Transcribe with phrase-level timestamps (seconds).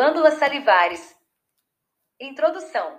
[0.00, 1.14] Glândulas salivares.
[2.18, 2.98] Introdução.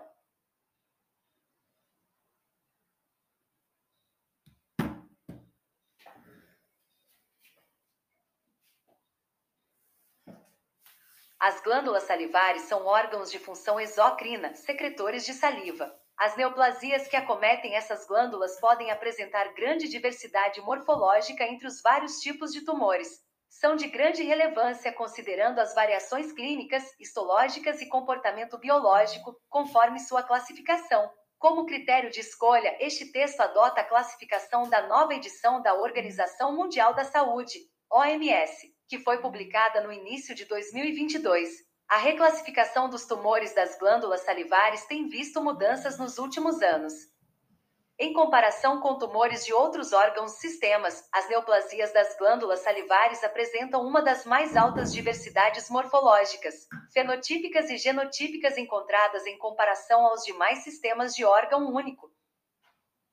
[11.40, 15.92] As glândulas salivares são órgãos de função exocrina, secretores de saliva.
[16.16, 22.52] As neoplasias que acometem essas glândulas podem apresentar grande diversidade morfológica entre os vários tipos
[22.53, 23.30] de tumores.
[23.51, 31.11] São de grande relevância considerando as variações clínicas, histológicas e comportamento biológico, conforme sua classificação.
[31.37, 36.93] Como critério de escolha, este texto adota a classificação da nova edição da Organização Mundial
[36.93, 37.59] da Saúde,
[37.91, 41.49] OMS que foi publicada no início de 2022.
[41.89, 46.93] A reclassificação dos tumores das glândulas salivares tem visto mudanças nos últimos anos.
[48.03, 54.02] Em comparação com tumores de outros órgãos sistemas, as neoplasias das glândulas salivares apresentam uma
[54.02, 61.23] das mais altas diversidades morfológicas, fenotípicas e genotípicas encontradas em comparação aos demais sistemas de
[61.23, 62.11] órgão único.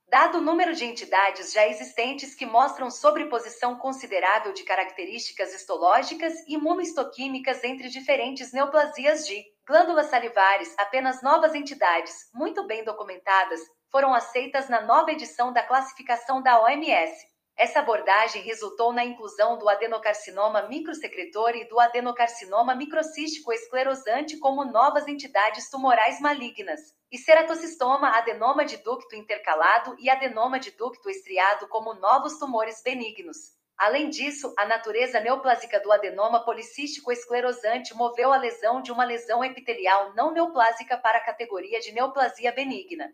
[0.08, 6.55] Dado o número de entidades já existentes que mostram sobreposição considerável de características histológicas e
[6.55, 14.69] imunohistoquímicas entre diferentes neoplasias de glândulas salivares, apenas novas entidades, muito bem documentadas, foram aceitas
[14.69, 17.27] na nova edição da classificação da OMS.
[17.56, 25.08] Essa abordagem resultou na inclusão do adenocarcinoma microsecretor e do adenocarcinoma microcístico esclerosante como novas
[25.08, 26.80] entidades tumorais malignas,
[27.11, 33.58] e ceratocistoma, adenoma de ducto intercalado e adenoma de ducto estriado como novos tumores benignos.
[33.77, 39.45] Além disso, a natureza neoplásica do adenoma policístico esclerosante moveu a lesão de uma lesão
[39.45, 43.12] epitelial não neoplásica para a categoria de neoplasia benigna.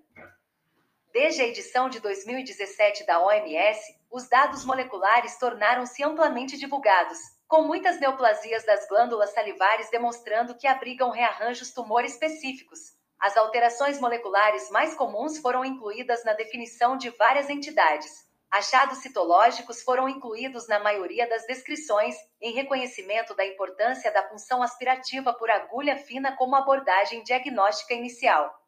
[1.14, 8.00] Desde a edição de 2017 da OMS, os dados moleculares tornaram-se amplamente divulgados, com muitas
[8.00, 12.96] neoplasias das glândulas salivares demonstrando que abrigam rearranjos tumor específicos.
[13.16, 18.26] As alterações moleculares mais comuns foram incluídas na definição de várias entidades.
[18.50, 25.32] Achados citológicos foram incluídos na maioria das descrições, em reconhecimento da importância da punção aspirativa
[25.32, 28.63] por agulha fina como abordagem diagnóstica inicial.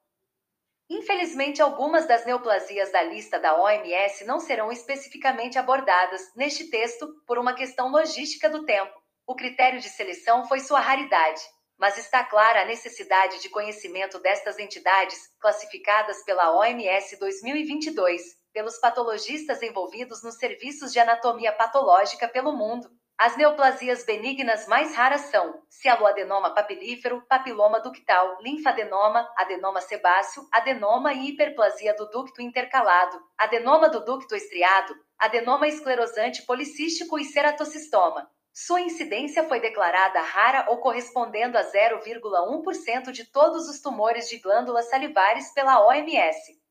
[0.88, 7.38] Infelizmente, algumas das neoplasias da lista da OMS não serão especificamente abordadas neste texto por
[7.38, 8.94] uma questão logística do tempo.
[9.26, 11.42] O critério de seleção foi sua raridade,
[11.76, 19.60] mas está clara a necessidade de conhecimento destas entidades, classificadas pela OMS 2022, pelos patologistas
[19.62, 22.88] envolvidos nos serviços de anatomia patológica pelo mundo,
[23.18, 31.30] as neoplasias benignas mais raras são cialoadenoma papilífero, papiloma ductal, linfadenoma, adenoma sebáceo, adenoma e
[31.30, 38.30] hiperplasia do ducto intercalado, adenoma do ducto estriado, adenoma esclerosante policístico e ceratocistoma.
[38.52, 44.90] Sua incidência foi declarada rara ou correspondendo a 0,1% de todos os tumores de glândulas
[44.90, 46.65] salivares pela OMS.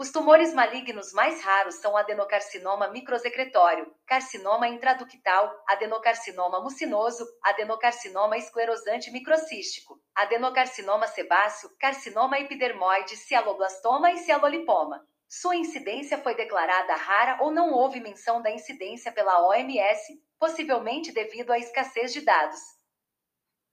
[0.00, 10.00] Os tumores malignos mais raros são adenocarcinoma microsecretório, carcinoma intraductal, adenocarcinoma mucinoso, adenocarcinoma esclerosante microcístico,
[10.14, 15.06] adenocarcinoma sebáceo, carcinoma epidermoide, cialoblastoma e cialolipoma.
[15.28, 21.50] Sua incidência foi declarada rara ou não houve menção da incidência pela OMS, possivelmente devido
[21.50, 22.58] à escassez de dados.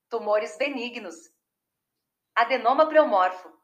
[0.09, 1.15] Tumores benignos.
[2.35, 3.56] Adenoma pleomorfo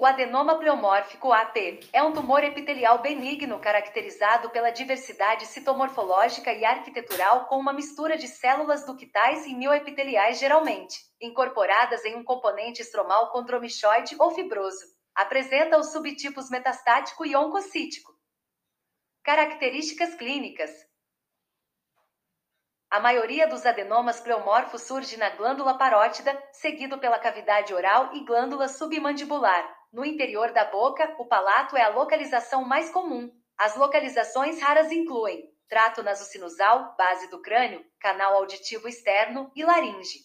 [0.00, 7.44] O adenoma pleomórfico AP é um tumor epitelial benigno caracterizado pela diversidade citomorfológica e arquitetural
[7.44, 14.16] com uma mistura de células ductais e mioepiteliais geralmente, incorporadas em um componente estromal condromichoide
[14.18, 14.86] ou fibroso.
[15.14, 18.18] Apresenta os subtipos metastático e oncocítico.
[19.22, 20.70] Características clínicas.
[22.88, 28.66] A maioria dos adenomas pleomorfos surge na glândula parótida, seguido pela cavidade oral e glândula
[28.66, 29.78] submandibular.
[29.92, 33.28] No interior da boca, o palato é a localização mais comum.
[33.58, 40.18] As localizações raras incluem trato nasocinusal, base do crânio, canal auditivo externo e laringe.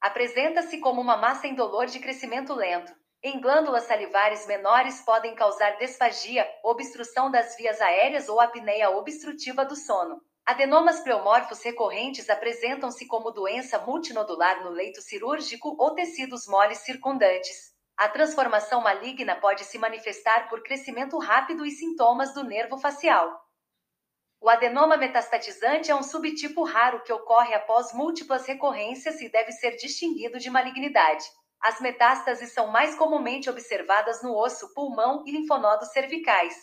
[0.00, 2.92] Apresenta-se como uma massa indolor de crescimento lento.
[3.20, 9.74] Em glândulas salivares menores podem causar desfagia, obstrução das vias aéreas ou apneia obstrutiva do
[9.74, 10.20] sono.
[10.44, 17.71] Adenomas pleomorfos recorrentes apresentam-se como doença multinodular no leito cirúrgico ou tecidos moles circundantes.
[17.96, 23.40] A transformação maligna pode se manifestar por crescimento rápido e sintomas do nervo facial.
[24.40, 29.76] O adenoma metastatizante é um subtipo raro que ocorre após múltiplas recorrências e deve ser
[29.76, 31.24] distinguido de malignidade.
[31.60, 36.56] As metástases são mais comumente observadas no osso, pulmão e linfonodos cervicais.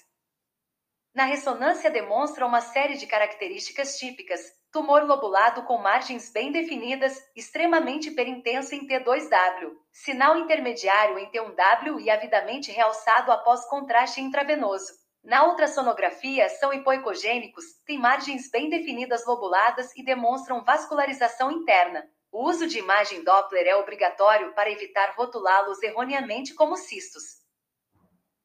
[1.15, 4.41] Na ressonância demonstra uma série de características típicas,
[4.71, 9.71] Tumor lobulado com margens bem definidas, extremamente perintenso em T2W.
[9.91, 14.93] Sinal intermediário em T1W e avidamente realçado após contraste intravenoso.
[15.23, 22.07] Na ultrassonografia, são hipoecogênicos, têm margens bem definidas lobuladas e demonstram vascularização interna.
[22.31, 27.23] O uso de imagem Doppler é obrigatório para evitar rotulá-los erroneamente como cistos.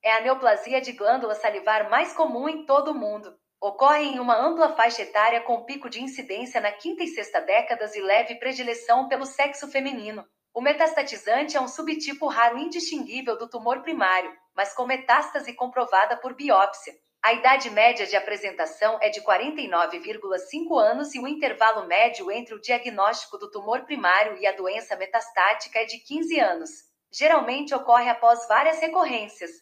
[0.03, 3.39] É a neoplasia de glândula salivar mais comum em todo o mundo.
[3.65, 7.97] Ocorre em uma ampla faixa etária com pico de incidência na quinta e sexta décadas
[7.97, 10.23] e leve predileção pelo sexo feminino.
[10.53, 16.35] O metastatizante é um subtipo raro indistinguível do tumor primário, mas com metástase comprovada por
[16.35, 16.93] biópsia.
[17.23, 22.61] A idade média de apresentação é de 49,5 anos e o intervalo médio entre o
[22.61, 26.71] diagnóstico do tumor primário e a doença metastática é de 15 anos.
[27.11, 29.53] Geralmente ocorre após várias recorrências.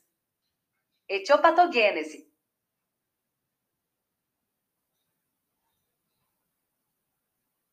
[1.08, 2.31] Etiopatogênese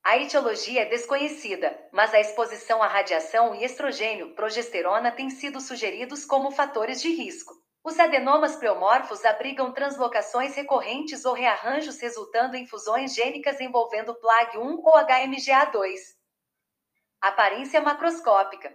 [0.03, 6.25] A etiologia é desconhecida, mas a exposição à radiação e estrogênio, progesterona têm sido sugeridos
[6.25, 7.53] como fatores de risco.
[7.83, 14.93] Os adenomas pleomorfos abrigam translocações recorrentes ou rearranjos resultando em fusões gênicas envolvendo PLAG1 ou
[14.93, 15.97] HMGA2.
[17.21, 18.73] Aparência macroscópica.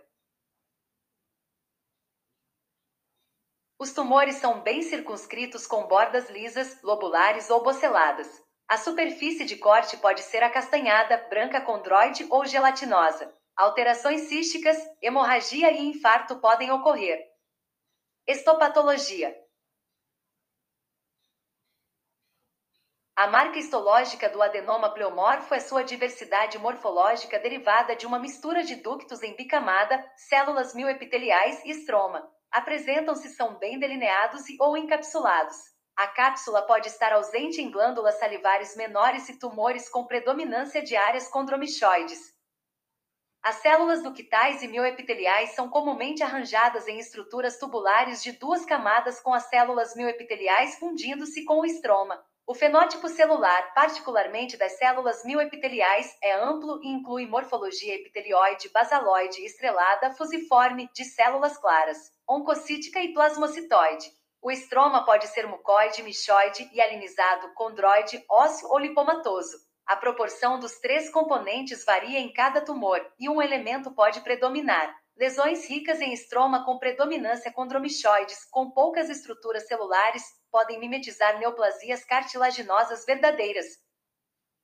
[3.78, 8.43] Os tumores são bem circunscritos com bordas lisas, lobulares ou boceladas.
[8.66, 13.32] A superfície de corte pode ser acastanhada, branca condroide ou gelatinosa.
[13.54, 17.22] Alterações císticas, hemorragia e infarto podem ocorrer.
[18.26, 19.36] Estopatologia.
[23.14, 28.76] A marca histológica do adenoma pleomorfo é sua diversidade morfológica derivada de uma mistura de
[28.76, 32.28] ductos em bicamada, células mioepiteliais e estroma.
[32.50, 35.73] Apresentam-se são bem delineados e ou encapsulados.
[35.96, 41.28] A cápsula pode estar ausente em glândulas salivares menores e tumores com predominância de áreas
[41.28, 42.34] condromichoides.
[43.40, 49.32] As células ductais e mioepiteliais são comumente arranjadas em estruturas tubulares de duas camadas com
[49.32, 52.24] as células mioepiteliais fundindo-se com o estroma.
[52.46, 60.12] O fenótipo celular, particularmente das células mioepiteliais, é amplo e inclui morfologia epitelioide, basaloide, estrelada,
[60.14, 64.10] fusiforme, de células claras, oncocítica e plasmocitoide.
[64.44, 69.56] O estroma pode ser mucoide, michoide, hialinizado, condroide, ósseo ou lipomatoso.
[69.86, 74.94] A proporção dos três componentes varia em cada tumor e um elemento pode predominar.
[75.16, 83.02] Lesões ricas em estroma com predominância condromichoides, com poucas estruturas celulares, podem mimetizar neoplasias cartilaginosas
[83.06, 83.64] verdadeiras,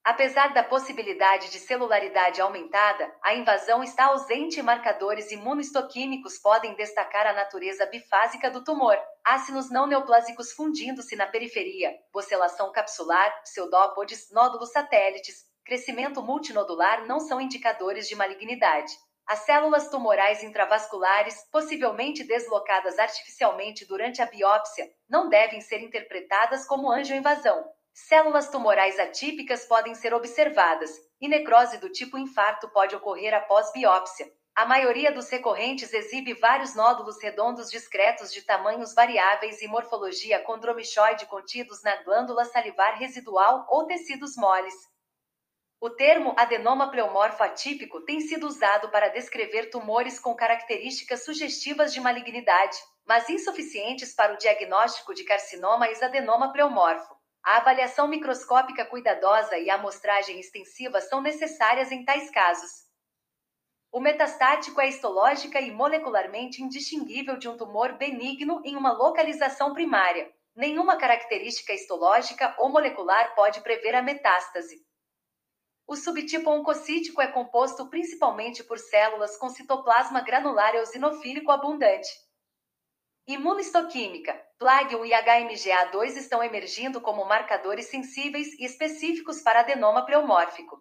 [0.03, 7.27] Apesar da possibilidade de celularidade aumentada, a invasão está ausente e marcadores imunohistoquímicos podem destacar
[7.27, 14.73] a natureza bifásica do tumor, ácidos não neoplásicos fundindo-se na periferia, bocelação capsular, pseudópodes, nódulos
[14.73, 18.93] satélites, crescimento multinodular não são indicadores de malignidade.
[19.29, 26.91] As células tumorais intravasculares, possivelmente deslocadas artificialmente durante a biópsia, não devem ser interpretadas como
[26.91, 27.65] angioinvasão.
[27.93, 30.91] Células tumorais atípicas podem ser observadas,
[31.21, 34.27] e necrose do tipo infarto pode ocorrer após biópsia.
[34.55, 41.27] A maioria dos recorrentes exibe vários nódulos redondos discretos de tamanhos variáveis e morfologia condromichoide
[41.27, 44.75] contidos na glândula salivar residual ou tecidos moles.
[45.81, 52.01] O termo adenoma pleomorfo atípico tem sido usado para descrever tumores com características sugestivas de
[52.01, 52.77] malignidade,
[53.07, 57.20] mas insuficientes para o diagnóstico de carcinoma exadenoma pleomorfo.
[57.45, 62.91] A avaliação microscópica cuidadosa e a amostragem extensiva são necessárias em tais casos.
[63.93, 70.33] O metastático é histológica e molecularmente indistinguível de um tumor benigno em uma localização primária.
[70.55, 74.85] Nenhuma característica histológica ou molecular pode prever a metástase.
[75.87, 82.09] O subtipo oncocítico é composto principalmente por células com citoplasma granular eosinofílico abundante.
[83.27, 84.50] Imunohistoquímica.
[84.61, 90.79] Plague-1 e HMGA2 estão emergindo como marcadores sensíveis e específicos para adenoma pleomórfico.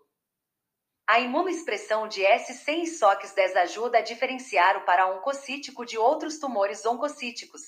[1.07, 7.61] A imunoexpressão de S100 e SOX10 ajuda a diferenciar o paraoncocítico de outros tumores oncocíticos.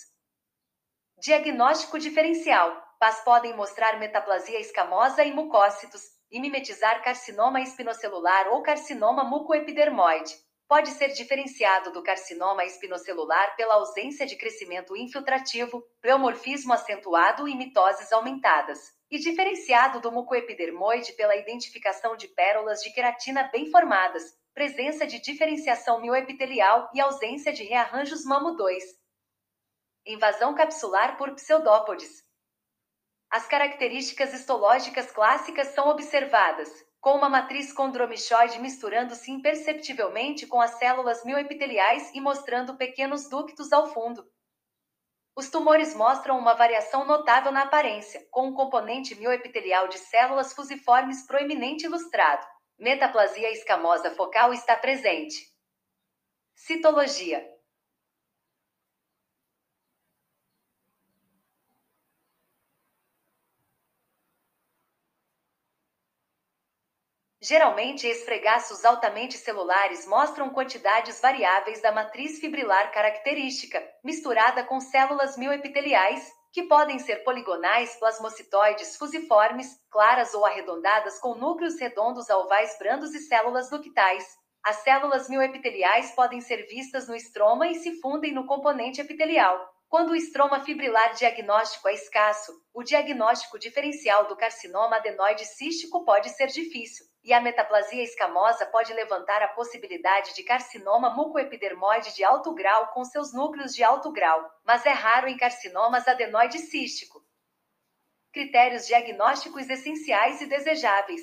[1.18, 2.76] Diagnóstico diferencial.
[3.00, 10.36] PAS podem mostrar metaplasia escamosa e mucócitos, e mimetizar carcinoma espinocelular ou carcinoma mucoepidermoide
[10.72, 18.10] pode ser diferenciado do carcinoma espinocelular pela ausência de crescimento infiltrativo, pleomorfismo acentuado e mitoses
[18.14, 24.24] aumentadas, e diferenciado do mucoepidermoide pela identificação de pérolas de queratina bem formadas,
[24.54, 28.82] presença de diferenciação mioepitelial e ausência de rearranjos mamo 2.
[30.06, 32.24] Invasão capsular por pseudópodes.
[33.30, 36.72] As características histológicas clássicas são observadas.
[37.02, 43.92] Com uma matriz condromichoide misturando-se imperceptivelmente com as células mioepiteliais e mostrando pequenos ductos ao
[43.92, 44.24] fundo.
[45.36, 51.26] Os tumores mostram uma variação notável na aparência, com um componente mioepitelial de células fusiformes
[51.26, 52.46] proeminente ilustrado.
[52.78, 55.50] Metaplasia escamosa focal está presente.
[56.54, 57.44] Citologia
[67.44, 76.32] Geralmente, esfregaços altamente celulares mostram quantidades variáveis da matriz fibrilar característica, misturada com células mioepiteliais,
[76.54, 83.20] que podem ser poligonais, plasmocitoides fusiformes, claras ou arredondadas com núcleos redondos ovais brandos e
[83.20, 84.24] células ductais.
[84.64, 89.68] As células mioepiteliais podem ser vistas no estroma e se fundem no componente epitelial.
[89.90, 96.30] Quando o estroma fibrilar diagnóstico é escasso, o diagnóstico diferencial do carcinoma adenoide cístico pode
[96.30, 102.54] ser difícil, e a metaplasia escamosa pode levantar a possibilidade de carcinoma mucoepidermoide de alto
[102.54, 107.24] grau com seus núcleos de alto grau, mas é raro em carcinomas adenoide cístico.
[108.32, 111.22] Critérios diagnósticos essenciais e desejáveis.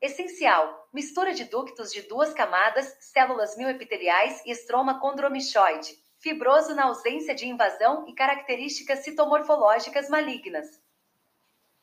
[0.00, 7.34] Essencial: mistura de ductos de duas camadas, células mioepiteliais e estroma condromichoide fibroso na ausência
[7.34, 10.66] de invasão e características citomorfológicas malignas.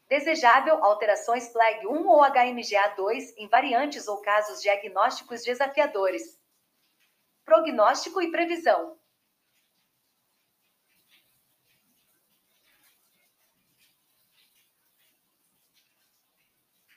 [0.08, 6.40] Desejável alterações PLAG 1 ou HMGA2 em variantes ou casos diagnósticos desafiadores.
[7.44, 8.98] Prognóstico e previsão.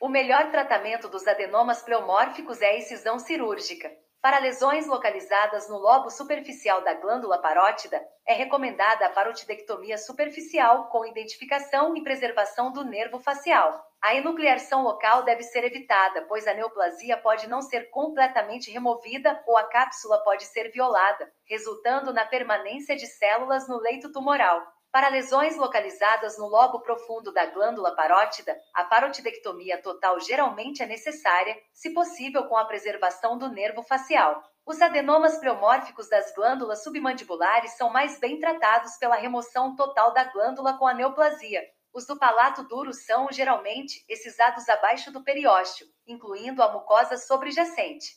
[0.00, 3.90] O melhor tratamento dos adenomas pleomórficos é a excisão cirúrgica.
[4.22, 11.06] Para lesões localizadas no lobo superficial da glândula parótida, é recomendada a parotidectomia superficial com
[11.06, 13.82] identificação e preservação do nervo facial.
[14.02, 19.56] A enucleação local deve ser evitada, pois a neoplasia pode não ser completamente removida ou
[19.56, 24.60] a cápsula pode ser violada, resultando na permanência de células no leito tumoral.
[24.92, 31.56] Para lesões localizadas no lobo profundo da glândula parótida, a parotidectomia total geralmente é necessária,
[31.72, 34.42] se possível com a preservação do nervo facial.
[34.66, 40.76] Os adenomas pleomórficos das glândulas submandibulares são mais bem tratados pela remoção total da glândula
[40.76, 41.62] com a neoplasia.
[41.92, 48.16] Os do palato duro são, geralmente, excisados abaixo do periósteo, incluindo a mucosa sobrejacente.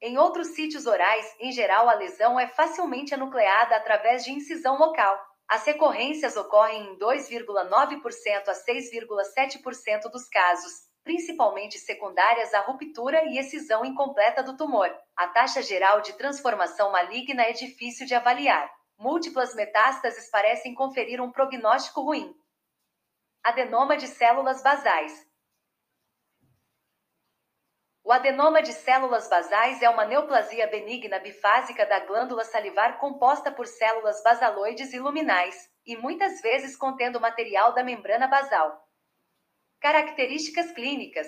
[0.00, 5.33] Em outros sítios orais, em geral, a lesão é facilmente anucleada através de incisão local.
[5.48, 10.72] As recorrências ocorrem em 2,9% a 6,7% dos casos,
[11.04, 14.90] principalmente secundárias à ruptura e excisão incompleta do tumor.
[15.14, 18.70] A taxa geral de transformação maligna é difícil de avaliar.
[18.98, 22.34] Múltiplas metástases parecem conferir um prognóstico ruim.
[23.42, 25.12] Adenoma de células basais.
[28.06, 33.66] O adenoma de células basais é uma neoplasia benigna bifásica da glândula salivar composta por
[33.66, 38.86] células basaloides e luminais, e muitas vezes contendo material da membrana basal.
[39.80, 41.26] Características clínicas: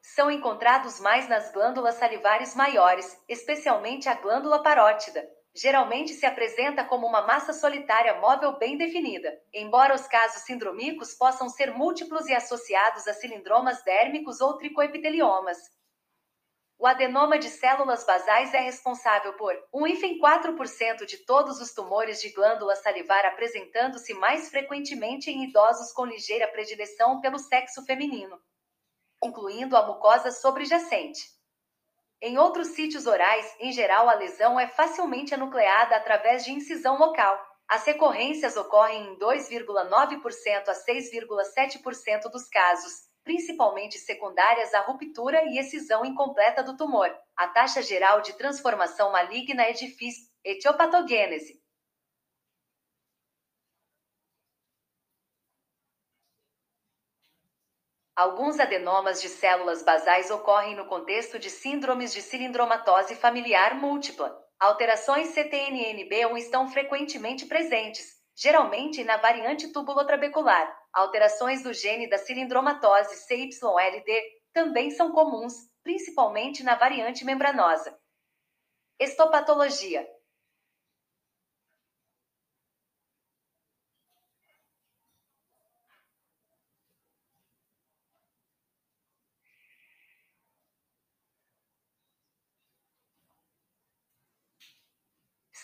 [0.00, 5.22] são encontrados mais nas glândulas salivares maiores, especialmente a glândula parótida,
[5.54, 11.48] geralmente se apresenta como uma massa solitária móvel bem definida, embora os casos sindromicos possam
[11.48, 15.58] ser múltiplos e associados a cilindromas dérmicos ou tricoepiteliomas.
[16.76, 22.74] O adenoma de células basais é responsável por 1,4% de todos os tumores de glândula
[22.74, 28.38] salivar apresentando-se mais frequentemente em idosos com ligeira predileção pelo sexo feminino,
[29.22, 31.33] incluindo a mucosa sobrejacente.
[32.20, 37.38] Em outros sítios orais, em geral, a lesão é facilmente anucleada através de incisão local.
[37.68, 42.92] As recorrências ocorrem em 2,9% a 6,7% dos casos,
[43.24, 47.10] principalmente secundárias à ruptura e excisão incompleta do tumor.
[47.36, 50.28] A taxa geral de transformação maligna é difícil.
[50.44, 51.63] Etiopatogênese.
[58.16, 64.40] Alguns adenomas de células basais ocorrem no contexto de síndromes de cilindromatose familiar múltipla.
[64.60, 68.06] Alterações CTNNB1 estão frequentemente presentes,
[68.36, 70.72] geralmente na variante tubulotrabecular.
[70.92, 77.98] Alterações do gene da cilindromatose CYLD também são comuns, principalmente na variante membranosa.
[79.00, 80.06] Estopatologia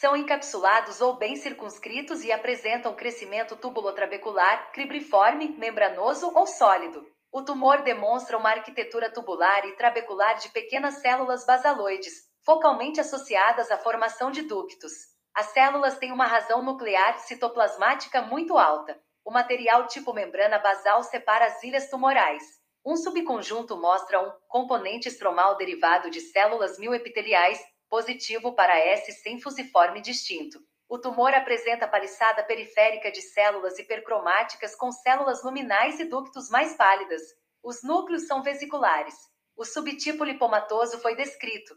[0.00, 7.06] São encapsulados ou bem circunscritos e apresentam crescimento tubulotrabecular, cribriforme, membranoso ou sólido.
[7.30, 12.14] O tumor demonstra uma arquitetura tubular e trabecular de pequenas células basaloides,
[12.46, 14.90] focalmente associadas à formação de ductos.
[15.34, 18.98] As células têm uma razão nuclear citoplasmática muito alta.
[19.22, 22.42] O material tipo membrana basal separa as ilhas tumorais.
[22.82, 30.00] Um subconjunto mostra um componente estromal derivado de células mioepiteliais, positivo para S sem fusiforme
[30.00, 30.64] distinto.
[30.88, 37.20] O tumor apresenta paliçada periférica de células hipercromáticas com células luminais e ductos mais pálidas.
[37.62, 39.14] Os núcleos são vesiculares.
[39.56, 41.76] O subtipo lipomatoso foi descrito.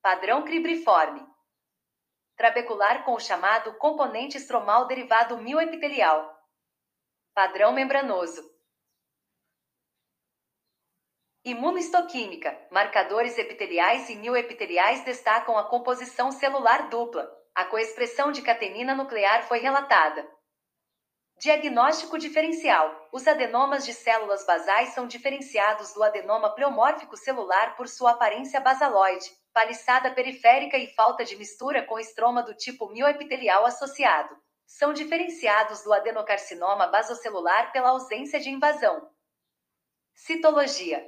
[0.00, 1.26] Padrão cribriforme.
[2.36, 6.38] Trabecular com o chamado componente estromal derivado mioepitelial.
[7.34, 8.42] Padrão membranoso.
[11.44, 12.58] Imunohistoquímica.
[12.70, 17.30] Marcadores epiteliais e mioepiteliais destacam a composição celular dupla.
[17.54, 20.28] A coexpressão de catenina nuclear foi relatada.
[21.38, 23.08] Diagnóstico diferencial.
[23.12, 29.30] Os adenomas de células basais são diferenciados do adenoma pleomórfico celular por sua aparência basaloide,
[29.52, 34.36] paliçada periférica e falta de mistura com estroma do tipo mioepitelial associado
[34.68, 39.10] são diferenciados do adenocarcinoma basocelular pela ausência de invasão.
[40.14, 41.02] Citologia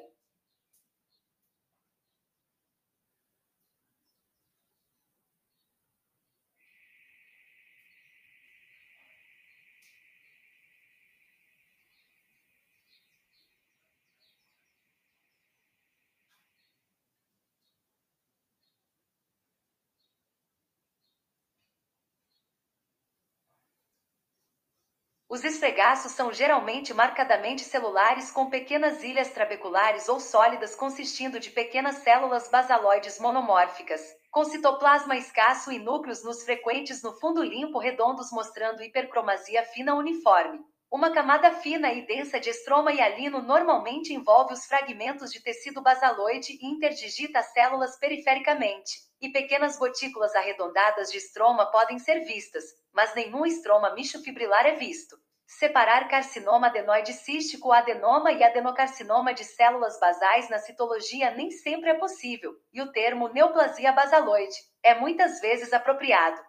[25.31, 31.99] Os esfregaços são geralmente marcadamente celulares com pequenas ilhas trabeculares ou sólidas consistindo de pequenas
[31.99, 38.83] células basaloides monomórficas, com citoplasma escasso e núcleos nos frequentes no fundo limpo redondos mostrando
[38.83, 40.59] hipercromasia fina uniforme.
[40.91, 45.81] Uma camada fina e densa de estroma e alino normalmente envolve os fragmentos de tecido
[45.81, 52.65] basaloide e interdigita as células perifericamente, e pequenas gotículas arredondadas de estroma podem ser vistas,
[52.93, 55.17] mas nenhum estroma michofibrilar é visto.
[55.47, 61.95] Separar carcinoma adenoide cístico, adenoma e adenocarcinoma de células basais na citologia nem sempre é
[61.95, 66.41] possível, e o termo neoplasia basaloide é muitas vezes apropriado.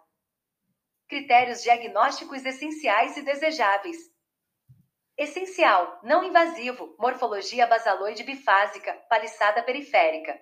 [1.08, 4.11] Critérios diagnósticos essenciais e desejáveis.
[5.22, 10.36] Essencial, não invasivo, morfologia basaloide bifásica, paliçada periférica.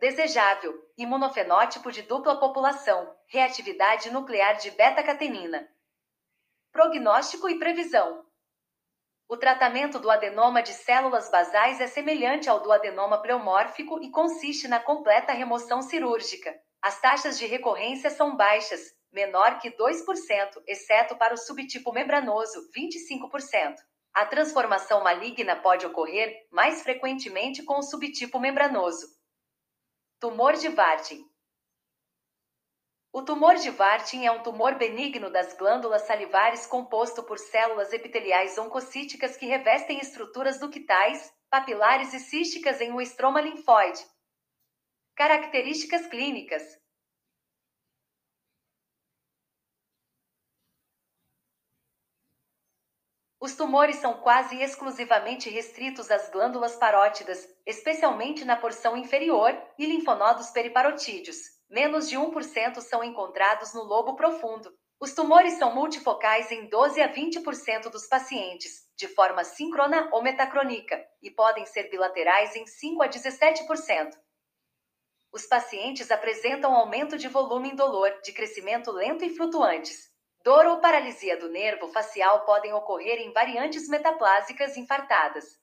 [0.00, 5.68] Desejável, imunofenótipo de dupla população, reatividade nuclear de beta-catenina.
[6.72, 8.26] Prognóstico e previsão.
[9.28, 14.66] O tratamento do adenoma de células basais é semelhante ao do adenoma pleomórfico e consiste
[14.66, 16.60] na completa remoção cirúrgica.
[16.82, 18.80] As taxas de recorrência são baixas,
[19.12, 23.76] menor que 2%, exceto para o subtipo membranoso, 25%.
[24.12, 29.06] A transformação maligna pode ocorrer mais frequentemente com o subtipo membranoso.
[30.18, 31.24] Tumor de Warthin.
[33.12, 38.56] O tumor de Warthin é um tumor benigno das glândulas salivares composto por células epiteliais
[38.56, 44.04] oncocíticas que revestem estruturas ductais, papilares e císticas em um estroma linfóide.
[45.16, 46.62] Características clínicas:
[53.40, 60.50] Os tumores são quase exclusivamente restritos às glândulas parótidas, especialmente na porção inferior, e linfonodos
[60.50, 64.74] periparotídeos menos de 1% são encontrados no lobo profundo.
[64.98, 71.02] Os tumores são multifocais em 12 a 20% dos pacientes, de forma síncrona ou metacrônica,
[71.22, 74.10] e podem ser bilaterais em 5 a 17%.
[75.32, 80.09] Os pacientes apresentam aumento de volume indolor, de crescimento lento e flutuantes.
[80.42, 85.60] Dor ou paralisia do nervo facial podem ocorrer em variantes metaplásicas infartadas.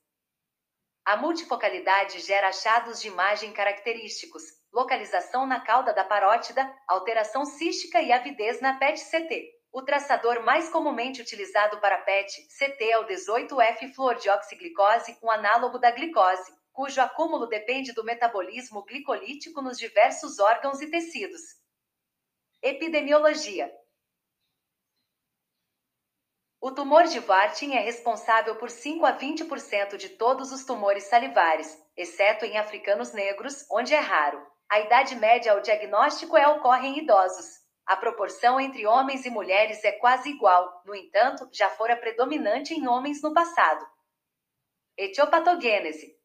[1.04, 8.12] A multifocalidade gera achados de imagem característicos, localização na cauda da parótida, alteração cística e
[8.12, 9.52] avidez na PET-CT.
[9.72, 17.02] O traçador mais comumente utilizado para PET-CT é o 18F-fluordioxiglicose, um análogo da glicose, cujo
[17.02, 21.42] acúmulo depende do metabolismo glicolítico nos diversos órgãos e tecidos.
[22.62, 23.74] Epidemiologia
[26.60, 31.80] o tumor de Warthin é responsável por 5 a 20% de todos os tumores salivares,
[31.96, 34.46] exceto em africanos negros, onde é raro.
[34.67, 37.46] A idade média ao diagnóstico é ocorre em idosos.
[37.86, 42.88] A proporção entre homens e mulheres é quase igual, no entanto, já fora predominante em
[42.88, 43.88] homens no passado.
[44.98, 46.17] Etiopatogênese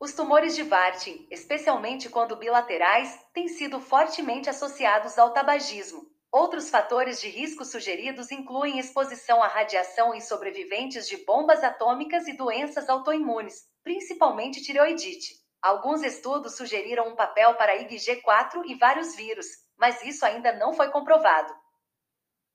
[0.00, 6.08] Os tumores de Warthin, especialmente quando bilaterais, têm sido fortemente associados ao tabagismo.
[6.30, 12.36] Outros fatores de risco sugeridos incluem exposição à radiação em sobreviventes de bombas atômicas e
[12.36, 15.34] doenças autoimunes, principalmente tireoidite.
[15.60, 20.92] Alguns estudos sugeriram um papel para IgG4 e vários vírus, mas isso ainda não foi
[20.92, 21.52] comprovado.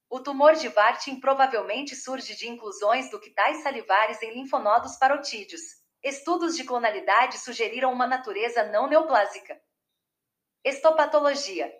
[0.09, 5.82] O tumor de Warthin provavelmente surge de inclusões ductais salivares em linfonodos parotídeos.
[6.03, 9.57] Estudos de clonalidade sugeriram uma natureza não neoplásica.
[10.61, 11.73] Estopatologia.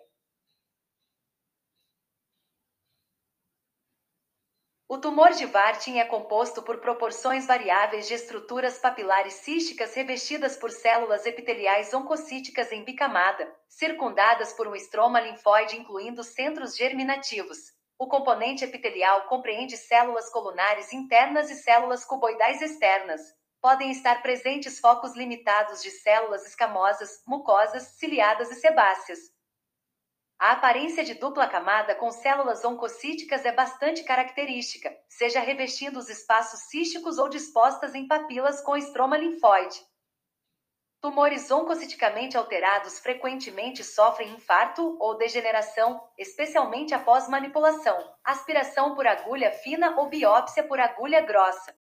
[4.88, 10.70] O tumor de Warthin é composto por proporções variáveis de estruturas papilares císticas revestidas por
[10.70, 17.58] células epiteliais oncocíticas em bicamada, circundadas por um estroma linfóide incluindo centros germinativos.
[17.98, 23.20] O componente epitelial compreende células colunares internas e células cuboidais externas,
[23.64, 29.18] podem estar presentes focos limitados de células escamosas, mucosas, ciliadas e sebáceas.
[30.38, 36.60] A aparência de dupla camada com células oncocíticas é bastante característica, seja revestindo os espaços
[36.68, 39.80] císticos ou dispostas em papilas com estroma linfóide.
[41.00, 49.98] Tumores oncociticamente alterados frequentemente sofrem infarto ou degeneração, especialmente após manipulação, aspiração por agulha fina
[49.98, 51.74] ou biópsia por agulha grossa.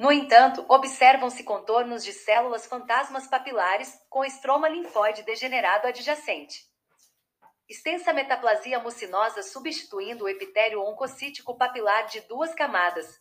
[0.00, 6.64] No entanto, observam-se contornos de células fantasmas papilares com estroma linfóide degenerado adjacente.
[7.68, 13.20] Extensa metaplasia mucinosa substituindo o epitélio oncocítico papilar de duas camadas.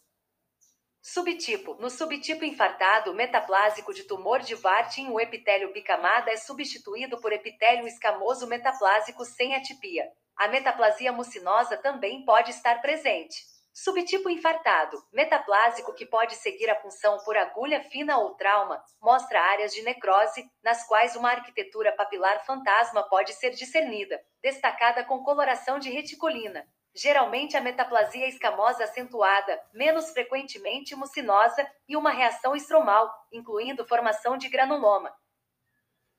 [1.02, 7.34] Subtipo: No subtipo infartado metaplásico de tumor de Warthin, o epitélio bicamada é substituído por
[7.34, 10.10] epitélio escamoso metaplásico sem atipia.
[10.34, 13.59] A metaplasia mucinosa também pode estar presente.
[13.82, 19.74] Subtipo infartado, metaplásico que pode seguir a punção por agulha fina ou trauma, mostra áreas
[19.74, 25.90] de necrose, nas quais uma arquitetura papilar fantasma pode ser discernida, destacada com coloração de
[25.90, 26.68] reticulina.
[26.94, 34.50] Geralmente a metaplasia escamosa acentuada, menos frequentemente mucinosa, e uma reação estromal, incluindo formação de
[34.50, 35.10] granuloma.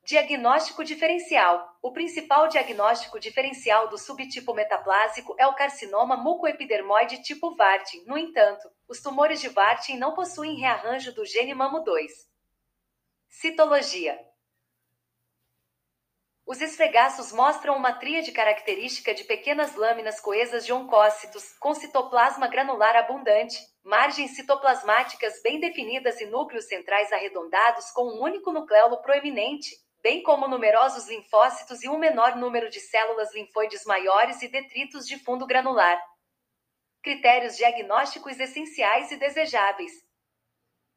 [0.03, 1.77] Diagnóstico diferencial.
[1.81, 8.03] O principal diagnóstico diferencial do subtipo metaplásico é o carcinoma mucoepidermoide tipo Warthin.
[8.05, 12.07] No entanto, os tumores de Warthin não possuem rearranjo do gene MAMO2.
[13.29, 14.19] Citologia.
[16.45, 22.95] Os esfregaços mostram uma tríade característica de pequenas lâminas coesas de oncócitos, com citoplasma granular
[22.95, 29.69] abundante, margens citoplasmáticas bem definidas e núcleos centrais arredondados com um único nucleolo proeminente,
[30.01, 35.17] bem como numerosos linfócitos e um menor número de células linfóides maiores e detritos de
[35.23, 36.01] fundo granular.
[37.03, 39.91] Critérios diagnósticos essenciais e desejáveis.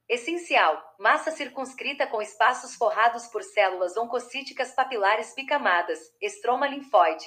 [0.08, 7.26] Essencial: massa circunscrita com espaços forrados por células oncocíticas papilares bicamadas, estroma linfóide.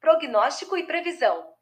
[0.00, 1.54] Prognóstico e previsão.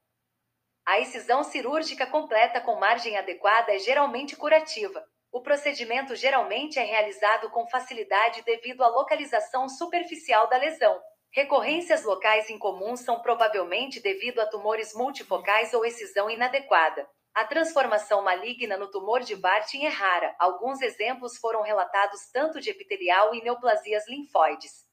[0.87, 5.05] A excisão cirúrgica completa com margem adequada é geralmente curativa.
[5.37, 10.99] O procedimento geralmente é realizado com facilidade devido à localização superficial da lesão.
[11.31, 17.07] Recorrências locais incomuns são provavelmente devido a tumores multifocais ou excisão inadequada.
[17.35, 20.35] A transformação maligna no tumor de Bartin é rara.
[20.39, 24.87] Alguns exemplos foram relatados tanto de epitelial e neoplasias linfóides.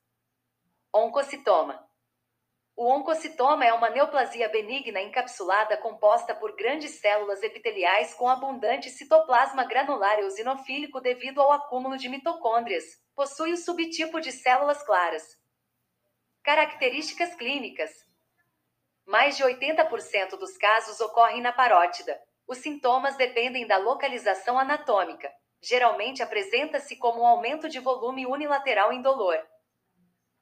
[0.94, 1.82] Oncocitoma.
[2.76, 9.64] O oncocitoma é uma neoplasia benigna encapsulada composta por grandes células epiteliais com abundante citoplasma
[9.64, 12.84] granular eosinofílico devido ao acúmulo de mitocôndrias.
[13.16, 15.24] Possui o subtipo de células claras.
[16.44, 17.92] Características clínicas:
[19.06, 22.20] mais de 80% dos casos ocorrem na parótida.
[22.48, 25.32] Os sintomas dependem da localização anatômica.
[25.62, 29.40] Geralmente apresenta-se como um aumento de volume unilateral indolor.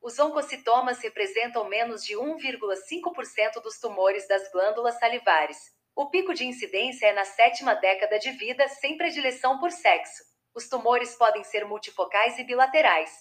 [0.01, 5.57] Os oncocitomas representam menos de 1,5% dos tumores das glândulas salivares.
[5.95, 10.23] O pico de incidência é na sétima década de vida, sem predileção por sexo.
[10.55, 13.11] Os tumores podem ser multifocais e bilaterais.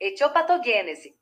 [0.00, 1.14] Etiopatogênese.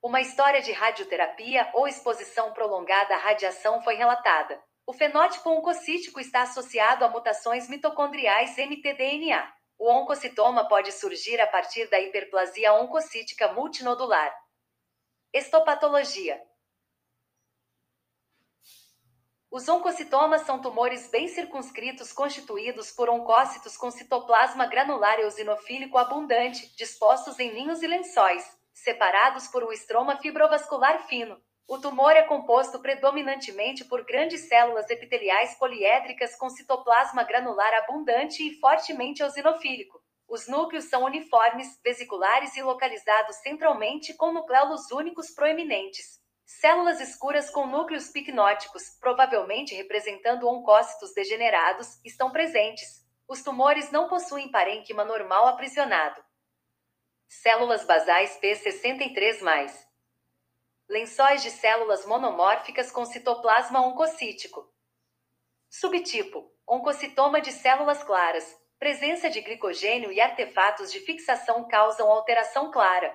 [0.00, 4.62] Uma história de radioterapia ou exposição prolongada à radiação foi relatada.
[4.86, 9.52] O fenótipo oncocítico está associado a mutações mitocondriais mtDNA.
[9.78, 14.34] O oncocitoma pode surgir a partir da hiperplasia oncocítica multinodular.
[15.32, 16.40] Estopatologia.
[19.50, 27.38] Os oncocitomas são tumores bem circunscritos constituídos por oncócitos com citoplasma granular eosinofílico abundante, dispostos
[27.38, 28.44] em ninhos e lençóis.
[28.76, 31.42] separados por um estroma fibrovascular fino.
[31.68, 38.54] O tumor é composto predominantemente por grandes células epiteliais poliédricas com citoplasma granular abundante e
[38.60, 40.00] fortemente eosinofílico.
[40.28, 46.20] Os núcleos são uniformes, vesiculares e localizados centralmente com nucleolos únicos proeminentes.
[46.44, 53.04] Células escuras com núcleos picnóticos, provavelmente representando oncócitos degenerados, estão presentes.
[53.26, 56.22] Os tumores não possuem parênquima normal aprisionado.
[57.28, 59.85] Células basais P63+.
[60.88, 64.72] Lençóis de células monomórficas com citoplasma oncocítico.
[65.68, 68.56] Subtipo: oncocitoma de células claras.
[68.78, 73.12] Presença de glicogênio e artefatos de fixação causam alteração clara.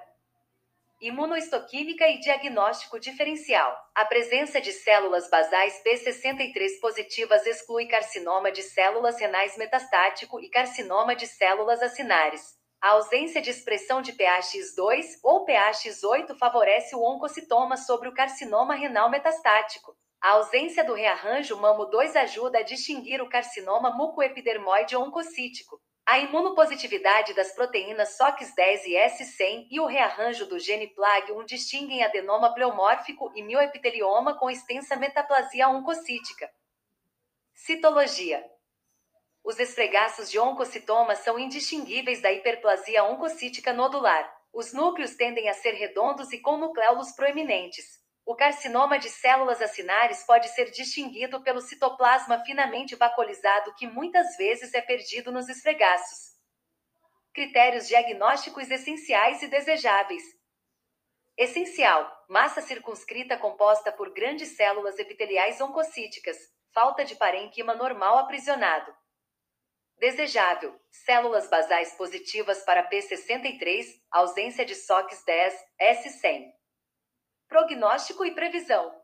[0.99, 3.73] Imunoistoquímica e diagnóstico diferencial.
[3.95, 11.15] A presença de células basais P63 positivas exclui carcinoma de células renais metastático e carcinoma
[11.15, 12.60] de células acinares.
[12.81, 19.07] A ausência de expressão de PAX2 ou PAX8 favorece o oncocitoma sobre o carcinoma renal
[19.07, 19.95] metastático.
[20.19, 25.79] A ausência do rearranjo MAMO2 ajuda a distinguir o carcinoma mucoepidermoide oncocítico.
[26.03, 32.51] A imunopositividade das proteínas SOX10 e S100 e o rearranjo do gene PLAG1 distinguem adenoma
[32.51, 36.49] pleomórfico e mioepitelioma com extensa metaplasia oncocítica.
[37.53, 38.43] Citologia
[39.43, 44.31] os esfregaços de oncocitoma são indistinguíveis da hiperplasia oncocítica nodular.
[44.53, 47.99] Os núcleos tendem a ser redondos e com nucleolos proeminentes.
[48.23, 54.73] O carcinoma de células acinares pode ser distinguido pelo citoplasma finamente vacolizado que muitas vezes
[54.75, 56.35] é perdido nos esfregaços.
[57.33, 60.23] Critérios diagnósticos essenciais e desejáveis.
[61.35, 66.37] Essencial: massa circunscrita composta por grandes células epiteliais oncocíticas,
[66.71, 68.93] falta de parênquima normal aprisionado.
[70.01, 76.51] Desejável: células basais positivas para P63, ausência de SOX10, S100.
[77.47, 78.99] Prognóstico e previsão: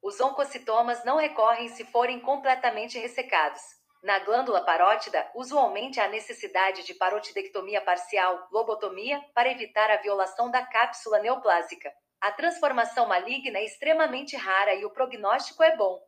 [0.00, 3.60] os oncocitomas não recorrem se forem completamente ressecados.
[4.00, 10.64] Na glândula parótida, usualmente há necessidade de parotidectomia parcial, lobotomia, para evitar a violação da
[10.64, 11.92] cápsula neoplásica.
[12.20, 16.00] A transformação maligna é extremamente rara e o prognóstico é bom.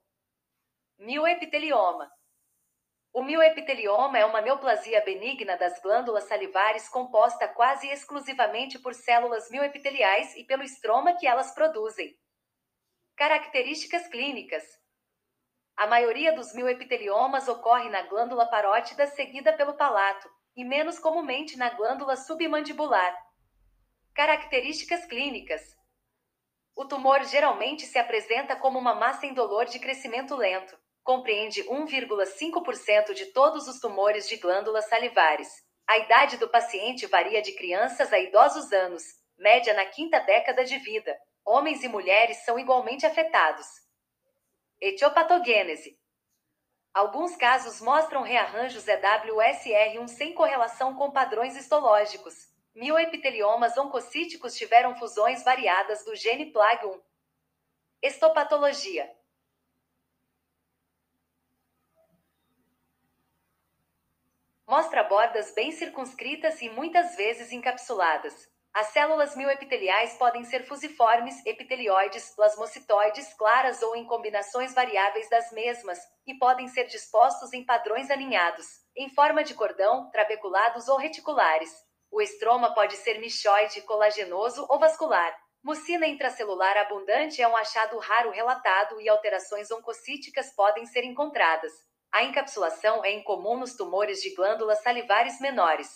[1.01, 2.09] Mioepitelioma
[3.13, 10.37] o mioepitelioma é uma neoplasia benigna das glândulas salivares composta quase exclusivamente por células mioepiteliais
[10.37, 12.17] e pelo estroma que elas produzem.
[13.17, 14.63] Características clínicas:
[15.77, 21.71] A maioria dos mioepiteliomas ocorre na glândula parótida seguida pelo palato, e menos comumente na
[21.71, 23.17] glândula submandibular.
[24.15, 25.63] Características clínicas:
[26.77, 33.27] O tumor geralmente se apresenta como uma massa indolor de crescimento lento compreende 1,5% de
[33.27, 35.49] todos os tumores de glândulas salivares.
[35.87, 39.03] A idade do paciente varia de crianças a idosos anos,
[39.39, 41.19] média na quinta década de vida.
[41.45, 43.67] Homens e mulheres são igualmente afetados.
[44.81, 45.99] Etiopatogênese.
[46.93, 52.35] Alguns casos mostram rearranjos EWSR1 sem correlação com padrões histológicos.
[52.75, 57.01] Mioepiteliomas oncocíticos tiveram fusões variadas do gene PLAG1.
[58.03, 59.11] Estopatologia.
[64.69, 68.35] Mostra bordas bem circunscritas e muitas vezes encapsuladas.
[68.75, 75.99] As células mioepiteliais podem ser fusiformes, epitelioides, plasmocitoides, claras ou em combinações variáveis das mesmas,
[76.27, 81.73] e podem ser dispostos em padrões alinhados, em forma de cordão, trabeculados ou reticulares.
[82.11, 85.35] O estroma pode ser michoide, colagenoso ou vascular.
[85.65, 91.88] Mucina intracelular abundante é um achado raro relatado e alterações oncocíticas podem ser encontradas.
[92.13, 95.89] A encapsulação é incomum nos tumores de glândulas salivares menores.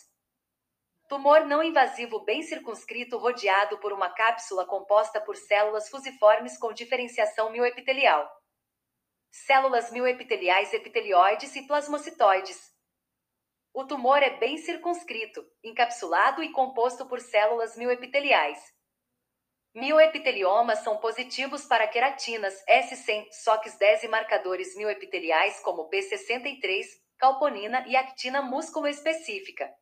[1.09, 7.51] Tumor não invasivo bem circunscrito rodeado por uma cápsula composta por células fusiformes com diferenciação
[7.51, 8.31] mioepitelial.
[9.31, 12.73] Células mioepiteliais epitelioides e plasmocitoides.
[13.75, 18.59] O tumor é bem circunscrito, encapsulado e composto por células mioepiteliais.
[19.75, 26.85] Mioepiteliomas são positivos para queratinas, S100, SOX10 e marcadores mioepiteliais como P63,
[27.17, 29.73] calponina e actina músculo específica.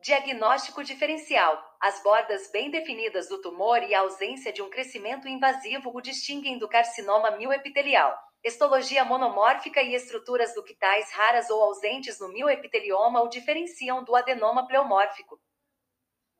[0.00, 5.92] Diagnóstico diferencial: as bordas bem definidas do tumor e a ausência de um crescimento invasivo
[5.94, 8.18] o distinguem do carcinoma mioepitelial.
[8.42, 15.40] Histologia monomórfica e estruturas ductais raras ou ausentes no mioepitelioma o diferenciam do adenoma pleomórfico.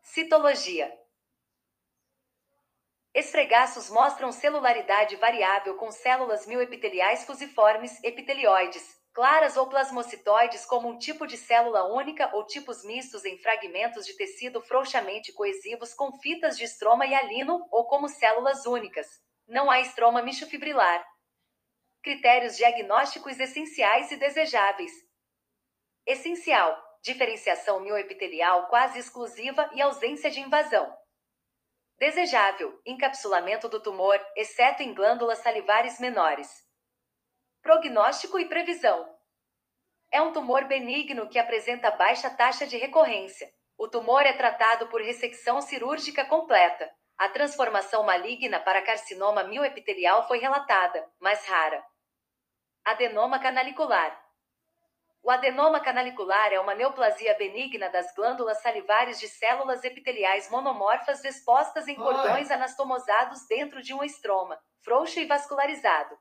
[0.03, 0.93] Citologia:
[3.15, 11.27] Esfregaços mostram celularidade variável com células mioepiteliais fusiformes, epitelioides, claras ou plasmocitoides como um tipo
[11.27, 16.65] de célula única ou tipos mistos em fragmentos de tecido frouxamente coesivos com fitas de
[16.65, 19.07] estroma e alino ou como células únicas.
[19.47, 21.05] Não há estroma michofibrilar.
[22.03, 24.93] Critérios diagnósticos essenciais e desejáveis.
[26.07, 30.95] Essencial: diferenciação mioepitelial quase exclusiva e ausência de invasão.
[31.99, 36.49] Desejável: encapsulamento do tumor, exceto em glândulas salivares menores.
[37.61, 39.19] Prognóstico e previsão.
[40.13, 43.53] É um tumor benigno que apresenta baixa taxa de recorrência.
[43.77, 46.89] O tumor é tratado por ressecção cirúrgica completa.
[47.19, 51.85] A transformação maligna para carcinoma mioepitelial foi relatada, mas rara.
[52.85, 54.28] Adenoma canalicular.
[55.23, 61.89] O adenoma canalicular é uma neoplasia benigna das glândulas salivares de células epiteliais monomorfas dispostas
[61.89, 66.17] em cordões anastomosados dentro de um estroma, frouxo e vascularizado.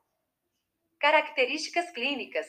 [1.00, 2.48] Características clínicas: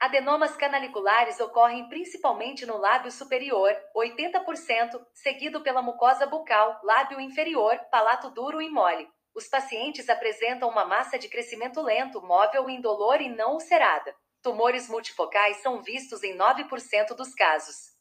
[0.00, 8.30] Adenomas canaliculares ocorrem principalmente no lábio superior, 80%, seguido pela mucosa bucal, lábio inferior, palato
[8.30, 9.08] duro e mole.
[9.34, 14.14] Os pacientes apresentam uma massa de crescimento lento, móvel, indolor e não ulcerada.
[14.44, 17.94] Tumores multifocais são vistos em 9% dos casos.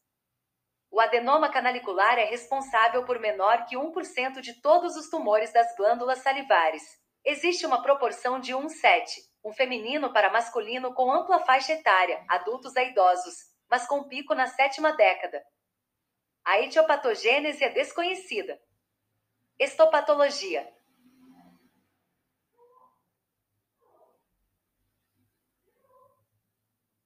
[0.92, 6.20] O adenoma canalicular é responsável por menor que 1% de todos os tumores das glândulas
[6.20, 6.84] salivares.
[7.24, 12.84] Existe uma proporção de 1,7, um feminino para masculino com ampla faixa etária, adultos a
[12.84, 13.36] idosos,
[13.70, 15.42] mas com pico na sétima década.
[16.44, 18.62] A etiopatogênese é desconhecida.
[19.58, 20.70] Estopatologia.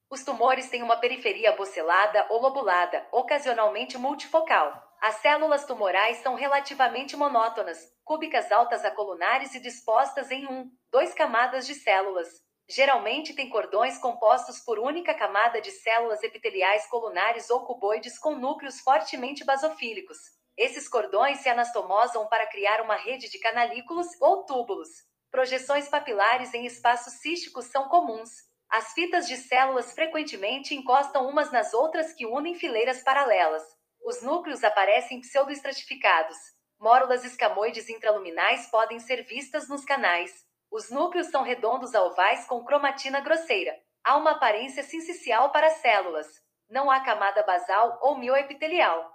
[0.10, 4.82] Os tumores têm uma periferia bocelada ou lobulada, ocasionalmente multifocal.
[5.02, 11.68] As células tumorais são relativamente monótonas, cúbicas altas acolunares e dispostas em um, dois camadas
[11.68, 12.30] de células.
[12.70, 18.80] Geralmente têm cordões compostos por única camada de células epiteliais colunares ou cuboides com núcleos
[18.80, 20.18] fortemente basofílicos.
[20.58, 24.90] Esses cordões se anastomosam para criar uma rede de canalículos ou túbulos.
[25.30, 28.47] Projeções papilares em espaços císticos são comuns.
[28.70, 33.64] As fitas de células frequentemente encostam umas nas outras que unem fileiras paralelas.
[34.04, 36.38] Os núcleos aparecem pseudoestratificados.
[36.80, 40.46] Mórulas escamoides intraluminais podem ser vistas nos canais.
[40.70, 43.74] Os núcleos são redondos a ovais com cromatina grosseira.
[44.04, 46.28] Há uma aparência sincicial para as células.
[46.70, 49.12] Não há camada basal ou mioepitelial.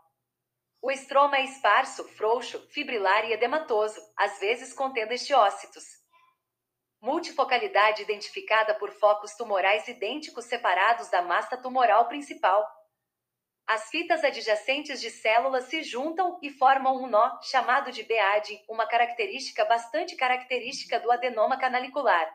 [0.81, 6.02] O estroma é esparso, frouxo, fibrilar e edematoso, às vezes contendo estiócitos.
[7.03, 12.65] Multifocalidade identificada por focos tumorais idênticos separados da massa tumoral principal.
[13.67, 18.87] As fitas adjacentes de células se juntam e formam um nó, chamado de BAD, uma
[18.87, 22.33] característica bastante característica do adenoma canalicular.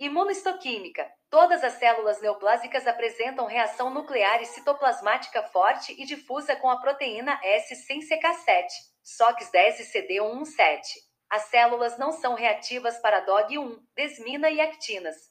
[0.00, 1.08] Imunohistoquímica.
[1.30, 7.38] Todas as células neoplásicas apresentam reação nuclear e citoplasmática forte e difusa com a proteína
[7.40, 8.66] S sem CK7,
[9.04, 11.09] SOX10 e CD117.
[11.30, 15.30] As células não são reativas para DOG1, desmina e actinas.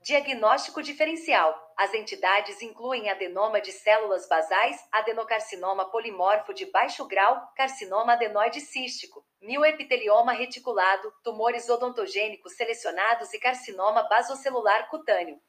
[0.00, 1.54] Diagnóstico diferencial.
[1.76, 9.24] As entidades incluem adenoma de células basais, adenocarcinoma polimorfo de baixo grau, carcinoma adenoide cístico,
[9.40, 15.40] mioepitelioma reticulado, tumores odontogênicos selecionados e carcinoma basocelular cutâneo.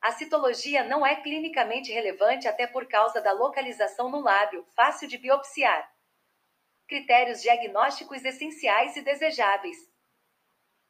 [0.00, 5.16] A citologia não é clinicamente relevante até por causa da localização no lábio, fácil de
[5.16, 5.88] biopsiar.
[6.88, 9.76] Critérios diagnósticos essenciais e desejáveis.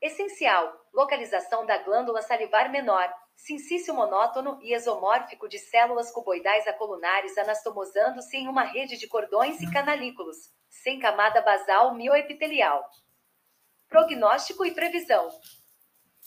[0.01, 8.37] Essencial: localização da glândula salivar menor, sincício monótono e esomórfico de células cuboidais acolunares anastomosando-se
[8.37, 10.37] em uma rede de cordões e canalículos,
[10.71, 12.89] sem camada basal mioepitelial.
[13.89, 15.29] Prognóstico e previsão.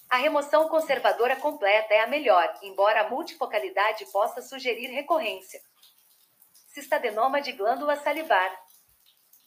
[0.09, 5.61] A remoção conservadora completa é a melhor, embora a multifocalidade possa sugerir recorrência.
[6.67, 8.53] Cistadenoma de glândula salivar.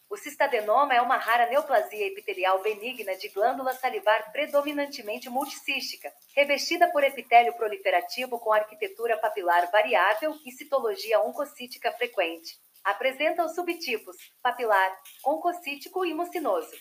[0.08, 7.02] O cistadenoma é uma rara neoplasia epitelial benigna de glândula salivar predominantemente multicística, revestida por
[7.02, 12.58] epitélio proliferativo com arquitetura papilar variável e citologia oncocítica frequente.
[12.84, 16.76] Apresenta os subtipos papilar, oncocítico e mucinoso.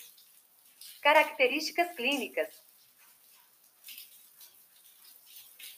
[1.02, 2.48] Características clínicas: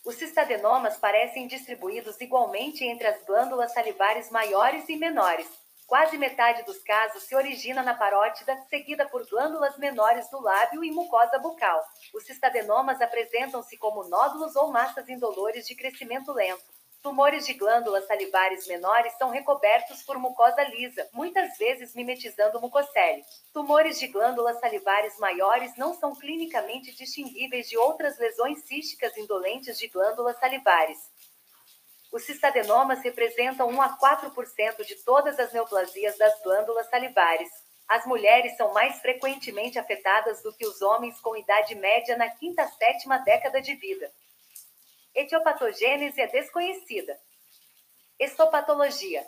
[0.05, 5.49] Os cistadenomas parecem distribuídos igualmente entre as glândulas salivares maiores e menores
[5.87, 10.91] Quase metade dos casos se origina na parótida, seguida por glândulas menores do lábio e
[10.91, 11.81] mucosa bucal.
[12.13, 16.75] Os cistadenomas apresentam-se como nódulos ou massas indolores de crescimento lento.
[17.01, 23.23] Tumores de glândulas salivares menores são recobertos por mucosa lisa, muitas vezes mimetizando mucocele.
[23.53, 29.87] Tumores de glândulas salivares maiores não são clinicamente distinguíveis de outras lesões císticas indolentes de
[29.87, 30.99] glândulas salivares.
[32.17, 37.51] Os cistadenomas representam 1 a 4% de todas as neoplasias das glândulas salivares.
[37.87, 42.63] As mulheres são mais frequentemente afetadas do que os homens com idade média na quinta
[42.63, 44.11] a sétima década de vida.
[45.15, 47.21] Etiopatogênese é desconhecida.
[48.19, 49.23] Histopatologia.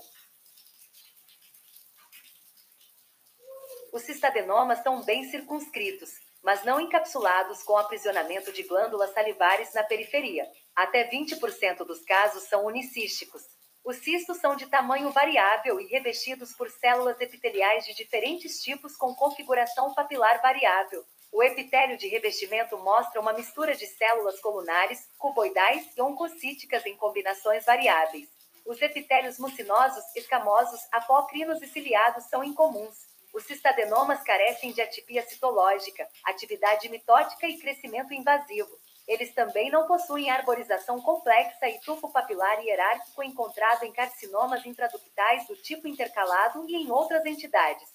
[3.92, 6.08] Os cistadenomas são bem circunscritos,
[6.42, 10.50] mas não encapsulados com aprisionamento de glândulas salivares na periferia.
[10.78, 13.42] Até 20% dos casos são unicísticos.
[13.84, 19.12] Os cistos são de tamanho variável e revestidos por células epiteliais de diferentes tipos com
[19.12, 21.04] configuração papilar variável.
[21.32, 27.64] O epitélio de revestimento mostra uma mistura de células colunares, cuboidais e oncocíticas em combinações
[27.64, 28.28] variáveis.
[28.64, 33.08] Os epitélios mucinosos, escamosos, apócrinos e ciliados são incomuns.
[33.34, 38.78] Os cistadenomas carecem de atipia citológica, atividade mitótica e crescimento invasivo.
[39.08, 45.56] Eles também não possuem arborização complexa e tufo papilar hierárquico encontrado em carcinomas intraductais do
[45.56, 47.88] tipo intercalado e em outras entidades.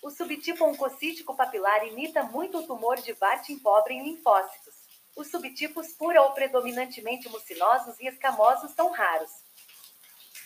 [0.00, 4.74] O subtipo oncocítico papilar imita muito o tumor de Warthin pobre em linfócitos.
[5.16, 9.32] Os subtipos pura ou predominantemente mucinosos e escamosos são raros.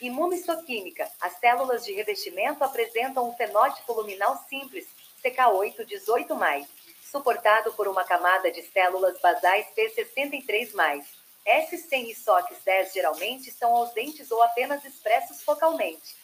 [0.00, 1.10] Imunohistoquímica.
[1.20, 4.88] As células de revestimento apresentam um fenótipo luminal simples,
[5.22, 6.66] CK8-18+,
[7.10, 11.04] suportado por uma camada de células basais P63+.
[11.46, 16.16] S100 e SOX10 geralmente são ausentes ou apenas expressos focalmente.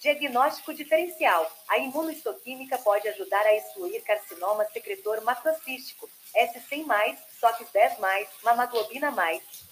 [0.00, 1.50] Diagnóstico diferencial.
[1.68, 9.10] A imunohistoquímica pode ajudar a excluir carcinoma secretor macrocístico, S100+, SOX10+, mamaglobina+,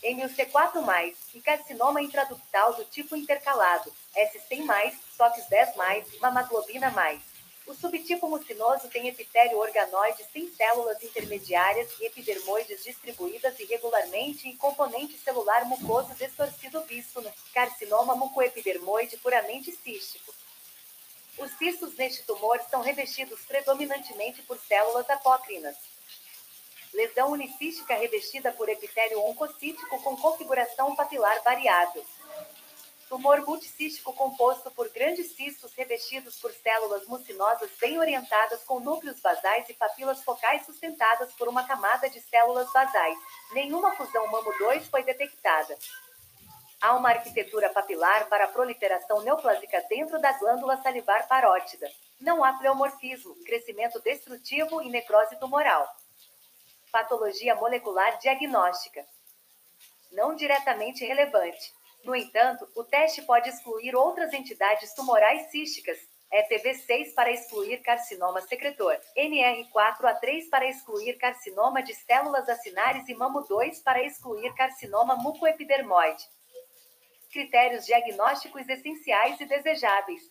[0.03, 6.91] MUC4+, e carcinoma intraductal do tipo intercalado, S100+, SOX10+, mamaglobina+.
[7.67, 15.17] O subtipo mucinoso tem epitélio organoide sem células intermediárias e epidermoides distribuídas irregularmente e componente
[15.19, 20.35] celular mucoso distorcido visto no carcinoma mucoepidermoide puramente cístico.
[21.39, 25.77] Os cistos neste tumor são revestidos predominantemente por células apócrinas.
[26.93, 32.05] Lesão unicística revestida por epitélio oncocítico com configuração papilar variável.
[33.13, 39.69] Tumor multicístico composto por grandes cistos revestidos por células mucinosas bem orientadas com núcleos basais
[39.69, 43.19] e papilas focais sustentadas por uma camada de células basais.
[43.53, 45.77] Nenhuma fusão MAMO2 foi detectada.
[46.81, 51.93] Há uma arquitetura papilar para a proliferação neoplásica dentro da glândula salivar parótida.
[52.19, 55.87] Não há pleomorfismo, crescimento destrutivo e necrose tumoral.
[56.91, 59.07] Patologia molecular diagnóstica.
[60.11, 61.82] Não diretamente relevante.
[62.05, 65.99] No entanto, o teste pode excluir outras entidades tumorais císticas,
[66.33, 74.03] ETB6 para excluir carcinoma secretor, NR4A3 para excluir carcinoma de células acinares e MAMO2 para
[74.03, 76.27] excluir carcinoma mucoepidermoide.
[77.31, 80.23] Critérios diagnósticos essenciais e desejáveis.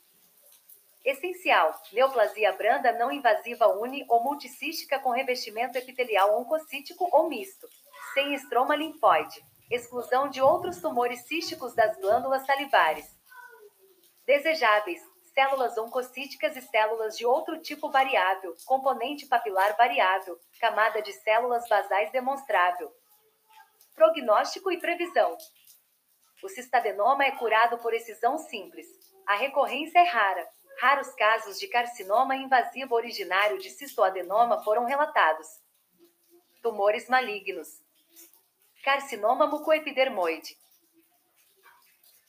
[1.06, 7.68] Essencial: neoplasia branda não invasiva uni ou multicística com revestimento epitelial oncocítico ou misto,
[8.14, 9.42] sem estroma linfóide
[9.72, 13.06] exclusão de outros tumores císticos das glândulas salivares.
[14.26, 15.02] Desejáveis:
[15.34, 22.12] células oncocíticas e células de outro tipo variável, componente papilar variável, camada de células basais
[22.12, 22.92] demonstrável.
[23.96, 25.38] Prognóstico e previsão.
[26.44, 28.88] O cistadenoma é curado por excisão simples.
[29.28, 30.48] A recorrência é rara.
[30.80, 35.48] Raros casos de carcinoma invasivo originário de cistoadenoma foram relatados.
[36.62, 37.81] Tumores malignos.
[38.84, 40.58] Carcinoma mucoepidermoide.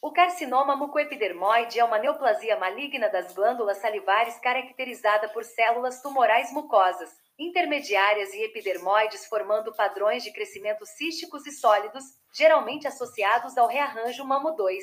[0.03, 7.09] O carcinoma mucoepidermoide é uma neoplasia maligna das glândulas salivares caracterizada por células tumorais mucosas,
[7.38, 14.76] intermediárias e epidermoides formando padrões de crescimento císticos e sólidos, geralmente associados ao rearranjo MAMO2.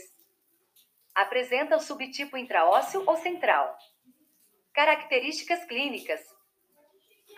[1.14, 3.78] Apresenta o subtipo intraósseo ou central.
[4.74, 6.20] Características clínicas: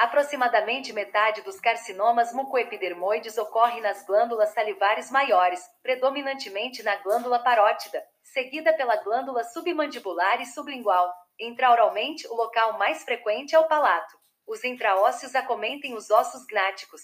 [0.01, 8.73] Aproximadamente metade dos carcinomas mucoepidermoides ocorre nas glândulas salivares maiores, predominantemente na glândula parótida, seguida
[8.73, 11.13] pela glândula submandibular e sublingual.
[11.39, 14.17] Intraoralmente, o local mais frequente é o palato.
[14.47, 17.03] Os intraósseos acometem os ossos gnáticos.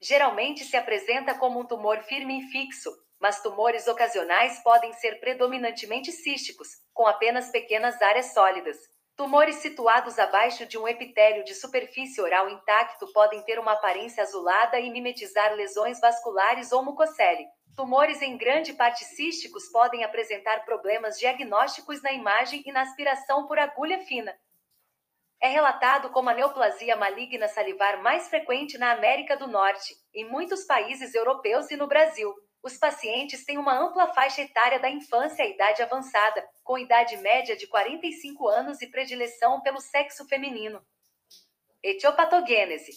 [0.00, 6.10] Geralmente se apresenta como um tumor firme e fixo, mas tumores ocasionais podem ser predominantemente
[6.12, 8.93] císticos, com apenas pequenas áreas sólidas.
[9.16, 14.80] Tumores situados abaixo de um epitélio de superfície oral intacto podem ter uma aparência azulada
[14.80, 17.46] e mimetizar lesões vasculares ou mucocele.
[17.76, 23.56] Tumores em grande parte císticos podem apresentar problemas diagnósticos na imagem e na aspiração por
[23.56, 24.36] agulha fina.
[25.40, 30.64] É relatado como a neoplasia maligna salivar mais frequente na América do Norte, em muitos
[30.64, 32.34] países europeus e no Brasil.
[32.64, 37.54] Os pacientes têm uma ampla faixa etária da infância à idade avançada, com idade média
[37.54, 40.84] de 45 anos e predileção pelo sexo feminino.
[41.82, 42.92] Etiopatogênese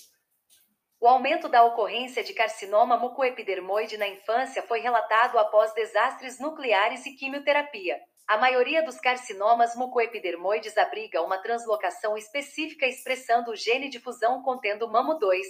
[0.99, 7.13] o aumento da ocorrência de carcinoma mucoepidermoide na infância foi relatado após desastres nucleares e
[7.13, 8.01] quimioterapia.
[8.27, 14.89] A maioria dos carcinomas mucoepidermoides abriga uma translocação específica expressando o gene de fusão contendo
[14.89, 15.43] MAMO2.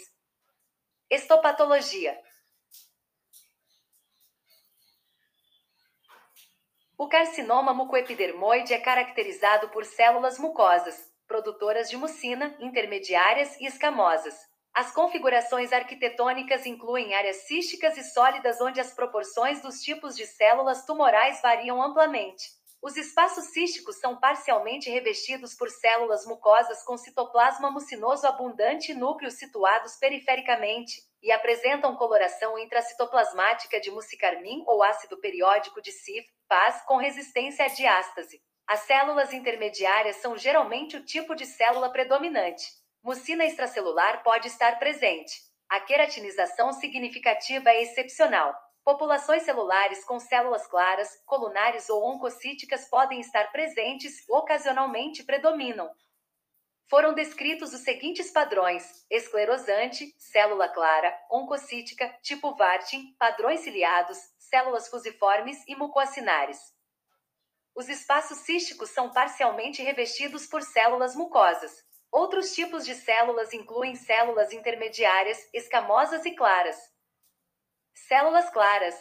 [1.09, 2.19] Estopatologia.
[6.99, 14.33] O carcinoma mucoepidermoide é caracterizado por células mucosas, produtoras de mucina, intermediárias e escamosas.
[14.73, 20.87] As configurações arquitetônicas incluem áreas císticas e sólidas onde as proporções dos tipos de células
[20.87, 22.47] tumorais variam amplamente.
[22.81, 29.35] Os espaços císticos são parcialmente revestidos por células mucosas com citoplasma mucinoso abundante e núcleos
[29.35, 36.97] situados perifericamente, e apresentam coloração intracitoplasmática de mucicarmim ou ácido periódico de CIF, PAS, com
[36.97, 38.41] resistência à diástase.
[38.67, 42.65] As células intermediárias são geralmente o tipo de célula predominante.
[43.01, 45.33] Mucina extracelular pode estar presente.
[45.69, 48.53] A queratinização significativa é excepcional.
[48.83, 55.89] Populações celulares com células claras, colunares ou oncocíticas podem estar presentes ocasionalmente predominam.
[56.89, 65.63] Foram descritos os seguintes padrões: esclerosante, célula clara, oncocítica, tipo Vartin, padrões ciliados, células fusiformes
[65.67, 66.57] e mucoacinares.
[67.75, 71.85] Os espaços císticos são parcialmente revestidos por células mucosas.
[72.09, 76.77] Outros tipos de células incluem células intermediárias, escamosas e claras.
[77.93, 78.95] Células claras.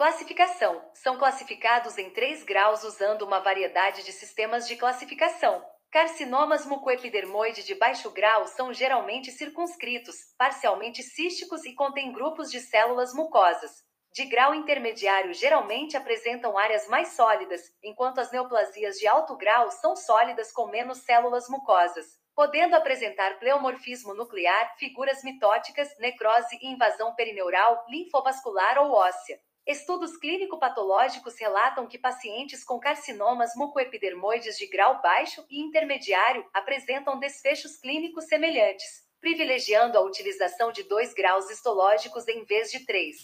[0.00, 5.62] Classificação: são classificados em três graus usando uma variedade de sistemas de classificação.
[5.90, 13.12] Carcinomas mucoepidermoide de baixo grau são geralmente circunscritos, parcialmente císticos e contêm grupos de células
[13.12, 13.84] mucosas
[14.14, 19.94] de grau intermediário geralmente apresentam áreas mais sólidas, enquanto as neoplasias de alto grau são
[19.94, 27.84] sólidas com menos células mucosas, podendo apresentar pleomorfismo nuclear, figuras mitóticas, necrose e invasão perineural,
[27.88, 29.38] linfovascular ou óssea.
[29.70, 37.76] Estudos clínico-patológicos relatam que pacientes com carcinomas mucoepidermoides de grau baixo e intermediário apresentam desfechos
[37.76, 43.16] clínicos semelhantes, privilegiando a utilização de 2 graus histológicos em vez de 3.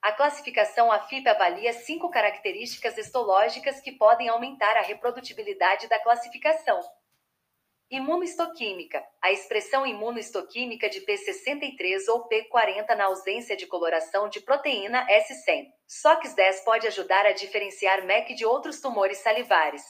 [0.00, 6.80] A classificação AFIP avalia cinco características histológicas que podem aumentar a reprodutibilidade da classificação.
[7.92, 9.04] Imunohistoquímica.
[9.20, 15.66] A expressão imunohistoquímica de P63 ou P40 na ausência de coloração de proteína S100.
[15.86, 19.82] SOX10 pode ajudar a diferenciar MEC de outros tumores salivares.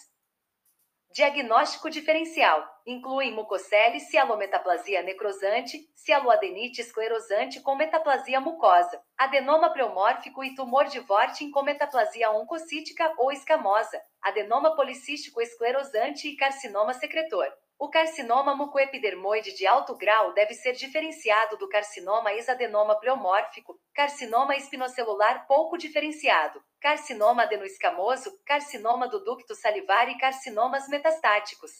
[1.13, 10.87] Diagnóstico diferencial inclui mucocele, cialometaplasia necrosante, cialoadenite esclerosante com metaplasia mucosa, adenoma pleomórfico e tumor
[10.87, 17.47] de Vortin com metaplasia oncocítica ou escamosa, adenoma policístico esclerosante e carcinoma secretor.
[17.79, 25.47] O carcinoma mucoepidermoide de alto grau deve ser diferenciado do carcinoma exadenoma pleomórfico, carcinoma espinocelular
[25.47, 31.73] pouco diferenciado, carcinoma adenoescamoso, carcinoma do ducto salivar e carcinomas metastáticos.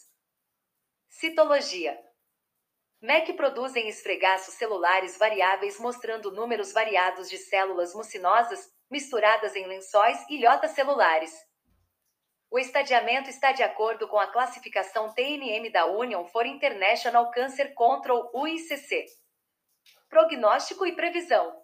[1.09, 1.97] Citologia.
[2.99, 10.35] MEC produzem esfregaços celulares variáveis mostrando números variados de células mucinosas misturadas em lençóis e
[10.35, 11.33] ilhotas celulares.
[12.53, 18.29] O estadiamento está de acordo com a classificação TNM da Union for International Cancer Control
[18.31, 19.07] UICC.
[20.07, 21.59] Prognóstico e previsão.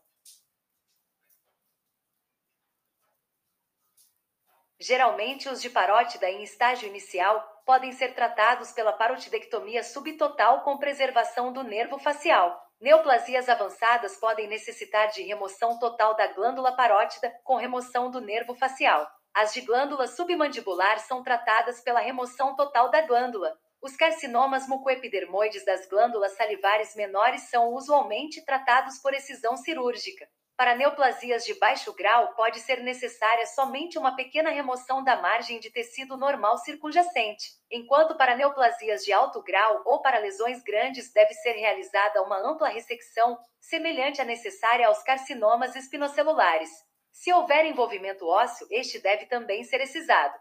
[4.79, 11.53] Geralmente, os de parótida em estágio inicial podem ser tratados pela parotidectomia subtotal com preservação
[11.53, 12.59] do nervo facial.
[12.81, 19.18] Neoplasias avançadas podem necessitar de remoção total da glândula parótida com remoção do nervo facial.
[19.39, 23.57] As de glândula submandibular são tratadas pela remoção total da glândula.
[23.81, 30.27] Os carcinomas mucoepidermoides das glândulas salivares menores são usualmente tratados por excisão cirúrgica.
[30.57, 35.71] Para neoplasias de baixo grau, pode ser necessária somente uma pequena remoção da margem de
[35.71, 41.53] tecido normal circunjacente, enquanto para neoplasias de alto grau ou para lesões grandes deve ser
[41.53, 46.88] realizada uma ampla ressecção, semelhante à necessária aos carcinomas espinocelulares.
[47.11, 50.37] Se houver envolvimento ósseo, este deve também ser excisado.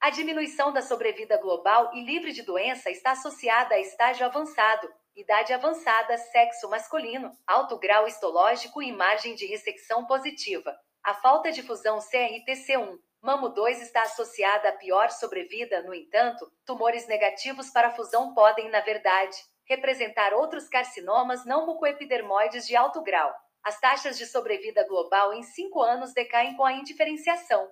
[0.00, 5.52] A diminuição da sobrevida global e livre de doença está associada a estágio avançado, idade
[5.52, 10.76] avançada, sexo masculino, alto grau histológico e margem de ressecção positiva.
[11.02, 17.06] A falta de fusão CRTC1, mamo 2 está associada a pior sobrevida, no entanto, tumores
[17.06, 23.34] negativos para fusão podem, na verdade, representar outros carcinomas não mucoepidermoides de alto grau.
[23.66, 27.68] As taxas de sobrevida global em 5 anos decaem com a indiferenciação.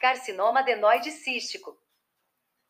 [0.00, 1.80] Carcinoma adenoide cístico.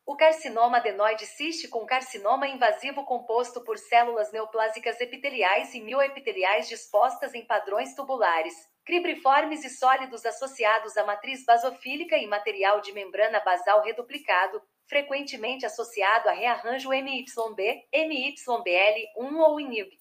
[0.05, 7.33] O carcinoma adenoide cístico, um carcinoma invasivo composto por células neoplásicas epiteliais e mioepiteliais dispostas
[7.33, 8.53] em padrões tubulares,
[8.85, 16.29] cribriformes e sólidos associados à matriz basofílica e material de membrana basal reduplicado, frequentemente associado
[16.29, 19.99] a rearranjo MYB, MYBL1 ou INIB.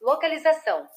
[0.00, 0.88] Localização: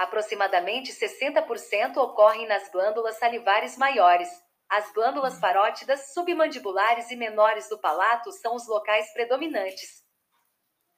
[0.00, 4.30] Aproximadamente 60% ocorrem nas glândulas salivares maiores.
[4.66, 10.02] As glândulas parótidas, submandibulares e menores do palato são os locais predominantes.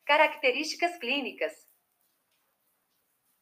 [0.07, 1.53] Características clínicas: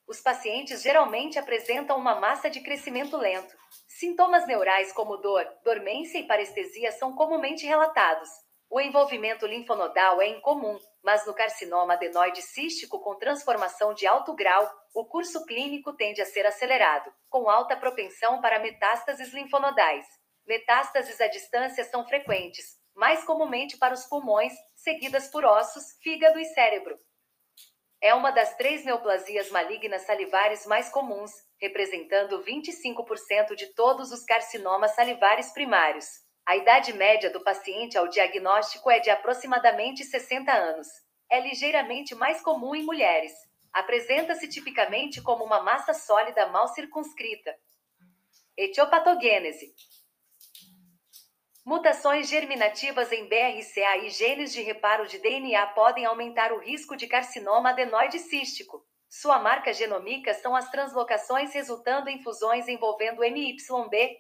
[0.09, 3.55] os pacientes geralmente apresentam uma massa de crescimento lento.
[3.87, 8.31] Sintomas neurais como dor, dormência e parestesia são comumente relatados.
[8.71, 14.71] O envolvimento linfonodal é incomum, mas no carcinoma adenoide cístico com transformação de alto grau,
[14.95, 20.07] o curso clínico tende a ser acelerado, com alta propensão para metástases linfonodais.
[20.47, 26.45] Metástases à distância são frequentes, mais comumente para os pulmões, seguidas por ossos, fígado e
[26.47, 26.99] cérebro.
[28.03, 31.31] É uma das três neoplasias malignas salivares mais comuns,
[31.61, 36.07] representando 25% de todos os carcinomas salivares primários.
[36.47, 40.89] A idade média do paciente ao diagnóstico é de aproximadamente 60 anos.
[41.31, 43.33] É ligeiramente mais comum em mulheres.
[43.73, 47.55] Apresenta-se tipicamente como uma massa sólida mal circunscrita.
[48.57, 49.73] Etiopatogênese
[51.65, 57.07] Mutações germinativas em BRCA e genes de reparo de DNA podem aumentar o risco de
[57.07, 58.85] carcinoma adenoide cístico.
[59.09, 63.57] Sua marca genômica são as translocações resultando em fusões envolvendo MYB,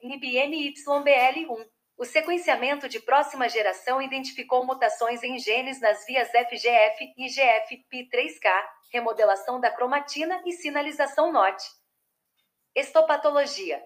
[0.02, 1.66] e MYBL1.
[2.00, 8.50] O sequenciamento de próxima geração identificou mutações em genes nas vias FGF, IGF, P3K,
[8.90, 11.62] remodelação da cromatina e sinalização NOT.
[12.74, 13.84] Estopatologia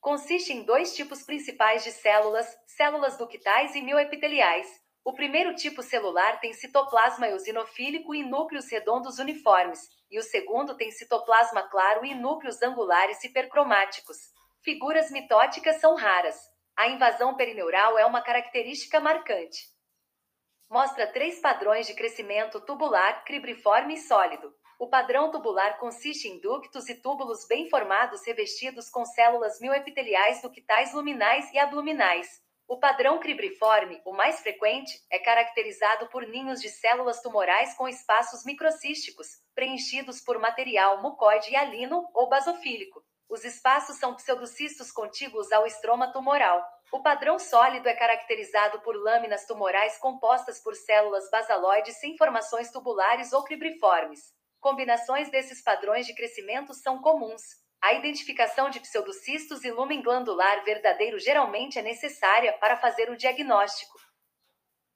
[0.00, 4.66] consiste em dois tipos principais de células, células ductais e mioepiteliais.
[5.04, 9.78] O primeiro tipo celular tem citoplasma eosinofílico e núcleos redondos uniformes,
[10.10, 14.16] e o segundo tem citoplasma claro e núcleos angulares hipercromáticos.
[14.64, 16.51] Figuras mitóticas são raras.
[16.76, 19.70] A invasão perineural é uma característica marcante.
[20.70, 24.54] Mostra três padrões de crescimento tubular, cribriforme e sólido.
[24.78, 30.94] O padrão tubular consiste em ductos e túbulos bem formados revestidos com células mioepiteliais ductais
[30.94, 32.42] luminais e abluminais.
[32.66, 38.46] O padrão cribriforme, o mais frequente, é caracterizado por ninhos de células tumorais com espaços
[38.46, 43.04] microcísticos, preenchidos por material mucoide hialino ou basofílico.
[43.32, 46.62] Os espaços são pseudocistos contíguos ao estroma tumoral.
[46.92, 53.32] O padrão sólido é caracterizado por lâminas tumorais compostas por células basaloides sem formações tubulares
[53.32, 54.20] ou cribriformes.
[54.60, 57.40] Combinações desses padrões de crescimento são comuns.
[57.80, 63.98] A identificação de pseudocistos e lumen glandular verdadeiro geralmente é necessária para fazer o diagnóstico.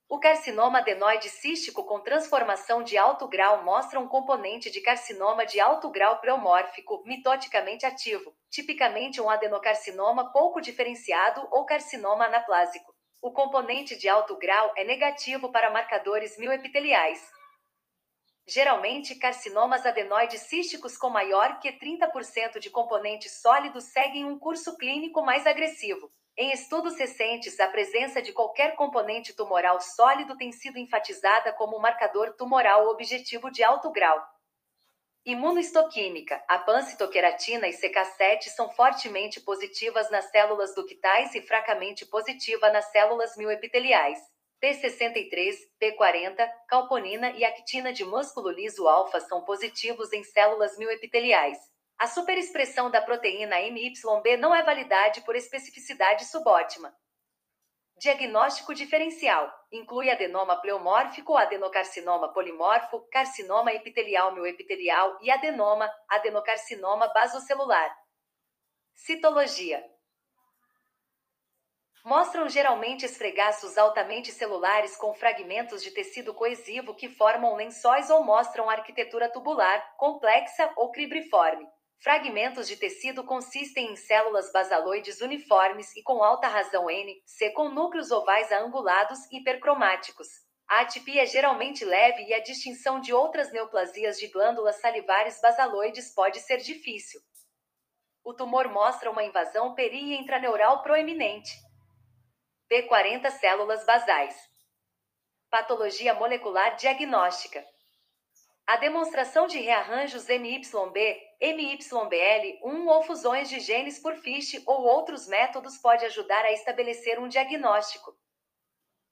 [0.09, 5.59] O carcinoma adenoide cístico com transformação de alto grau mostra um componente de carcinoma de
[5.59, 12.95] alto grau preomórfico, mitoticamente ativo, tipicamente um adenocarcinoma pouco diferenciado ou carcinoma anaplásico.
[13.21, 17.36] O componente de alto grau é negativo para marcadores mioepiteliais.
[18.49, 25.21] Geralmente, carcinomas adenoides císticos com maior que 30% de componentes sólidos seguem um curso clínico
[25.21, 26.09] mais agressivo.
[26.37, 32.35] Em estudos recentes, a presença de qualquer componente tumoral sólido tem sido enfatizada como marcador
[32.37, 34.23] tumoral objetivo de alto grau.
[35.25, 42.85] Imunohistoquímica: a pancitoqueratina e CK7 são fortemente positivas nas células ductais e fracamente positiva nas
[42.91, 44.19] células mioepiteliais.
[44.61, 51.57] T63, P40, calponina e actina de músculo liso alfa são positivos em células mioepiteliais.
[51.97, 56.95] A superexpressão da proteína MYB não é validade por especificidade subótima.
[57.99, 67.91] Diagnóstico diferencial inclui adenoma pleomórfico, adenocarcinoma polimorfo, carcinoma epitelial mioepitelial e adenoma, adenocarcinoma basocelular.
[68.93, 69.83] Citologia
[72.07, 78.69] mostram geralmente esfregaços altamente celulares com fragmentos de tecido coesivo que formam lençóis ou mostram
[78.69, 81.67] arquitetura tubular, complexa ou cribriforme.
[82.01, 87.67] Fragmentos de tecido consistem em células basaloides uniformes e com alta razão N, C com
[87.67, 90.29] núcleos ovais angulados hipercromáticos.
[90.65, 96.13] A atipia é geralmente leve e a distinção de outras neoplasias de glândulas salivares basaloides
[96.15, 97.19] pode ser difícil.
[98.23, 101.66] O tumor mostra uma invasão peri intraneural proeminente.
[102.69, 104.35] P40 células basais.
[105.49, 107.65] Patologia molecular diagnóstica.
[108.65, 115.77] A demonstração de rearranjos MYB, MYBL1 ou fusões de genes por FISH ou outros métodos
[115.77, 118.13] pode ajudar a estabelecer um diagnóstico.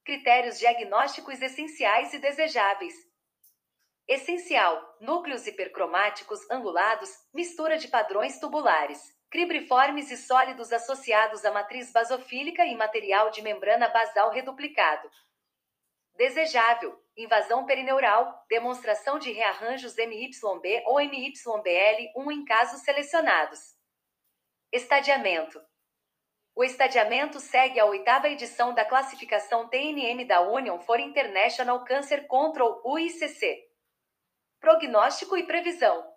[0.04, 2.94] Critérios diagnósticos essenciais e desejáveis.
[4.06, 12.66] Essencial: núcleos hipercromáticos angulados, mistura de padrões tubulares, cribriformes e sólidos associados à matriz basofílica
[12.66, 15.10] e material de membrana basal reduplicado.
[16.16, 23.76] Desejável: invasão perineural, demonstração de rearranjos MYB ou MYBL1 em casos selecionados.
[24.72, 25.62] Estadiamento:
[26.58, 32.82] o estadiamento segue a oitava edição da classificação TNM da Union for International Cancer Control
[32.86, 33.62] UICC.
[34.62, 36.15] Prognóstico e previsão.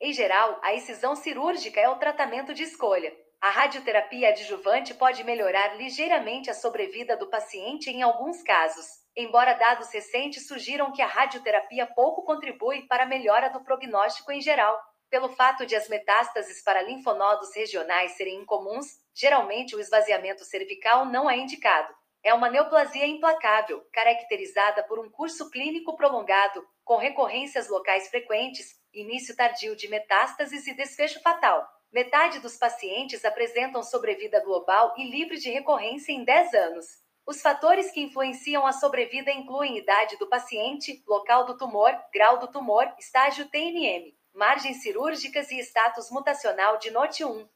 [0.00, 3.12] Em geral, a excisão cirúrgica é o tratamento de escolha.
[3.40, 8.86] A radioterapia adjuvante pode melhorar ligeiramente a sobrevida do paciente em alguns casos,
[9.16, 14.40] embora dados recentes sugiram que a radioterapia pouco contribui para a melhora do prognóstico em
[14.40, 14.80] geral.
[15.10, 21.28] Pelo fato de as metástases para linfonodos regionais serem incomuns, geralmente o esvaziamento cervical não
[21.28, 21.92] é indicado.
[22.22, 29.36] É uma neoplasia implacável, caracterizada por um curso clínico prolongado, com recorrências locais frequentes, início
[29.36, 31.66] tardio de metástases e desfecho fatal.
[31.92, 36.86] Metade dos pacientes apresentam sobrevida global e livre de recorrência em 10 anos.
[37.26, 42.48] Os fatores que influenciam a sobrevida incluem idade do paciente, local do tumor, grau do
[42.48, 47.48] tumor, estágio TNM, margens cirúrgicas e status mutacional de NOT1.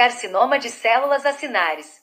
[0.00, 2.02] Carcinoma de células acinares.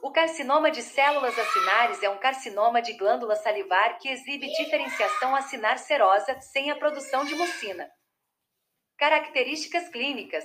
[0.00, 5.76] O carcinoma de células acinares é um carcinoma de glândula salivar que exibe diferenciação acinar
[5.78, 7.90] serosa sem a produção de mucina.
[8.96, 10.44] Características clínicas: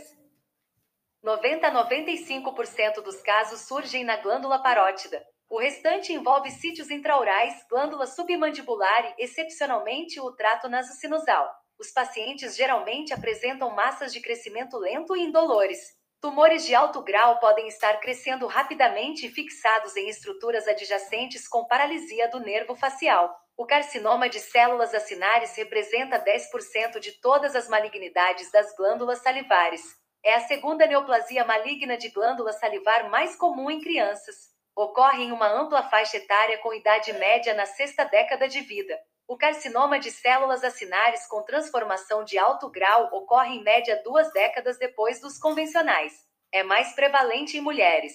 [1.21, 5.23] 90 a 95% dos casos surgem na glândula parótida.
[5.47, 11.47] O restante envolve sítios intraorais, glândula submandibular e, excepcionalmente, o trato nasocinusal.
[11.77, 15.98] Os pacientes geralmente apresentam massas de crescimento lento e indolores.
[16.21, 22.27] Tumores de alto grau podem estar crescendo rapidamente e fixados em estruturas adjacentes com paralisia
[22.27, 23.33] do nervo facial.
[23.55, 29.81] O carcinoma de células acinares representa 10% de todas as malignidades das glândulas salivares.
[30.21, 34.35] É a segunda neoplasia maligna de glândula salivar mais comum em crianças.
[34.75, 38.99] Ocorre em uma ampla faixa etária com idade média na sexta década de vida.
[39.29, 44.79] O carcinoma de células acinares com transformação de alto grau ocorre em média duas décadas
[44.79, 46.27] depois dos convencionais.
[46.51, 48.11] É mais prevalente em mulheres.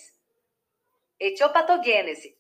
[1.21, 2.37] Etiopatogênese.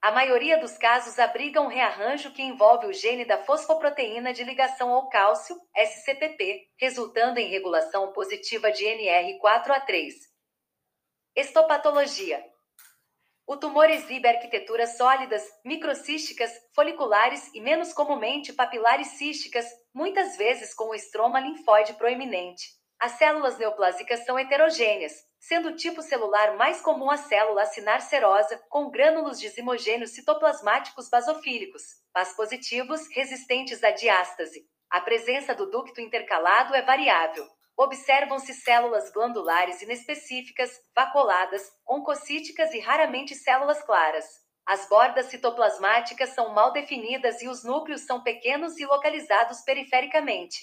[0.00, 4.94] A maioria dos casos abriga um rearranjo que envolve o gene da fosfoproteína de ligação
[4.94, 10.14] ao cálcio, SCPP, resultando em regulação positiva de NR4A3.
[11.36, 12.42] Estopatologia.
[13.48, 20.88] O tumor exibe arquiteturas sólidas, microcísticas, foliculares e menos comumente papilares císticas, muitas vezes com
[20.88, 22.74] o estroma linfóide proeminente.
[22.98, 28.60] As células neoplásicas são heterogêneas, sendo o tipo celular mais comum a célula acinar serosa,
[28.68, 31.82] com grânulos de zimogênios citoplasmáticos basofílicos,
[32.12, 34.66] PAS positivos, resistentes à diástase.
[34.90, 37.46] A presença do ducto intercalado é variável.
[37.76, 44.24] Observam-se células glandulares inespecíficas, vaculadas, oncocíticas e raramente células claras.
[44.64, 50.58] As bordas citoplasmáticas são mal definidas e os núcleos são pequenos e localizados perifericamente.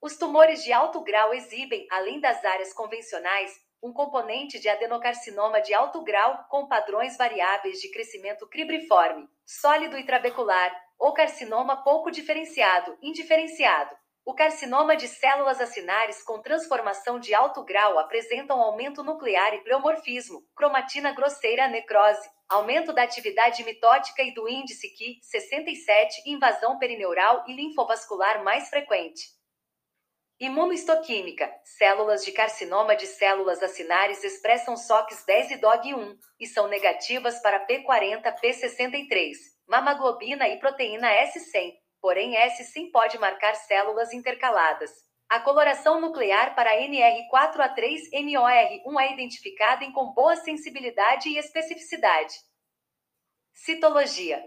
[0.00, 3.52] Os tumores de alto grau exibem, além das áreas convencionais,
[3.82, 10.04] um componente de adenocarcinoma de alto grau com padrões variáveis de crescimento cribriforme, sólido e
[10.04, 13.96] trabecular, ou carcinoma pouco diferenciado, indiferenciado.
[14.28, 19.64] O carcinoma de células acinares com transformação de alto grau apresenta um aumento nuclear e
[19.64, 27.42] pleomorfismo, cromatina grosseira necrose, aumento da atividade mitótica e do índice Ki, 67, invasão perineural
[27.48, 29.30] e linfovascular mais frequente.
[30.38, 37.66] Imunoistoquímica: células de carcinoma de células acinares expressam SOX10 e DOG1 e são negativas para
[37.66, 39.32] P40, P63,
[39.66, 41.87] mamaglobina e proteína S100.
[42.00, 44.90] Porém, S100 pode marcar células intercaladas.
[45.28, 52.34] A coloração nuclear para NR4A3-NOR1 é identificada em com boa sensibilidade e especificidade.
[53.52, 54.42] Citologia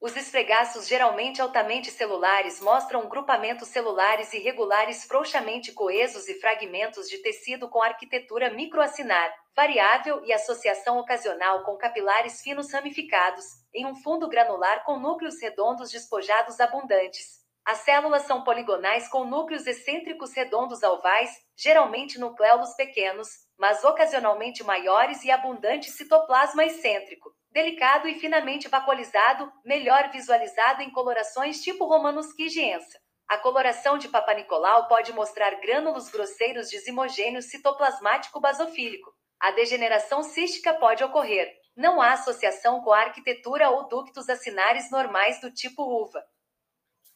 [0.00, 7.68] Os esfregaços geralmente altamente celulares mostram grupamentos celulares irregulares frouxamente coesos e fragmentos de tecido
[7.68, 13.44] com arquitetura microacinar, variável e associação ocasional com capilares finos ramificados,
[13.74, 17.44] em um fundo granular com núcleos redondos despojados abundantes.
[17.64, 23.28] As células são poligonais com núcleos excêntricos redondos alvais, geralmente nucleolos pequenos,
[23.58, 31.62] mas ocasionalmente maiores e abundante citoplasma excêntrico delicado e finamente vacuolizado, melhor visualizado em colorações
[31.62, 33.00] tipo romanus-quigiensa.
[33.26, 39.10] A coloração de Papa Nicolau pode mostrar grânulos grosseiros de zimogênio citoplasmático basofílico.
[39.38, 41.52] A degeneração cística pode ocorrer.
[41.76, 46.24] Não há associação com a arquitetura ou ductos acinares normais do tipo uva.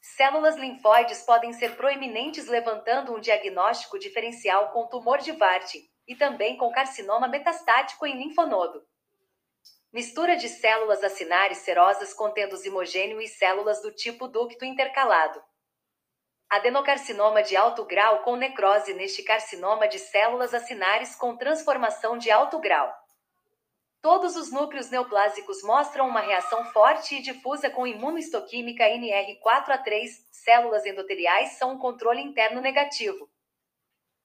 [0.02, 6.56] Células linfóides podem ser proeminentes levantando um diagnóstico diferencial com tumor de Warthin e também
[6.56, 8.82] com carcinoma metastático em linfonodo.
[9.92, 15.42] Mistura de células acinares serosas contendo zimogênio e células do tipo ducto intercalado.
[16.50, 22.58] Adenocarcinoma de alto grau com necrose neste carcinoma de células acinares com transformação de alto
[22.58, 22.92] grau.
[24.02, 30.08] Todos os núcleos neoplásicos mostram uma reação forte e difusa com imunohistoquímica NR4A3.
[30.32, 33.30] Células endoteliais são um controle interno negativo.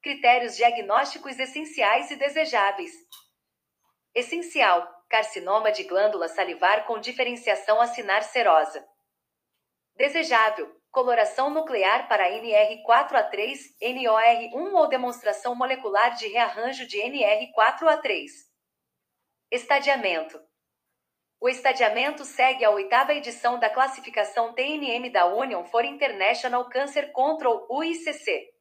[0.01, 2.91] Critérios diagnósticos essenciais e desejáveis.
[4.15, 8.84] Essencial: carcinoma de glândula salivar com diferenciação acinar serosa.
[9.95, 18.29] Desejável: coloração nuclear para NR4A3, NOR1 ou demonstração molecular de rearranjo de NR4A3.
[19.51, 20.39] Estadiamento:
[21.41, 27.67] o estadiamento segue a oitava edição da classificação TNM da Union for International Cancer Control
[27.69, 28.53] UICC.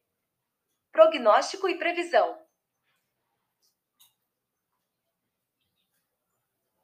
[0.90, 2.43] Prognóstico e previsão.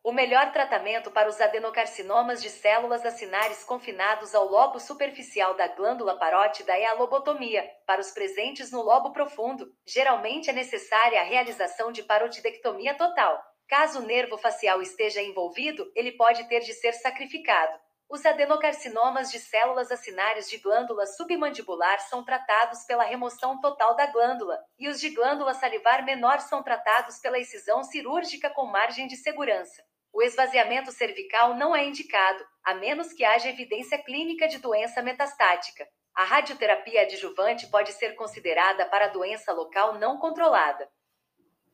[0.03, 6.19] O melhor tratamento para os adenocarcinomas de células acinares confinados ao lobo superficial da glândula
[6.19, 7.71] parótida é a lobotomia.
[7.87, 13.39] Para os presentes no lobo profundo, geralmente é necessária a realização de parotidectomia total.
[13.69, 17.79] Caso o nervo facial esteja envolvido, ele pode ter de ser sacrificado.
[18.09, 24.59] Os adenocarcinomas de células acinares de glândula submandibular são tratados pela remoção total da glândula,
[24.79, 29.90] e os de glândula salivar menor são tratados pela excisão cirúrgica com margem de segurança.
[30.13, 35.89] O esvaziamento cervical não é indicado, a menos que haja evidência clínica de doença metastática.
[36.15, 40.91] A radioterapia adjuvante pode ser considerada para doença local não controlada.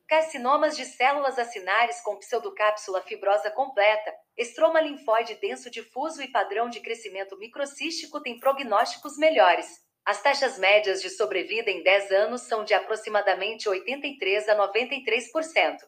[0.07, 6.79] Carcinomas de células acinares com pseudocápsula fibrosa completa, estroma linfóide denso difuso e padrão de
[6.79, 9.67] crescimento microcístico têm prognósticos melhores.
[10.05, 15.79] As taxas médias de sobrevida em 10 anos são de aproximadamente 83 a 93%.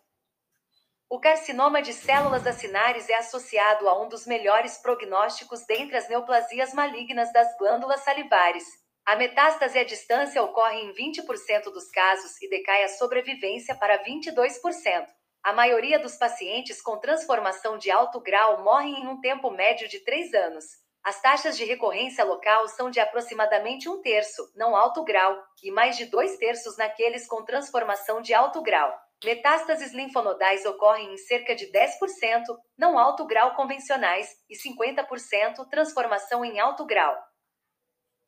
[1.12, 6.72] O carcinoma de células acinares é associado a um dos melhores prognósticos dentre as neoplasias
[6.72, 8.64] malignas das glândulas salivares.
[9.04, 15.08] A metástase à distância ocorre em 20% dos casos e decai a sobrevivência para 22%.
[15.42, 20.02] A maioria dos pacientes com transformação de alto grau morrem em um tempo médio de
[20.02, 20.66] 3 anos.
[21.04, 25.98] As taxas de recorrência local são de aproximadamente um terço, não alto grau, e mais
[25.98, 28.96] de dois terços naqueles com transformação de alto grau.
[29.24, 36.58] Metástases linfonodais ocorrem em cerca de 10%, não alto grau convencionais, e 50% transformação em
[36.58, 37.18] alto grau.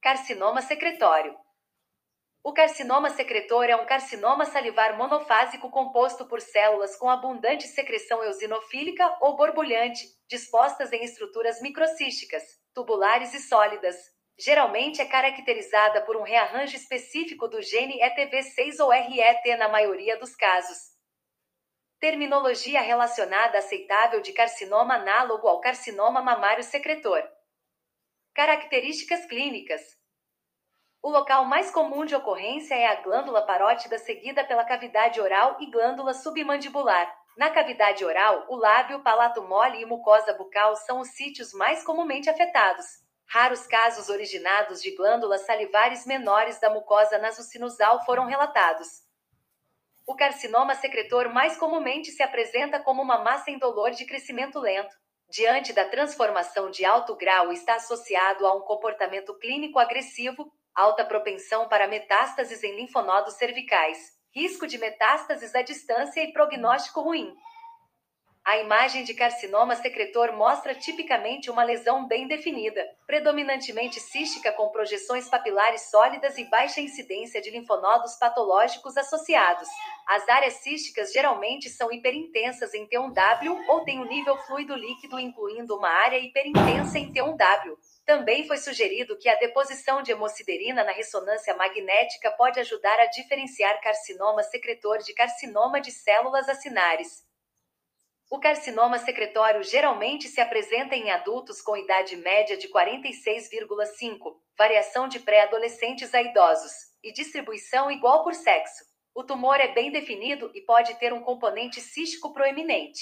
[0.02, 1.34] Carcinoma secretório.
[2.44, 9.18] O carcinoma secretor é um carcinoma salivar monofásico composto por células com abundante secreção eosinofílica
[9.22, 13.96] ou borbulhante, dispostas em estruturas microcísticas, tubulares e sólidas,
[14.38, 20.36] geralmente é caracterizada por um rearranjo específico do gene ETV6 ou RET na maioria dos
[20.36, 20.92] casos.
[22.00, 27.24] Terminologia relacionada aceitável de carcinoma análogo ao carcinoma mamário secretor.
[28.34, 29.82] Características clínicas.
[31.04, 35.70] O local mais comum de ocorrência é a glândula parótida seguida pela cavidade oral e
[35.70, 37.12] glândula submandibular.
[37.38, 42.30] Na cavidade oral, o lábio, palato mole e mucosa bucal são os sítios mais comumente
[42.30, 42.86] afetados.
[43.34, 49.06] Raros casos originados de glândulas salivares menores da mucosa nasocinusal foram relatados.
[50.06, 54.94] O carcinoma secretor mais comumente se apresenta como uma massa indolor de crescimento lento.
[55.30, 61.70] Diante da transformação de alto grau, está associado a um comportamento clínico agressivo, alta propensão
[61.70, 67.34] para metástases em linfonodos cervicais, risco de metástases à distância e prognóstico ruim.
[68.44, 75.30] A imagem de carcinoma secretor mostra tipicamente uma lesão bem definida, predominantemente cística com projeções
[75.30, 79.70] papilares sólidas e baixa incidência de linfonodos patológicos associados.
[80.08, 85.78] As áreas císticas geralmente são hiperintensas em T1W ou têm um nível fluido líquido incluindo
[85.78, 87.78] uma área hiperintensa em T1W.
[88.08, 93.80] Também foi sugerido que a deposição de hemociderina na ressonância magnética pode ajudar a diferenciar
[93.82, 97.30] carcinoma secretor de carcinoma de células acinares.
[98.32, 105.20] O carcinoma secretório geralmente se apresenta em adultos com idade média de 46,5, variação de
[105.20, 106.72] pré-adolescentes a idosos,
[107.04, 108.86] e distribuição igual por sexo.
[109.14, 113.02] O tumor é bem definido e pode ter um componente cístico proeminente.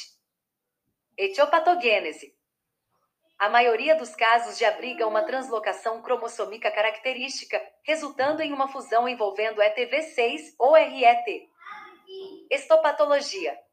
[1.15, 2.35] Etiopatogênese.
[3.37, 9.61] A maioria dos casos de abriga uma translocação cromossômica característica, resultando em uma fusão envolvendo
[9.61, 11.47] ETV6 ou RET.
[12.49, 13.68] Estopatologia.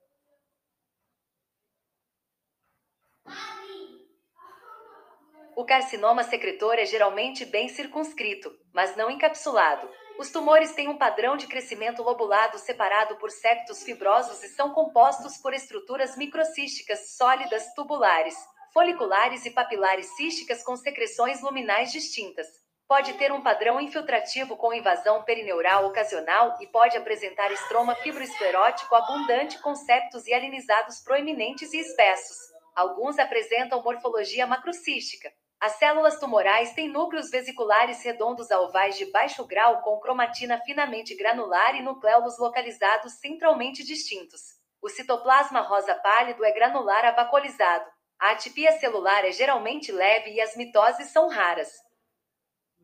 [5.56, 9.88] O carcinoma secretor é geralmente bem circunscrito, mas não encapsulado.
[10.18, 15.38] Os tumores têm um padrão de crescimento lobulado separado por septos fibrosos e são compostos
[15.38, 18.34] por estruturas microcísticas sólidas tubulares,
[18.72, 22.46] foliculares e papilares císticas com secreções luminais distintas.
[22.86, 29.58] Pode ter um padrão infiltrativo com invasão perineural ocasional e pode apresentar estroma fibroesclerótico abundante
[29.60, 32.55] com septos hialinizados proeminentes e espessos.
[32.76, 35.32] Alguns apresentam morfologia macrocística.
[35.58, 41.16] As células tumorais têm núcleos vesiculares redondos a ovais de baixo grau com cromatina finamente
[41.16, 44.42] granular e nucleolos localizados centralmente distintos.
[44.82, 47.86] O citoplasma rosa pálido é granular avacolizado.
[48.20, 51.72] A atipia celular é geralmente leve e as mitoses são raras.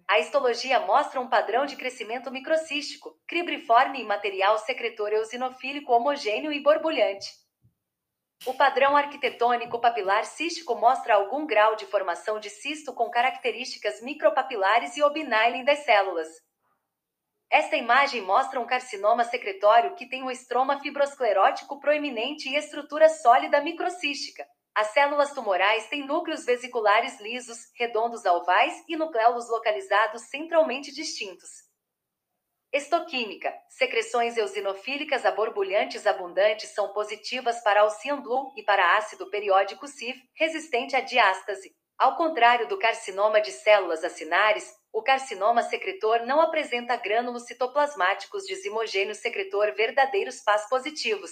[0.09, 6.63] A histologia mostra um padrão de crescimento microcístico, cribriforme e material secretor eosinofílico homogêneo e
[6.63, 7.42] borbulhante.
[8.45, 14.97] O padrão arquitetônico papilar cístico mostra algum grau de formação de cisto com características micropapilares
[14.97, 16.29] e obnylin das células.
[17.49, 23.61] Esta imagem mostra um carcinoma secretório que tem um estroma fibrosclerótico proeminente e estrutura sólida
[23.61, 24.45] microcística.
[24.75, 31.72] As células tumorais têm núcleos vesiculares lisos, redondos a ovais e nucleolos localizados centralmente distintos.
[32.73, 33.53] Estoquímica.
[33.69, 40.97] Secreções eosinofílicas aborbulhantes abundantes são positivas para Alcian Blue e para ácido periódico CIF, resistente
[40.97, 41.77] à diástase.
[41.99, 48.55] Ao contrário do carcinoma de células acinares, o carcinoma secretor não apresenta grânulos citoplasmáticos de
[48.55, 51.31] zimogênio secretor verdadeiros pás positivos.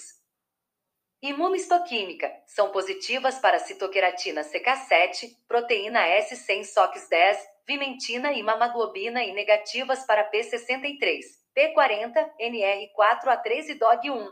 [1.23, 2.31] Imunohistoquímica.
[2.45, 7.37] São positivas para citoqueratina CK7, proteína S100 SOX10,
[7.67, 11.19] vimentina e mamaglobina e negativas para P63,
[11.55, 14.29] P40, NR4A3 e DOG1.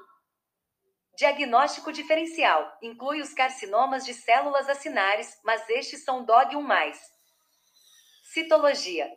[1.17, 6.93] Diagnóstico diferencial inclui os carcinomas de células acinares, mas estes são DOG1+.
[8.33, 9.09] Citologia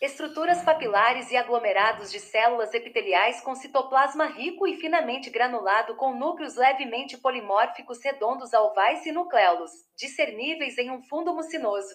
[0.00, 6.56] Estruturas papilares e aglomerados de células epiteliais com citoplasma rico e finamente granulado com núcleos
[6.56, 11.94] levemente polimórficos redondos a ovais e nucleolos, discerníveis em um fundo mucinoso.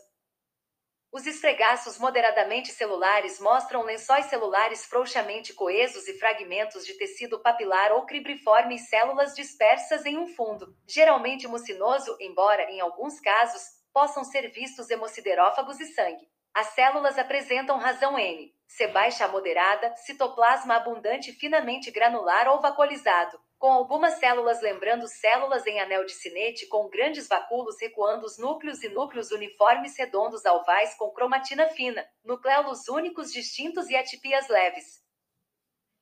[1.15, 8.05] Os esfregaços moderadamente celulares mostram lençóis celulares frouxamente coesos e fragmentos de tecido papilar ou
[8.05, 13.61] cribriforme e células dispersas em um fundo, geralmente mucinoso, embora, em alguns casos,
[13.93, 16.27] possam ser vistos hemociderófagos e sangue.
[16.53, 23.39] As células apresentam razão N, C baixa a moderada, citoplasma abundante finamente granular ou vacuolizado,
[23.57, 28.83] com algumas células lembrando células em anel de cinete com grandes vacúolos recuando os núcleos
[28.83, 35.03] e núcleos uniformes redondos alvais com cromatina fina, nucleolos únicos distintos e atipias leves.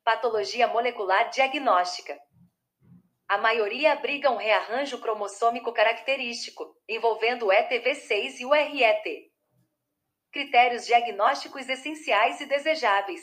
[0.04, 2.20] Patologia molecular diagnóstica.
[3.28, 9.32] A maioria abriga um rearranjo cromossômico característico, envolvendo o ETV6 e o RET.
[10.32, 13.22] Critérios diagnósticos essenciais e desejáveis.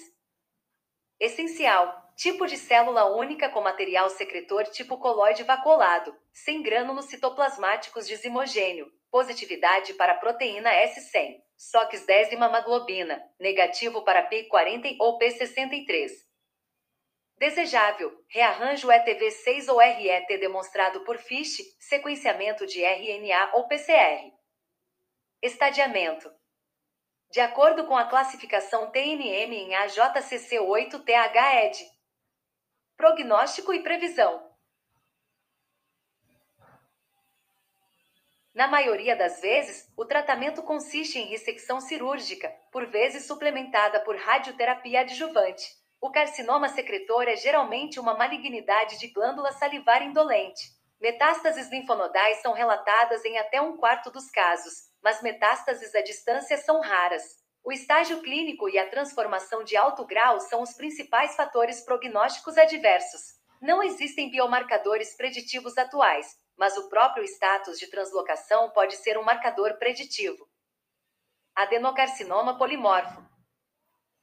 [1.18, 8.14] Essencial: Tipo de célula única com material secretor tipo coloide vacuolado, sem grânulos citoplasmáticos de
[8.14, 8.92] zimogênio.
[9.10, 11.40] Positividade para proteína S100.
[11.58, 13.24] SOX10 e mamaglobina.
[13.40, 16.10] Negativo para P40 ou P63.
[17.38, 18.12] Desejável.
[18.28, 24.30] Rearranjo ETV6 ou RET demonstrado por FISH, sequenciamento de RNA ou PCR.
[25.40, 26.30] Estadiamento.
[27.30, 31.99] De acordo com a classificação TNM em AJCC8-TH-ED.
[33.00, 34.46] Prognóstico e previsão.
[38.52, 45.00] Na maioria das vezes, o tratamento consiste em ressecção cirúrgica, por vezes suplementada por radioterapia
[45.00, 45.64] adjuvante.
[45.98, 50.70] O carcinoma secretor é geralmente uma malignidade de glândula salivar indolente.
[51.00, 56.82] Metástases linfonodais são relatadas em até um quarto dos casos, mas metástases à distância são
[56.82, 57.22] raras.
[57.62, 63.38] O estágio clínico e a transformação de alto grau são os principais fatores prognósticos adversos.
[63.60, 69.78] Não existem biomarcadores preditivos atuais, mas o próprio status de translocação pode ser um marcador
[69.78, 70.48] preditivo.
[71.54, 73.29] Adenocarcinoma polimorfo.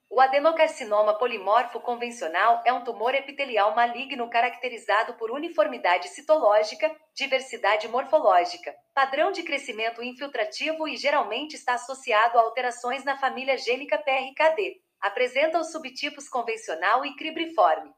[0.09, 8.73] O adenocarcinoma polimorfo convencional é um tumor epitelial maligno caracterizado por uniformidade citológica, diversidade morfológica,
[8.93, 14.81] padrão de crescimento infiltrativo e geralmente está associado a alterações na família gênica PRKD.
[15.01, 17.91] Apresenta os subtipos convencional e cribriforme.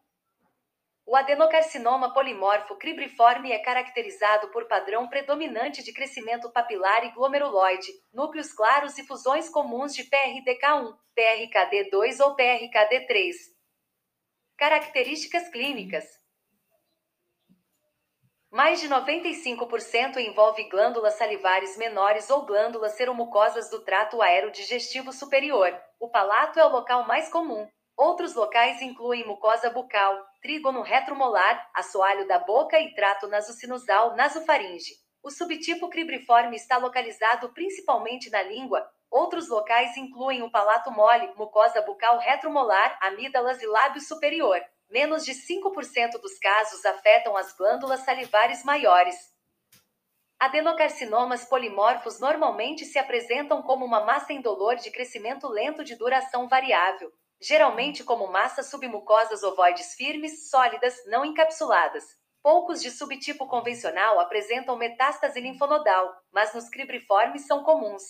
[1.11, 8.53] O adenocarcinoma polimorfo cribriforme é caracterizado por padrão predominante de crescimento papilar e glomeruloide, núcleos
[8.53, 13.33] claros e fusões comuns de PRDK1, PRKD2 ou PRKD3.
[14.55, 16.05] Características clínicas:
[18.51, 25.75] mais de 95% envolve glândulas salivares menores ou glândulas seromucosas do trato aerodigestivo superior.
[25.99, 27.67] O palato é o local mais comum.
[27.99, 34.93] Outros locais incluem mucosa bucal, trígono retromolar, assoalho da boca e trato nasocinusal nasofaringe.
[35.21, 38.89] O subtipo cribriforme está localizado principalmente na língua.
[39.11, 44.61] Outros locais incluem o palato mole, mucosa bucal retromolar, amígdalas e lábio superior.
[44.89, 49.17] Menos de 5% dos casos afetam as glândulas salivares maiores.
[50.39, 57.11] Adenocarcinomas polimorfos normalmente se apresentam como uma massa indolor de crescimento lento de duração variável
[57.41, 62.03] geralmente como massas submucosas ovoides firmes, sólidas, não encapsuladas.
[62.41, 68.03] Poucos de subtipo convencional apresentam metástase linfonodal, mas nos cribriformes são comuns.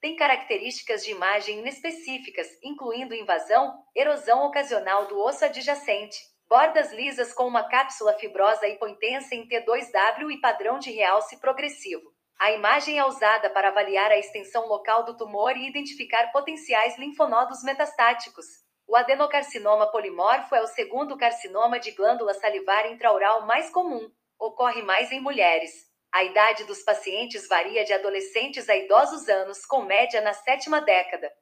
[0.00, 7.46] Tem características de imagem inespecíficas, incluindo invasão, erosão ocasional do osso adjacente, bordas lisas com
[7.46, 12.15] uma cápsula fibrosa hipointensa em T2W e padrão de realce progressivo.
[12.38, 17.62] A imagem é usada para avaliar a extensão local do tumor e identificar potenciais linfonodos
[17.62, 18.44] metastáticos.
[18.86, 24.12] O adenocarcinoma polimorfo é o segundo carcinoma de glândula salivar intraoral mais comum.
[24.38, 25.72] Ocorre mais em mulheres.
[26.12, 31.32] A idade dos pacientes varia de adolescentes a idosos anos, com média na sétima década.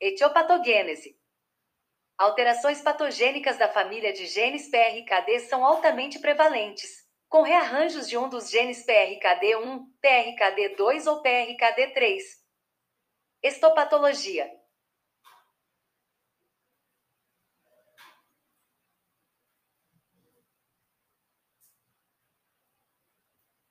[0.00, 1.18] Etiopatogênese.
[2.16, 8.50] Alterações patogênicas da família de genes PRKD são altamente prevalentes com rearranjos de um dos
[8.50, 12.20] genes PRKD1, PRKD2 ou PRKD3.
[13.42, 14.50] Estopatologia.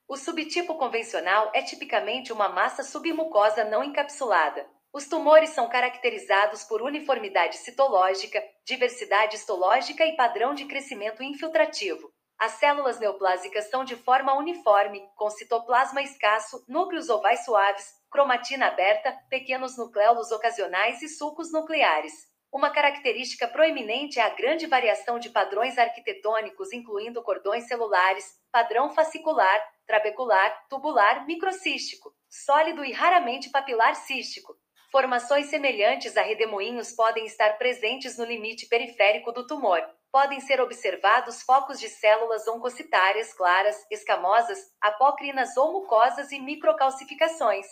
[0.06, 4.66] O subtipo convencional é tipicamente uma massa submucosa não encapsulada.
[4.90, 12.10] Os tumores são caracterizados por uniformidade citológica, diversidade histológica e padrão de crescimento infiltrativo.
[12.38, 19.10] As células neoplásicas são de forma uniforme, com citoplasma escasso, núcleos ovais suaves, cromatina aberta,
[19.28, 22.12] pequenos nucleolos ocasionais e sulcos nucleares.
[22.52, 29.60] Uma característica proeminente é a grande variação de padrões arquitetônicos, incluindo cordões celulares, padrão fascicular,
[29.84, 34.56] trabecular, tubular, microcístico, sólido e raramente papilar cístico.
[34.92, 41.42] Formações semelhantes a redemoinhos podem estar presentes no limite periférico do tumor podem ser observados
[41.42, 47.66] focos de células oncocitárias claras, escamosas, apócrinas ou mucosas e microcalcificações.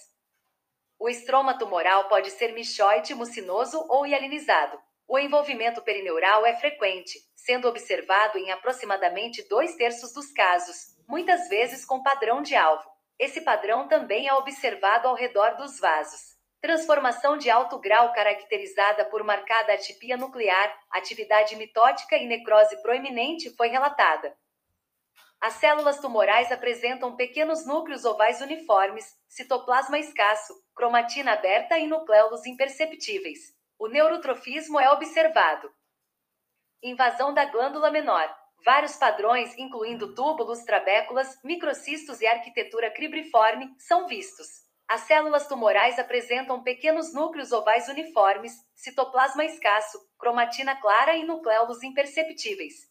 [0.98, 4.78] O estroma tumoral pode ser michoide, mucinoso ou hialinizado.
[5.08, 11.84] O envolvimento perineural é frequente, sendo observado em aproximadamente dois terços dos casos, muitas vezes
[11.84, 12.84] com padrão de alvo.
[13.18, 16.35] Esse padrão também é observado ao redor dos vasos.
[16.66, 23.68] Transformação de alto grau caracterizada por marcada atipia nuclear, atividade mitótica e necrose proeminente foi
[23.68, 24.36] relatada.
[25.40, 33.54] As células tumorais apresentam pequenos núcleos ovais uniformes, citoplasma escasso, cromatina aberta e nucleolos imperceptíveis.
[33.78, 35.72] O neurotrofismo é observado.
[36.82, 38.28] Invasão da glândula menor.
[38.64, 44.65] Vários padrões, incluindo túbulos, trabéculas, microcistos e arquitetura cribriforme, são vistos.
[44.88, 52.88] As células tumorais apresentam pequenos núcleos ovais uniformes, citoplasma escasso, cromatina clara e nucleolos imperceptíveis.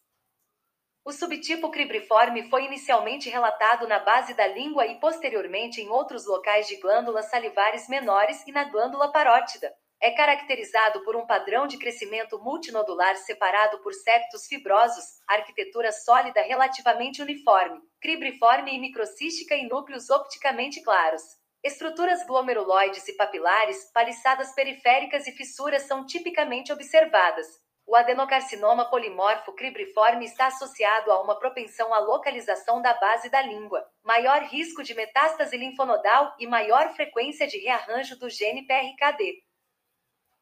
[1.05, 6.67] O subtipo cribriforme foi inicialmente relatado na base da língua e posteriormente em outros locais
[6.67, 9.73] de glândulas salivares menores e na glândula parótida.
[10.01, 17.21] É caracterizado por um padrão de crescimento multinodular separado por septos fibrosos, arquitetura sólida relativamente
[17.21, 21.23] uniforme, cribriforme e microcística e núcleos opticamente claros.
[21.65, 27.47] Estruturas glomeruloides e papilares, paliçadas periféricas e fissuras são tipicamente observadas.
[27.87, 33.83] O adenocarcinoma polimorfo cribriforme está associado a uma propensão à localização da base da língua,
[34.03, 39.41] maior risco de metástase linfonodal e maior frequência de rearranjo do gene PRKD.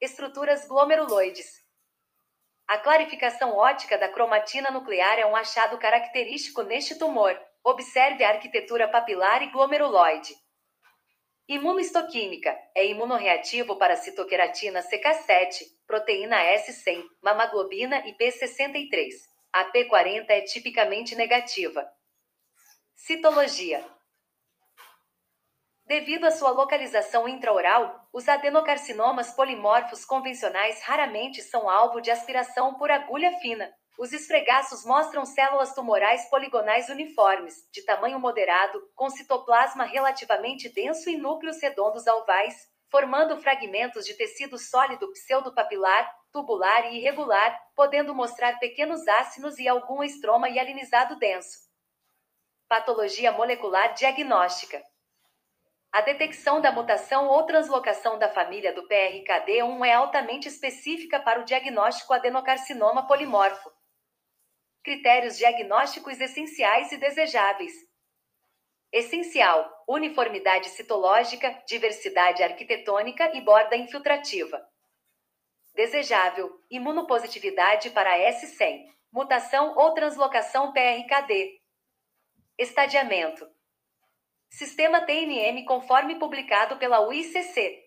[0.02, 1.64] Estruturas glomeruloides.
[2.68, 7.34] A clarificação ótica da cromatina nuclear é um achado característico neste tumor.
[7.64, 10.43] Observe a arquitetura papilar e glomeruloide.
[11.48, 19.10] Imunohistoquímica é imunorreativo para citoqueratina CK7, proteína S100, mamaglobina e P63.
[19.52, 21.86] A P40 é tipicamente negativa.
[22.96, 23.86] Citologia
[25.86, 32.90] Devido à sua localização intraoral, os adenocarcinomas polimorfos convencionais raramente são alvo de aspiração por
[32.90, 33.70] agulha fina.
[33.98, 41.16] Os esfregaços mostram células tumorais poligonais uniformes, de tamanho moderado, com citoplasma relativamente denso e
[41.16, 42.56] núcleos redondos alvais,
[42.90, 50.04] formando fragmentos de tecido sólido pseudopapilar, tubular e irregular, podendo mostrar pequenos ácinos e algum
[50.04, 51.60] estroma hialinizado denso.
[52.68, 54.84] Patologia molecular diagnóstica.
[55.92, 61.46] A detecção da mutação ou translocação da família do PRKD1 é altamente específica para o
[61.46, 63.72] diagnóstico adenocarcinoma polimorfo.
[64.84, 67.72] Critérios diagnósticos essenciais e desejáveis.
[68.92, 74.62] Essencial: uniformidade citológica, diversidade arquitetônica e borda infiltrativa.
[75.74, 81.62] Desejável: imunopositividade para S100, mutação ou translocação PRKD.
[82.58, 83.50] Estadiamento:
[84.50, 87.82] Sistema TNM conforme publicado pela UICC.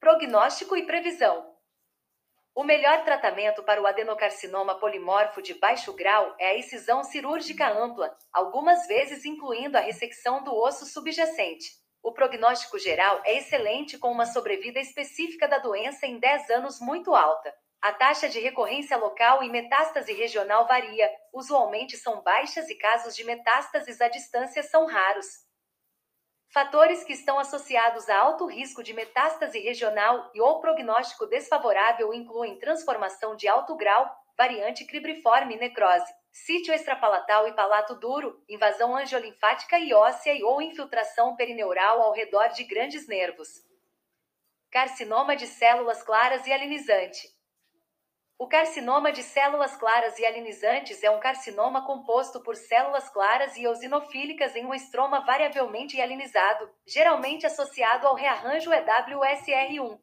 [0.00, 1.49] Prognóstico e previsão.
[2.54, 8.14] O melhor tratamento para o adenocarcinoma polimorfo de baixo grau é a excisão cirúrgica ampla,
[8.32, 11.70] algumas vezes incluindo a ressecção do osso subjacente.
[12.02, 17.14] O prognóstico geral é excelente com uma sobrevida específica da doença em 10 anos muito
[17.14, 17.54] alta.
[17.80, 23.24] A taxa de recorrência local e metástase regional varia, usualmente são baixas e casos de
[23.24, 25.26] metástases à distância são raros.
[26.52, 32.58] Fatores que estão associados a alto risco de metástase regional e ou prognóstico desfavorável incluem
[32.58, 39.78] transformação de alto grau, variante cribriforme e necrose, sítio extrapalatal e palato duro, invasão angiolinfática
[39.78, 43.48] e óssea e ou infiltração perineural ao redor de grandes nervos.
[44.72, 47.28] Carcinoma de células claras e alinizante.
[48.40, 53.64] O carcinoma de células claras e alinizantes é um carcinoma composto por células claras e
[53.64, 60.00] eosinofílicas em um estroma variavelmente alinizado, geralmente associado ao rearranjo EWSR1.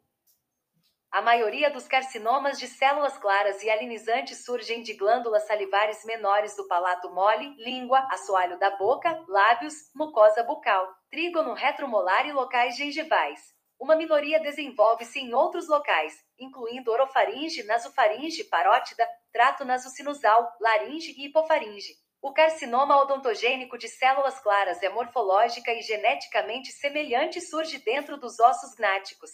[1.09, 6.67] A maioria dos carcinomas de células claras e alinizantes surgem de glândulas salivares menores do
[6.67, 13.56] palato mole, língua, assoalho da boca, lábios, mucosa bucal, trígono retromolar e locais gengivais.
[13.79, 21.95] Uma minoria desenvolve-se em outros locais, incluindo orofaringe, nasofaringe, parótida, trato nasocinusal, laringe e hipofaringe.
[22.19, 28.39] O carcinoma odontogênico de células claras é morfológica e geneticamente semelhante e surge dentro dos
[28.39, 29.29] ossos gnáticos.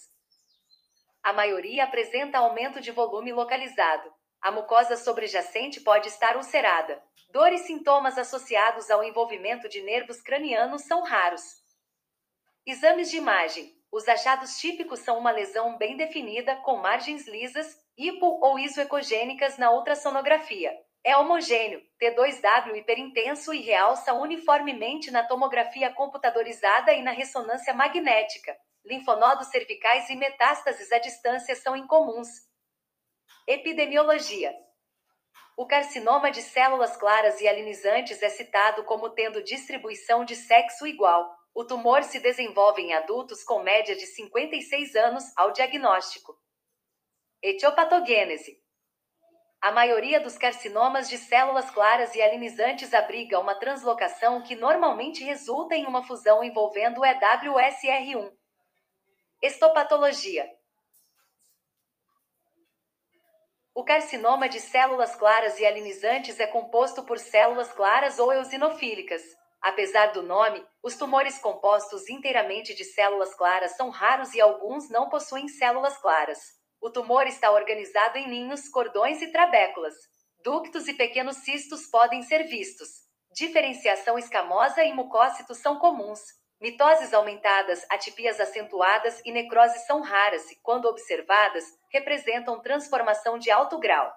[1.24, 4.14] A maioria apresenta aumento de volume localizado.
[4.42, 7.02] A mucosa sobrejacente pode estar ulcerada.
[7.30, 11.64] Dor e sintomas associados ao envolvimento de nervos cranianos são raros.
[12.66, 13.74] Exames de imagem.
[13.94, 19.70] Os achados típicos são uma lesão bem definida, com margens lisas, hipo ou isoecogênicas na
[19.72, 20.76] ultrassonografia.
[21.04, 28.58] É homogêneo, T2W hiperintenso e realça uniformemente na tomografia computadorizada e na ressonância magnética.
[28.84, 32.30] Linfonodos cervicais e metástases à distância são incomuns.
[33.46, 34.56] Epidemiologia.
[35.56, 41.43] O carcinoma de células claras e alinizantes é citado como tendo distribuição de sexo igual.
[41.56, 46.36] O tumor se desenvolve em adultos com média de 56 anos ao diagnóstico.
[47.42, 48.60] Etiopatogênese.
[49.62, 55.76] A maioria dos carcinomas de células claras e alinizantes abriga uma translocação que normalmente resulta
[55.76, 58.34] em uma fusão envolvendo o EWSR1.
[59.42, 60.50] Estopatologia.
[63.76, 69.22] O carcinoma de células claras e alinizantes é composto por células claras ou eosinofílicas.
[69.64, 75.08] Apesar do nome, os tumores compostos inteiramente de células claras são raros e alguns não
[75.08, 76.38] possuem células claras.
[76.82, 79.94] O tumor está organizado em ninhos, cordões e trabéculas.
[80.44, 82.90] Ductos e pequenos cistos podem ser vistos.
[83.32, 86.20] Diferenciação escamosa e mucócitos são comuns.
[86.60, 93.80] Mitoses aumentadas, atipias acentuadas e necroses são raras e, quando observadas, representam transformação de alto
[93.80, 94.14] grau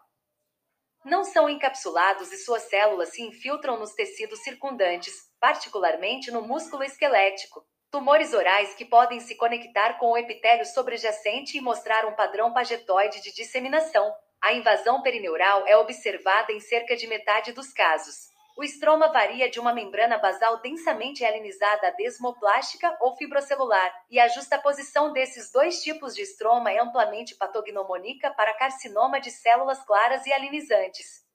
[1.07, 7.67] não são encapsulados e suas células se infiltram nos tecidos circundantes, particularmente no músculo esquelético.
[7.91, 13.23] Tumores orais que podem se conectar com o epitélio sobrejacente e mostrar um padrão pagetoide
[13.23, 14.13] de disseminação.
[14.41, 18.29] A invasão perineural é observada em cerca de metade dos casos.
[18.57, 24.29] O estroma varia de uma membrana basal densamente alinizada a desmoplástica ou fibrocelular, e a
[24.29, 30.33] justaposição desses dois tipos de estroma é amplamente patognomônica para carcinoma de células claras e
[30.33, 31.26] alinizantes.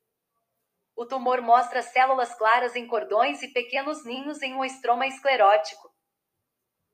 [1.02, 5.92] O tumor mostra células claras em cordões e pequenos ninhos em um estroma esclerótico.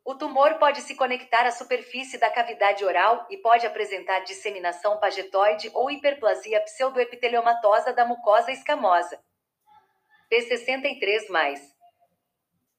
[0.02, 5.70] O tumor pode se conectar à superfície da cavidade oral e pode apresentar disseminação pagetoide
[5.74, 9.22] ou hiperplasia pseudoepiteliomatosa da mucosa escamosa.
[10.32, 11.60] P63+.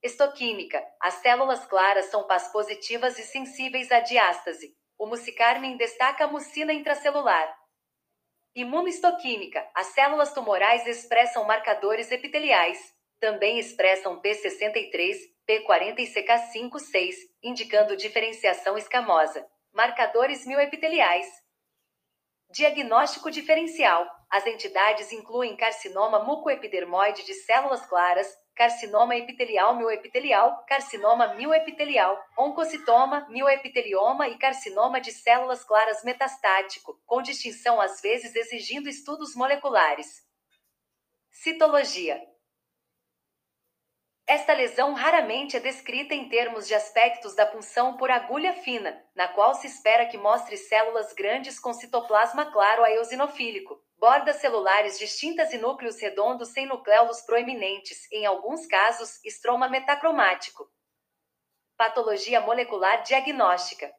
[0.02, 0.82] Estoquímica.
[0.98, 4.74] As células claras são pás positivas e sensíveis à diástase.
[4.96, 7.54] O musicarmin destaca a mucina intracelular.
[8.58, 9.64] Imunohistoquímica.
[9.72, 12.76] As células tumorais expressam marcadores epiteliais.
[13.20, 15.14] Também expressam P63,
[15.48, 19.46] P40 e CK5, 6, indicando diferenciação escamosa.
[19.72, 21.24] Marcadores mioepiteliais.
[22.50, 24.04] Diagnóstico diferencial.
[24.28, 28.26] As entidades incluem carcinoma mucoepidermoide de células claras,
[28.58, 37.80] carcinoma epitelial mioepitelial, carcinoma mioepitelial, oncocitoma, mioepitelioma e carcinoma de células claras metastático, com distinção
[37.80, 40.26] às vezes exigindo estudos moleculares.
[41.30, 42.20] Citologia
[44.28, 49.26] esta lesão raramente é descrita em termos de aspectos da punção por agulha fina, na
[49.26, 55.54] qual se espera que mostre células grandes com citoplasma claro a eosinofílico, bordas celulares distintas
[55.54, 60.70] e núcleos redondos sem nucleolos proeminentes, em alguns casos, estroma metacromático.
[61.78, 63.90] Patologia molecular diagnóstica.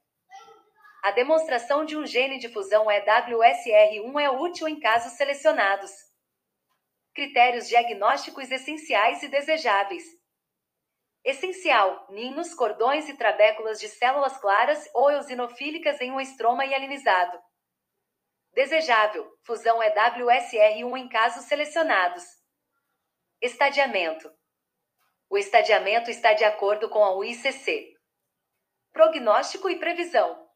[1.02, 5.92] A demonstração de um gene de fusão EWSR1 é útil em casos selecionados.
[7.16, 10.19] Critérios diagnósticos essenciais e desejáveis
[11.24, 17.40] Essencial: ninhos, cordões e trabéculas de células claras ou eosinofílicas em um estroma hialinizado.
[18.54, 22.24] Desejável: fusão EWSR1 em casos selecionados.
[23.42, 24.32] Estadiamento:
[25.32, 27.96] o estadiamento está de acordo com a UICC.
[28.92, 30.50] Prognóstico e previsão.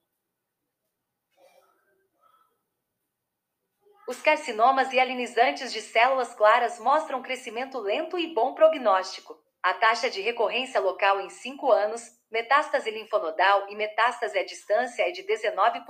[4.08, 9.43] Os carcinomas e alinizantes de células claras mostram crescimento lento e bom prognóstico.
[9.64, 15.12] A taxa de recorrência local em 5 anos, metástase linfonodal e metástase à distância é
[15.12, 15.86] de 19%,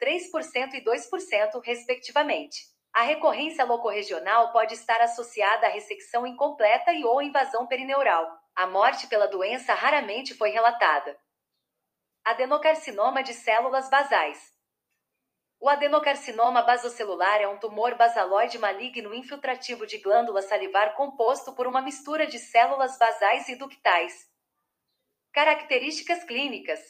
[0.00, 2.60] 3% e 2%, respectivamente.
[2.94, 8.24] A recorrência locorregional pode estar associada à ressecção incompleta e ou invasão perineural.
[8.54, 11.18] A morte pela doença raramente foi relatada.
[12.24, 14.51] Adenocarcinoma de células basais.
[15.64, 21.80] O adenocarcinoma basocelular é um tumor basaloide maligno infiltrativo de glândula salivar composto por uma
[21.80, 24.28] mistura de células basais e ductais.
[25.32, 26.80] Características clínicas: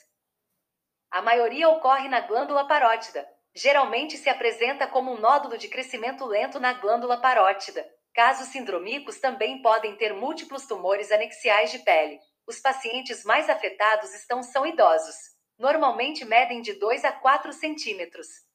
[1.11, 3.28] A maioria ocorre na glândula parótida.
[3.55, 7.86] Geralmente se apresenta como um nódulo de crescimento lento na glândula parótida.
[8.15, 12.19] Casos sindromicos também podem ter múltiplos tumores anexiais de pele.
[12.47, 15.15] Os pacientes mais afetados estão são idosos.
[15.59, 18.51] Normalmente medem de 2 a 4 centímetros.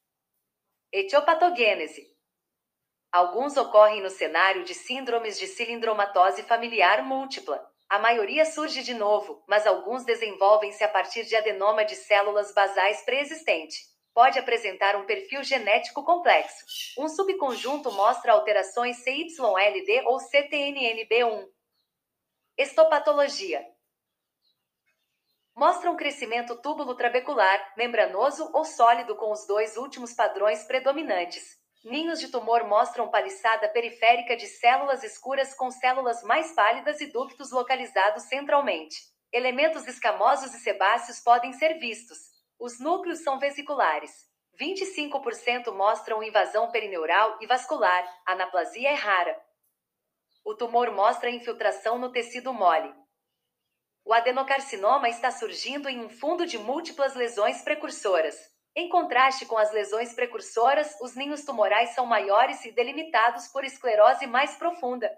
[0.91, 2.07] Etiopatogênese.
[3.11, 7.61] Alguns ocorrem no cenário de síndromes de cilindromatose familiar múltipla.
[7.89, 13.03] A maioria surge de novo, mas alguns desenvolvem-se a partir de adenoma de células basais
[13.03, 13.77] pré-existente.
[14.13, 16.65] Pode apresentar um perfil genético complexo.
[16.97, 21.49] Um subconjunto mostra alterações CYLD ou CTNNB1.
[22.57, 23.61] Estopatologia
[25.57, 31.57] mostra um crescimento túbulo trabecular, membranoso ou sólido com os dois últimos padrões predominantes.
[31.83, 37.51] Ninhos de tumor mostram paliçada periférica de células escuras com células mais pálidas e ductos
[37.51, 39.01] localizados centralmente.
[39.33, 42.19] Elementos escamosos e sebáceos podem ser vistos.
[42.59, 44.11] Os núcleos são vesiculares.
[44.61, 48.07] 25% mostram invasão perineural e vascular.
[48.27, 49.35] Anaplasia é rara.
[50.45, 52.93] O tumor mostra infiltração no tecido mole.
[54.07, 58.39] O adenocarcinoma está surgindo em um fundo de múltiplas lesões precursoras.
[58.73, 64.25] Em contraste com as lesões precursoras, os ninhos tumorais são maiores e delimitados por esclerose
[64.25, 65.11] mais profunda.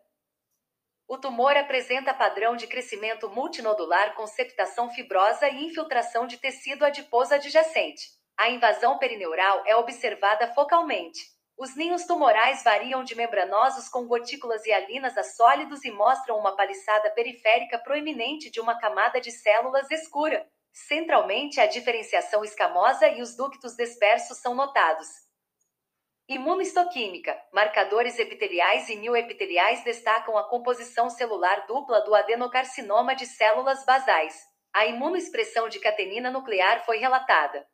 [1.07, 7.35] O tumor apresenta padrão de crescimento multinodular com septação fibrosa e infiltração de tecido adiposo
[7.35, 8.09] adjacente.
[8.35, 11.38] A invasão perineural é observada focalmente.
[11.59, 17.11] Os ninhos tumorais variam de membranosos com gotículas hialinas a sólidos e mostram uma paliçada
[17.11, 20.49] periférica proeminente de uma camada de células escura.
[20.71, 25.09] Centralmente, a diferenciação escamosa e os ductos dispersos são notados.
[26.29, 34.39] Imunohistoquímica, marcadores epiteliais e mioepiteliais destacam a composição celular dupla do adenocarcinoma de células basais.
[34.73, 37.67] A imunoexpressão de catenina nuclear foi relatada.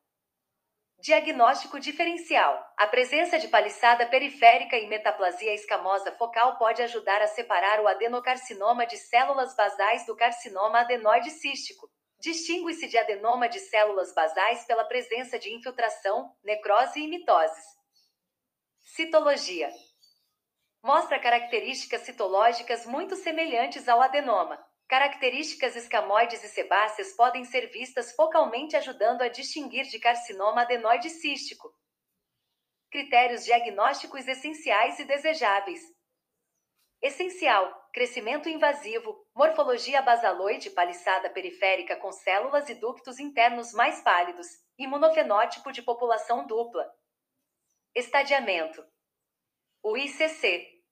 [1.05, 2.59] Diagnóstico diferencial.
[2.75, 8.87] A presença de paliçada periférica e metaplasia escamosa focal pode ajudar a separar o adenocarcinoma
[8.87, 11.87] de células basais do carcinoma adenoide cístico.
[12.19, 17.65] Distingue-se de adenoma de células basais pela presença de infiltração, necrose e mitoses.
[18.83, 19.69] Citologia.
[20.81, 24.57] Mostra características citológicas muito semelhantes ao adenoma.
[24.87, 31.73] Características escamoides e sebáceas podem ser vistas focalmente ajudando a distinguir de carcinoma adenoide cístico.
[32.91, 35.81] Critérios diagnósticos essenciais e desejáveis.
[37.01, 44.47] Essencial: crescimento invasivo, morfologia basaloide paliçada periférica com células e ductos internos mais pálidos,
[44.77, 46.87] imunofenótipo de população dupla.
[47.95, 48.85] Estadiamento.
[49.81, 50.83] O ICC.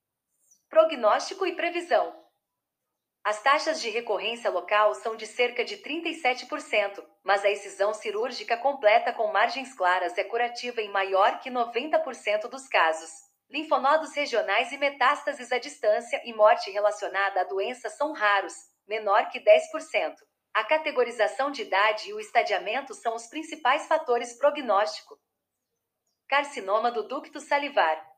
[0.68, 2.23] Prognóstico e previsão.
[3.26, 9.14] As taxas de recorrência local são de cerca de 37%, mas a excisão cirúrgica completa
[9.14, 13.10] com margens claras é curativa em maior que 90% dos casos.
[13.50, 18.54] Linfonodos regionais e metástases à distância e morte relacionada à doença são raros,
[18.86, 20.16] menor que 10%.
[20.54, 25.18] A categorização de idade e o estadiamento são os principais fatores prognóstico.
[26.28, 28.13] Carcinoma do ducto salivar.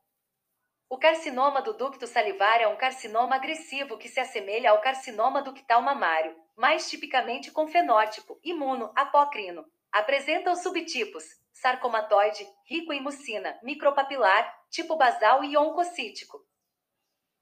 [0.88, 5.82] O carcinoma do ducto salivar é um carcinoma agressivo que se assemelha ao carcinoma ductal
[5.82, 9.66] mamário, mais tipicamente com fenótipo imuno apócrino.
[9.92, 11.24] Apresenta os subtipos
[11.56, 16.46] sarcomatoide, rico em mucina, micropapilar, tipo basal e oncocítico.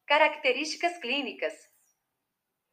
[0.05, 1.53] Características clínicas: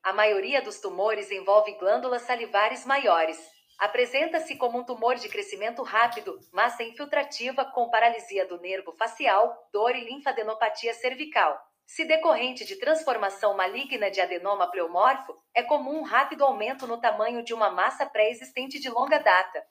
[0.03, 3.39] A maioria dos tumores envolve glândulas salivares maiores,
[3.81, 9.97] Apresenta-se como um tumor de crescimento rápido, massa infiltrativa com paralisia do nervo facial, dor
[9.97, 11.59] e linfadenopatia cervical.
[11.87, 17.43] Se decorrente de transformação maligna de adenoma pleomorfo, é comum um rápido aumento no tamanho
[17.43, 19.65] de uma massa pré-existente de longa data.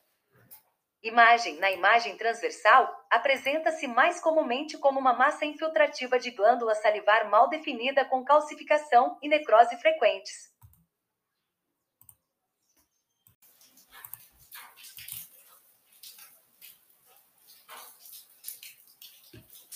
[1.03, 7.47] Imagem: Na imagem transversal, apresenta-se mais comumente como uma massa infiltrativa de glândula salivar mal
[7.47, 10.48] definida com calcificação e necrose frequentes.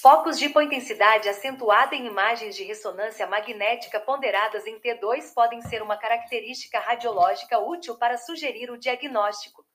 [0.04, 5.96] Focos de hipointensidade acentuada em imagens de ressonância magnética ponderadas em T2 podem ser uma
[5.96, 9.66] característica radiológica útil para sugerir o diagnóstico.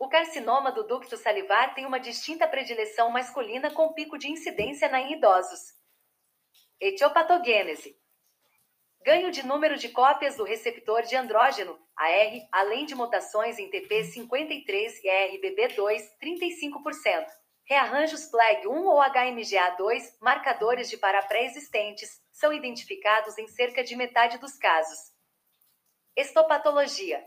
[0.00, 5.00] O carcinoma do ducto salivar tem uma distinta predileção masculina com pico de incidência na
[5.00, 5.60] em idosos.
[6.80, 7.96] Etiopatogênese.
[9.04, 14.90] Ganho de número de cópias do receptor de andrógeno, AR, além de mutações em TP53
[15.04, 17.39] e ARBB2, 35%
[17.70, 24.38] rearranjos PLAG 1 ou HMGA2, marcadores de para pré-existentes, são identificados em cerca de metade
[24.38, 25.12] dos casos.
[26.16, 27.24] Estopatologia.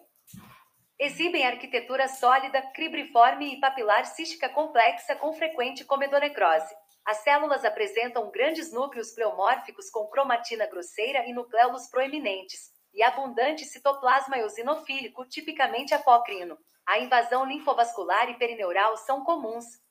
[1.00, 6.76] Exibem arquitetura sólida, cribriforme e papilar cística complexa com frequente comedonecrose.
[7.06, 14.38] As células apresentam grandes núcleos pleomórficos com cromatina grosseira e nucleolos proeminentes, e abundante citoplasma
[14.38, 16.58] eosinofílico, tipicamente apócrino.
[16.86, 19.82] A invasão linfovascular e perineural são comuns,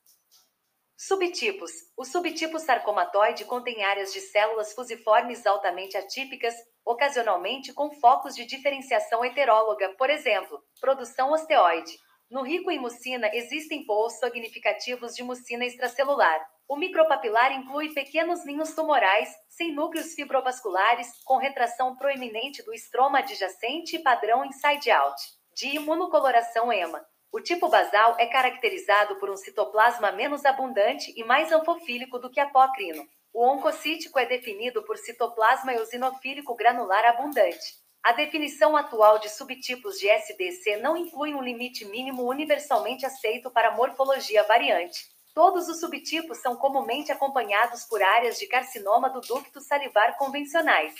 [1.04, 6.54] Subtipos: O subtipo sarcomatoide contém áreas de células fusiformes altamente atípicas,
[6.84, 11.98] ocasionalmente com focos de diferenciação heteróloga, por exemplo, produção osteoide.
[12.30, 16.40] No rico em mucina existem polos significativos de mucina extracelular.
[16.68, 23.96] O micropapilar inclui pequenos ninhos tumorais, sem núcleos fibrovasculares, com retração proeminente do estroma adjacente
[23.96, 25.20] e padrão inside-out.
[25.52, 27.04] De imunocoloração EMA.
[27.32, 32.38] O tipo basal é caracterizado por um citoplasma menos abundante e mais anfofílico do que
[32.38, 33.08] apócrino.
[33.32, 37.80] O oncocítico é definido por citoplasma eosinofílico granular abundante.
[38.02, 43.70] A definição atual de subtipos de SDC não inclui um limite mínimo universalmente aceito para
[43.70, 45.06] morfologia variante.
[45.34, 50.94] Todos os subtipos são comumente acompanhados por áreas de carcinoma do ducto salivar convencionais.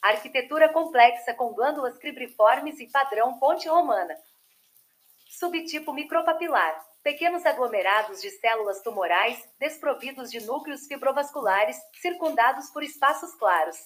[0.00, 4.16] Arquitetura complexa com glândulas cribriformes e padrão ponte romana.
[5.30, 6.84] Subtipo micropapilar.
[7.04, 13.76] Pequenos aglomerados de células tumorais, desprovidos de núcleos fibrovasculares, circundados por espaços claros.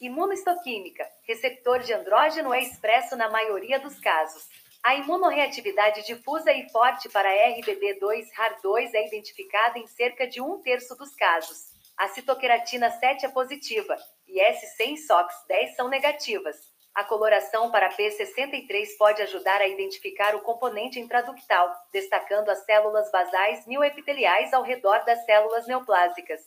[0.00, 1.08] Imunohistoquímica.
[1.22, 4.48] Receptor de andrógeno é expresso na maioria dos casos.
[4.82, 10.96] A imunorreatividade difusa e forte para RBB2 HAR2 é identificada em cerca de um terço
[10.96, 11.72] dos casos.
[11.96, 13.96] A citoqueratina 7 é positiva
[14.26, 16.73] e S100 SOX10 são negativas.
[16.94, 23.66] A coloração para P63 pode ajudar a identificar o componente intraductal, destacando as células basais
[23.66, 26.40] mioepiteliais ao redor das células neoplásicas.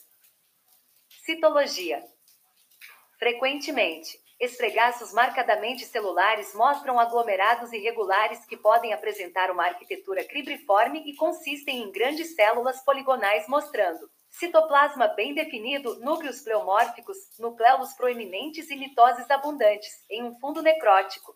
[1.26, 2.02] Citologia.
[3.20, 11.82] Frequentemente, Esfregaços marcadamente celulares mostram aglomerados irregulares que podem apresentar uma arquitetura cribriforme e consistem
[11.82, 14.08] em grandes células poligonais mostrando
[14.38, 21.36] citoplasma bem definido, núcleos pleomórficos, nucleolos proeminentes e mitoses abundantes, em um fundo necrótico.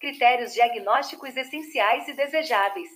[0.00, 2.88] Critérios diagnósticos essenciais e desejáveis.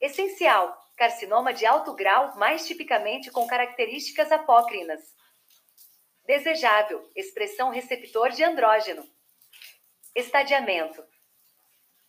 [0.00, 5.02] Essencial: carcinoma de alto grau, mais tipicamente com características apócrinas.
[6.24, 9.04] Desejável: expressão receptor de andrógeno.
[10.14, 11.04] Estadiamento: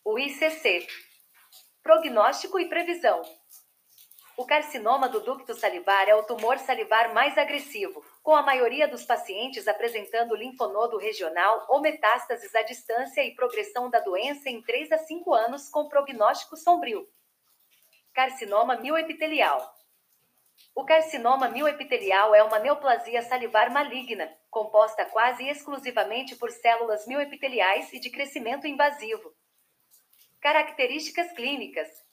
[0.04, 0.86] o ICC.
[1.82, 3.22] Prognóstico e previsão.
[4.36, 9.04] O carcinoma do ducto salivar é o tumor salivar mais agressivo, com a maioria dos
[9.04, 14.98] pacientes apresentando linfonodo regional ou metástases à distância e progressão da doença em 3 a
[14.98, 17.08] 5 anos com prognóstico sombrio.
[18.12, 19.72] Carcinoma mioepitelial.
[20.74, 28.00] O carcinoma mioepitelial é uma neoplasia salivar maligna, composta quase exclusivamente por células mioepiteliais e
[28.00, 29.32] de crescimento invasivo.
[30.40, 32.03] Características clínicas: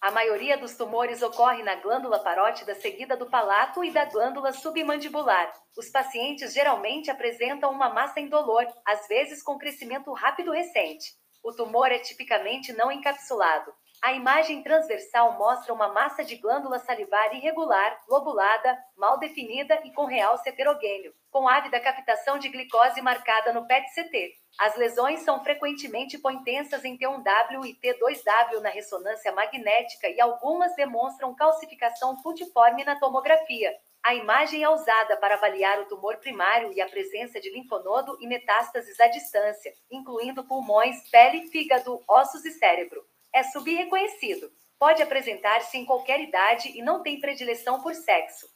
[0.00, 5.52] A maioria dos tumores ocorre na glândula parótida seguida do palato e da glândula submandibular.
[5.76, 11.12] Os pacientes geralmente apresentam uma massa indolor, às vezes com crescimento rápido recente.
[11.44, 13.74] O tumor é tipicamente não encapsulado.
[14.02, 20.06] A imagem transversal mostra uma massa de glândula salivar irregular, lobulada, mal definida e com
[20.06, 24.39] realce heterogêneo, com ávida captação de glicose marcada no PET-CT.
[24.58, 31.34] As lesões são frequentemente pointensas em T1W e T2W na ressonância magnética e algumas demonstram
[31.34, 33.74] calcificação futiforme na tomografia.
[34.02, 38.26] A imagem é usada para avaliar o tumor primário e a presença de linfonodo e
[38.26, 43.04] metástases à distância, incluindo pulmões, pele, fígado, ossos e cérebro.
[43.32, 44.50] É subreconhecido.
[44.78, 48.48] Pode apresentar-se em qualquer idade e não tem predileção por sexo.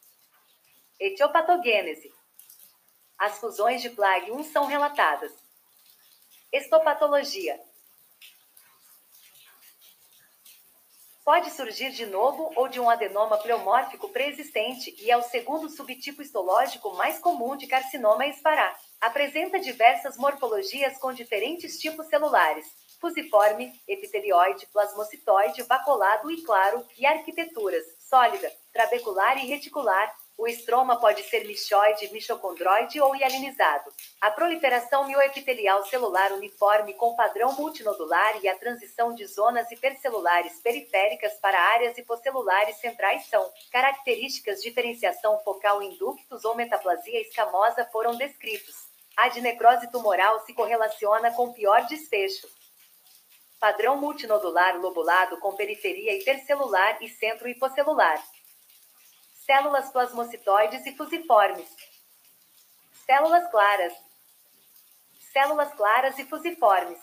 [0.98, 2.10] Etiopatogênese.
[3.18, 5.43] As fusões de PLAG1 são relatadas.
[6.54, 7.60] Estopatologia.
[11.24, 16.22] Pode surgir de novo ou de um adenoma pleomórfico pré-existente e é o segundo subtipo
[16.22, 18.72] histológico mais comum de carcinoma espará.
[19.00, 22.64] Apresenta diversas morfologias com diferentes tipos celulares
[23.04, 30.14] fusiforme, epitelioide, plasmocitoide, vacolado e claro, e arquiteturas, sólida, trabecular e reticular.
[30.36, 33.92] O estroma pode ser michoide, michocondroide ou hialinizado.
[34.20, 41.34] A proliferação mioepitelial celular uniforme com padrão multinodular e a transição de zonas hipercelulares periféricas
[41.34, 48.74] para áreas hipocelulares centrais são características diferenciação focal em ductos ou metaplasia escamosa foram descritos.
[49.16, 52.48] A necrose tumoral se correlaciona com pior desfecho
[53.64, 58.22] padrão multinodular lobulado com periferia hipercelular e centro hipocelular.
[59.44, 61.68] Células plasmocitoides e fusiformes.
[63.04, 63.92] Células claras.
[65.34, 66.98] Células claras e fusiformes.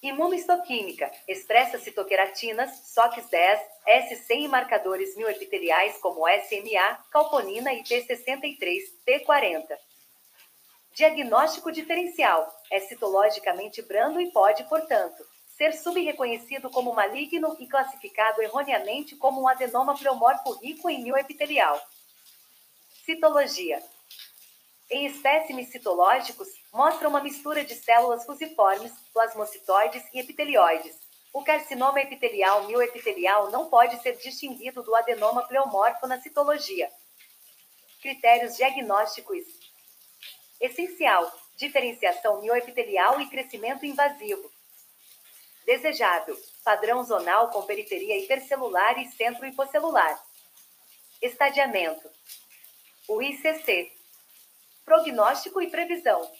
[0.00, 1.10] Imunohistoquímica.
[1.26, 9.76] Expressa citoqueratinas, SOX10, S100 e marcadores mioepiteliais como SMA, calponina e T63, T40.
[10.94, 12.46] Diagnóstico diferencial.
[12.70, 15.26] É citologicamente brando e pode, portanto,
[15.56, 21.80] ser subreconhecido como maligno e classificado erroneamente como um adenoma pleomorfo rico em mioepitelial.
[23.04, 23.82] Citologia.
[24.90, 30.94] Em espécimes citológicos, mostra uma mistura de células fusiformes, plasmocitoides e epitelioides.
[31.32, 36.90] O carcinoma epitelial mioepitelial não pode ser distinguido do adenoma pleomorfo na citologia.
[38.00, 39.44] Critérios diagnósticos.
[40.60, 44.55] Essencial: diferenciação mioepitelial e crescimento invasivo.
[45.66, 50.24] Desejável: padrão zonal com periferia hipercelular e centro hipocelular.
[51.20, 52.08] Estadiamento:
[53.08, 53.92] o ICC.
[54.84, 56.30] Prognóstico e previsão.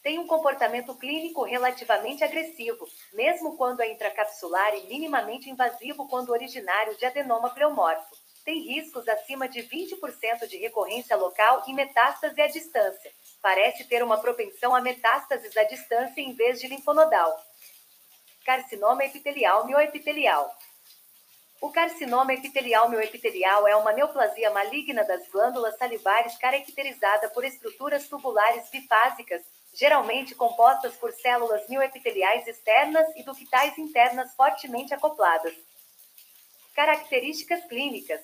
[0.00, 6.96] Tem um comportamento clínico relativamente agressivo, mesmo quando é intracapsular e minimamente invasivo quando originário
[6.96, 8.16] de adenoma pleomorfo.
[8.44, 13.12] Tem riscos acima de 20% de recorrência local e metástase à distância.
[13.42, 17.49] Parece ter uma propensão a metástases à distância em vez de linfonodal
[18.50, 20.52] carcinoma epitelial mioepitelial.
[21.60, 28.68] O carcinoma epitelial mioepitelial é uma neoplasia maligna das glândulas salivares caracterizada por estruturas tubulares
[28.68, 29.40] bifásicas,
[29.72, 35.54] geralmente compostas por células mioepiteliais externas e ductais internas fortemente acopladas.
[36.74, 38.20] Características clínicas: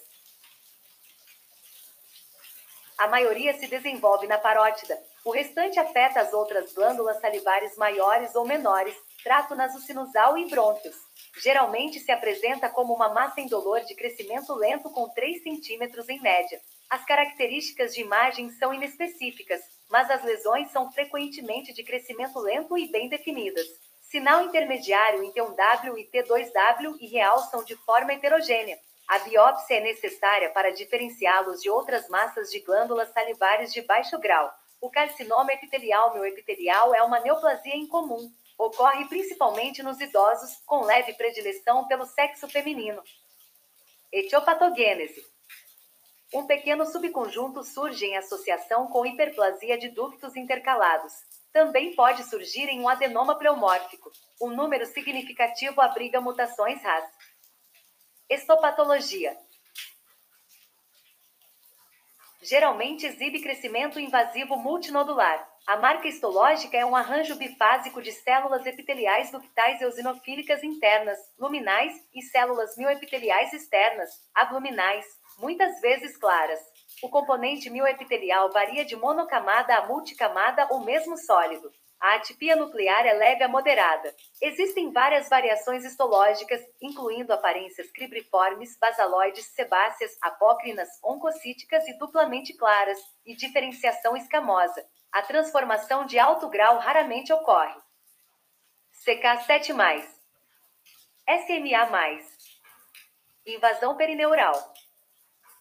[2.99, 8.45] A maioria se desenvolve na parótida, o restante afeta as outras glândulas salivares maiores ou
[8.45, 8.97] menores,
[9.27, 10.95] trato nasocinusal e brônquios.
[11.43, 16.61] Geralmente se apresenta como uma massa indolor de crescimento lento com 3 centímetros em média.
[16.89, 22.87] As características de imagem são inespecíficas, mas as lesões são frequentemente de crescimento lento e
[22.87, 23.67] bem definidas.
[24.09, 28.79] Sinal intermediário em T1W e T2W e realçam de forma heterogênea.
[29.09, 34.49] A biópsia é necessária para diferenciá-los de outras massas de glândulas salivares de baixo grau.
[34.81, 38.31] O carcinoma epitelial mioepitelial é uma neoplasia incomum.
[38.59, 43.03] Ocorre principalmente nos idosos, com leve predileção pelo sexo feminino.
[44.11, 45.23] Etiopatogênese.
[46.33, 51.13] Um pequeno subconjunto surge em associação com hiperplasia de ductos intercalados.
[51.53, 54.11] Também pode surgir em um adenoma pleomórfico.
[54.41, 57.05] Um número significativo abriga mutações RAS.
[58.29, 59.37] Estopatologia
[62.47, 65.47] geralmente exibe crescimento invasivo multinodular.
[65.67, 72.23] A marca histológica é um arranjo bifásico de células epiteliais ductais eosinofílicas internas, luminais, e
[72.23, 75.05] células mioepiteliais externas, abluminais,
[75.39, 76.61] muitas vezes claras.
[77.03, 81.69] O componente mioepitelial varia de monocamada a multicamada ou mesmo sólido.
[82.01, 84.15] A atipia nuclear é leve a moderada.
[84.41, 93.35] Existem várias variações histológicas, incluindo aparências cribriformes, basaloides, sebáceas, apócrinas, oncocíticas e duplamente claras, e
[93.35, 94.87] diferenciação escamosa.
[95.11, 97.81] A transformação de alto grau raramente ocorre.
[99.07, 100.07] CK7+,
[101.27, 102.21] SMA+,
[103.47, 104.76] invasão perineural.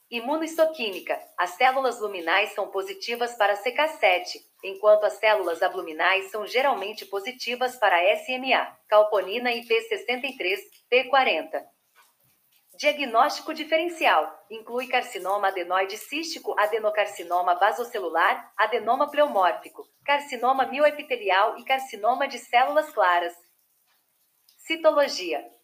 [0.09, 1.19] Imunoistoquímica.
[1.35, 7.97] As células luminais são positivas para CK7, enquanto as células abluminais são geralmente positivas para
[8.17, 10.59] SMA, calponina e P63,
[10.91, 11.63] P40.
[12.77, 22.37] Diagnóstico diferencial inclui carcinoma adenoide cístico, adenocarcinoma basocelular, adenoma pleomórfico, carcinoma mioepitelial e carcinoma de
[22.37, 23.33] células claras.
[24.67, 25.54] Citologia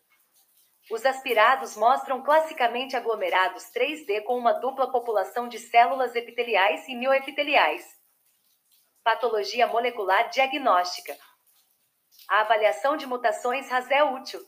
[0.91, 7.85] os aspirados mostram classicamente aglomerados 3D com uma dupla população de células epiteliais e mioepiteliais.
[9.01, 11.17] Patologia molecular diagnóstica.
[12.29, 14.41] A avaliação de mutações RAS é útil.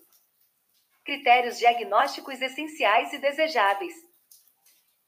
[1.06, 3.96] Critérios diagnósticos essenciais e desejáveis.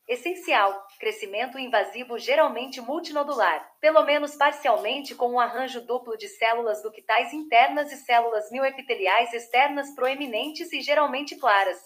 [0.07, 7.34] Essencial: crescimento invasivo geralmente multinodular, pelo menos parcialmente com um arranjo duplo de células ductais
[7.34, 11.80] internas e células mioepiteliais externas proeminentes e geralmente claras.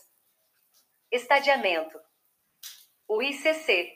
[1.11, 1.99] Estadiamento:
[3.07, 3.91] o ICC.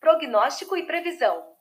[0.00, 1.54] Prognóstico e previsão.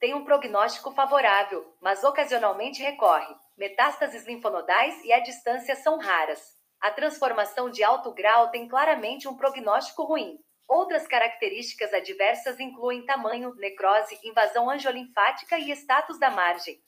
[0.00, 3.34] Tem um prognóstico favorável, mas ocasionalmente recorre.
[3.56, 6.58] Metástases linfonodais e à distância são raras.
[6.80, 10.38] A transformação de alto grau tem claramente um prognóstico ruim.
[10.70, 16.80] Outras características adversas incluem tamanho, necrose, invasão angiolinfática e status da margem.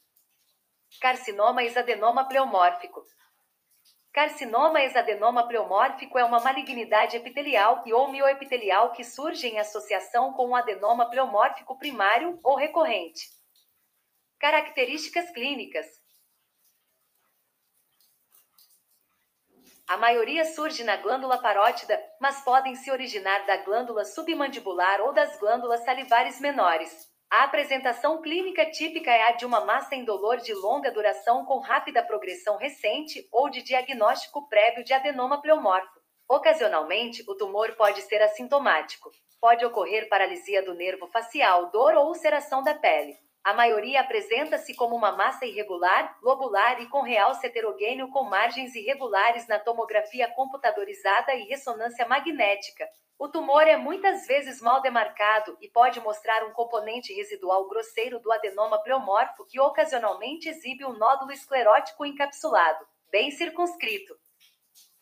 [1.01, 3.03] Carcinoma exadenoma pleomórfico.
[4.13, 8.07] Carcinoma exadenoma pleomórfico é uma malignidade epitelial e ou
[8.93, 13.31] que surge em associação com um adenoma pleomórfico primário ou recorrente.
[14.39, 15.89] Características clínicas.
[19.89, 25.39] A maioria surge na glândula parótida, mas podem se originar da glândula submandibular ou das
[25.39, 27.11] glândulas salivares menores.
[27.31, 32.03] A apresentação clínica típica é a de uma massa indolor de longa duração com rápida
[32.03, 36.01] progressão recente ou de diagnóstico prévio de adenoma pleomorfo.
[36.29, 39.11] Ocasionalmente, o tumor pode ser assintomático.
[39.41, 43.17] Pode ocorrer paralisia do nervo facial, dor ou ulceração da pele.
[43.45, 49.49] A maioria apresenta-se como uma massa irregular, lobular e com realce heterogêneo com margens irregulares
[49.49, 52.89] na tomografia computadorizada e ressonância magnética.
[53.19, 58.33] O tumor é muitas vezes mal demarcado e pode mostrar um componente residual grosseiro do
[58.33, 64.17] adenoma pleomorfo que ocasionalmente exibe um nódulo esclerótico encapsulado, bem circunscrito.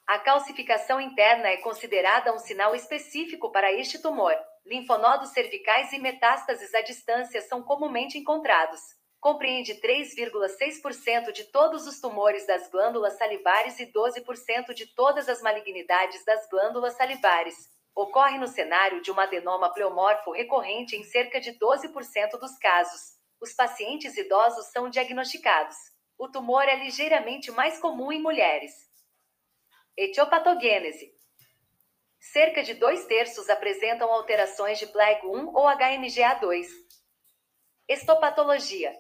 [0.07, 4.35] A calcificação interna é considerada um sinal específico para este tumor.
[4.65, 8.81] Linfonodos cervicais e metástases à distância são comumente encontrados.
[9.19, 16.25] Compreende 3,6% de todos os tumores das glândulas salivares e 12% de todas as malignidades
[16.25, 17.57] das glândulas salivares.
[17.95, 23.19] Ocorre no cenário de um adenoma pleomorfo recorrente em cerca de 12% dos casos.
[23.41, 25.77] Os pacientes idosos são diagnosticados.
[26.17, 28.73] O tumor é ligeiramente mais comum em mulheres.
[29.97, 31.20] Etiopatogênese
[32.33, 36.65] Cerca de dois terços apresentam alterações de PLEG1 ou HMGA2.
[37.89, 38.97] Estopatologia.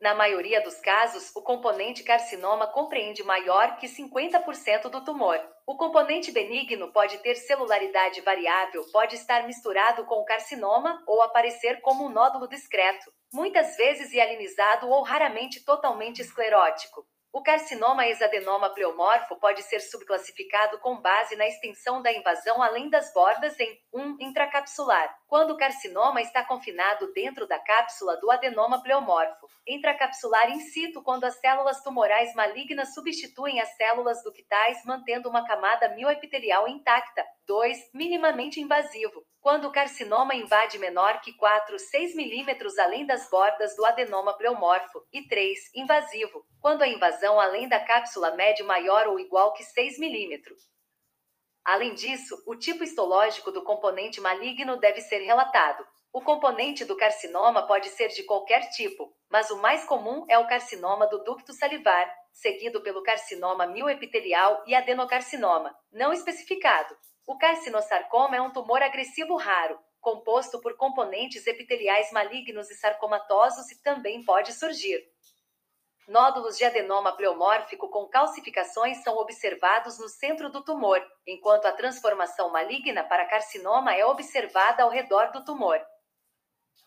[0.00, 5.40] Na maioria dos casos, o componente carcinoma compreende maior que 50% do tumor.
[5.64, 11.80] O componente benigno pode ter celularidade variável, pode estar misturado com o carcinoma ou aparecer
[11.82, 17.06] como um nódulo discreto, muitas vezes hialinizado ou raramente totalmente esclerótico.
[17.36, 23.12] O carcinoma exadenoma pleomorfo pode ser subclassificado com base na extensão da invasão além das
[23.12, 24.00] bordas em 1.
[24.00, 29.46] Um, intracapsular, quando o carcinoma está confinado dentro da cápsula do adenoma pleomorfo.
[29.66, 35.90] Intracapsular in situ, quando as células tumorais malignas substituem as células ductais, mantendo uma camada
[35.90, 37.22] mioepitelial intacta.
[37.46, 37.90] 2.
[37.92, 43.84] Minimamente invasivo, quando o carcinoma invade menor que 4, 6 milímetros além das bordas do
[43.84, 45.06] adenoma pleomorfo.
[45.12, 45.72] E 3.
[45.72, 50.60] Invasivo, quando a invasão além da cápsula mede maior ou igual que 6 milímetros.
[51.64, 55.86] Além disso, o tipo histológico do componente maligno deve ser relatado.
[56.12, 60.48] O componente do carcinoma pode ser de qualquer tipo, mas o mais comum é o
[60.48, 66.96] carcinoma do ducto salivar, seguido pelo carcinoma mioepitelial e adenocarcinoma, não especificado.
[67.26, 73.82] O carcinosarcoma é um tumor agressivo raro, composto por componentes epiteliais malignos e sarcomatosos e
[73.82, 75.02] também pode surgir.
[76.06, 82.48] Nódulos de adenoma pleomórfico com calcificações são observados no centro do tumor, enquanto a transformação
[82.52, 85.84] maligna para carcinoma é observada ao redor do tumor.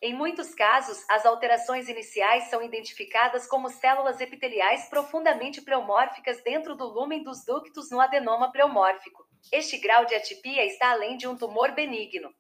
[0.02, 6.86] Em muitos casos, as alterações iniciais são identificadas como células epiteliais profundamente pleomórficas dentro do
[6.86, 9.29] lúmen dos ductos no adenoma pleomórfico.
[9.52, 12.34] Este grau de atipia está além de um tumor benigno.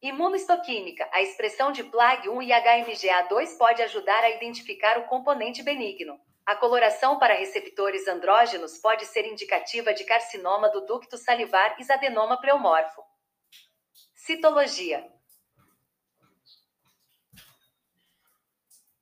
[0.00, 1.08] Imunohistoquímica.
[1.12, 6.20] A expressão de PLAG1 e HMGA2 pode ajudar a identificar o componente benigno.
[6.44, 12.40] A coloração para receptores andrógenos pode ser indicativa de carcinoma do ducto salivar e adenoma
[12.40, 13.02] pleomorfo.
[14.14, 15.15] Citologia.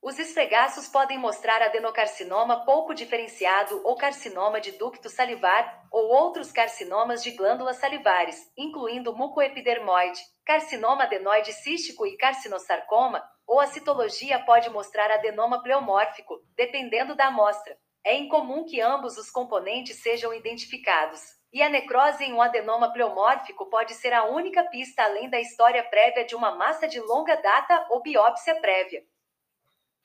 [0.05, 7.22] Os esfregaços podem mostrar adenocarcinoma pouco diferenciado ou carcinoma de ducto salivar ou outros carcinomas
[7.22, 15.10] de glândulas salivares, incluindo mucoepidermoide, carcinoma adenoide cístico e carcinosarcoma, ou a citologia pode mostrar
[15.10, 17.74] adenoma pleomórfico, dependendo da amostra.
[18.05, 21.22] É incomum que ambos os componentes sejam identificados.
[21.51, 25.82] E a necrose em um adenoma pleomórfico pode ser a única pista além da história
[25.82, 29.02] prévia de uma massa de longa data ou biópsia prévia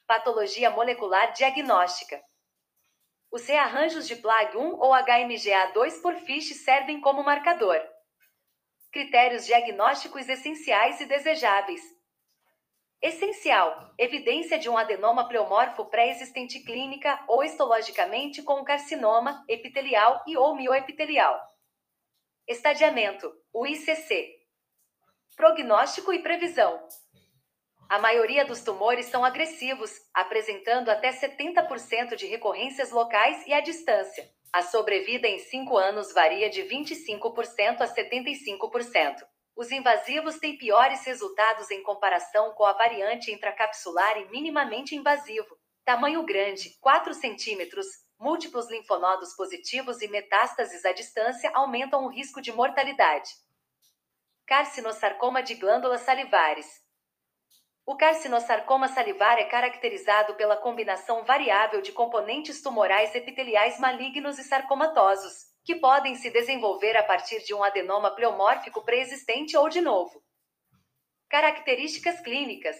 [0.09, 2.19] patologia molecular diagnóstica.
[3.31, 7.79] Os rearranjos de PLAG1 ou HMGA2 por FISH servem como marcador.
[8.91, 11.81] Critérios diagnósticos essenciais e desejáveis.
[12.99, 20.55] Essencial: evidência de um adenoma pleomorfo pré-existente clínica ou histologicamente com carcinoma epitelial e ou
[20.55, 21.39] mioepitelial.
[22.47, 24.39] Estadiamento: o ICC.
[25.35, 26.83] Prognóstico e previsão.
[27.89, 34.29] A maioria dos tumores são agressivos, apresentando até 70% de recorrências locais e à distância.
[34.53, 39.25] A sobrevida em 5 anos varia de 25% a 75%.
[39.55, 45.57] Os invasivos têm piores resultados em comparação com a variante intracapsular e minimamente invasivo.
[45.83, 47.87] Tamanho grande, 4 centímetros,
[48.19, 53.31] múltiplos linfonodos positivos e metástases à distância aumentam o risco de mortalidade.
[54.45, 56.87] Carcinosarcoma de glândulas salivares.
[57.85, 65.49] O carcinosarcoma salivar é caracterizado pela combinação variável de componentes tumorais epiteliais malignos e sarcomatosos,
[65.65, 70.23] que podem se desenvolver a partir de um adenoma pleomórfico pré-existente ou de novo.
[71.29, 72.75] Características clínicas: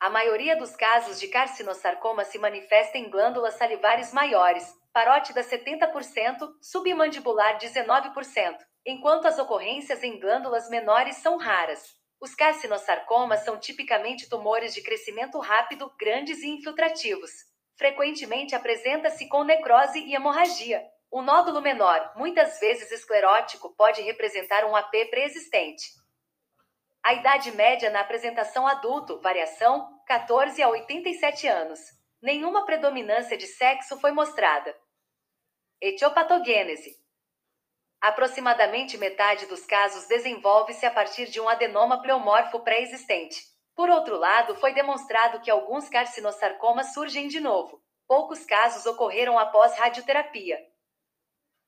[0.00, 7.58] A maioria dos casos de carcinosarcoma se manifesta em glândulas salivares maiores, parótida 70%, submandibular
[7.58, 11.99] 19%, enquanto as ocorrências em glândulas menores são raras.
[12.20, 17.30] Os carcinosarcomas são tipicamente tumores de crescimento rápido, grandes e infiltrativos.
[17.76, 20.86] Frequentemente apresenta-se com necrose e hemorragia.
[21.10, 25.98] O nódulo menor, muitas vezes esclerótico, pode representar um AP pré-existente.
[27.02, 31.80] A idade média na apresentação adulto, variação, 14 a 87 anos.
[32.20, 34.76] Nenhuma predominância de sexo foi mostrada.
[35.80, 37.00] Etiopatogênese.
[38.00, 43.44] Aproximadamente metade dos casos desenvolve-se a partir de um adenoma pleomorfo pré-existente.
[43.76, 47.82] Por outro lado, foi demonstrado que alguns carcinosarcomas surgem de novo.
[48.08, 50.58] Poucos casos ocorreram após radioterapia.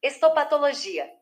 [0.02, 1.12] Estopatologia.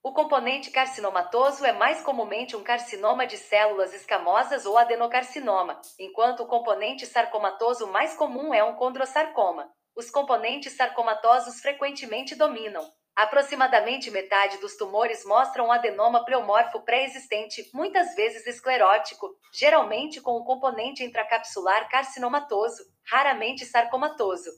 [0.00, 6.46] O componente carcinomatoso é mais comumente um carcinoma de células escamosas ou adenocarcinoma, enquanto o
[6.46, 12.86] componente sarcomatoso mais comum é um condrosarcoma os componentes sarcomatosos frequentemente dominam.
[13.16, 20.44] Aproximadamente metade dos tumores mostram um adenoma pleomorfo pré-existente, muitas vezes esclerótico, geralmente com o
[20.44, 24.50] componente intracapsular carcinomatoso, raramente sarcomatoso.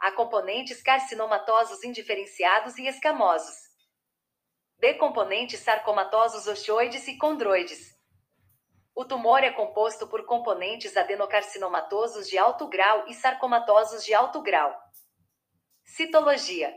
[0.00, 3.54] Há componentes carcinomatosos indiferenciados e escamosos.
[4.80, 4.94] B.
[4.94, 7.93] Componentes sarcomatosos osteoides e condroides.
[8.96, 14.72] O tumor é composto por componentes adenocarcinomatosos de alto grau e sarcomatosos de alto grau.
[15.82, 16.72] Citologia: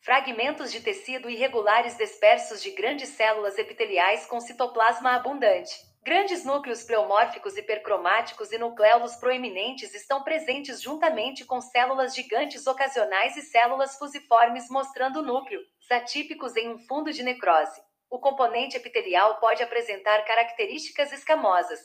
[0.00, 5.74] Fragmentos de tecido irregulares dispersos de grandes células epiteliais com citoplasma abundante.
[6.04, 13.42] Grandes núcleos pleomórficos hipercromáticos e nucleolos proeminentes estão presentes juntamente com células gigantes ocasionais e
[13.42, 20.24] células fusiformes mostrando núcleos atípicos em um fundo de necrose o componente epitelial pode apresentar
[20.24, 21.80] características escamosas.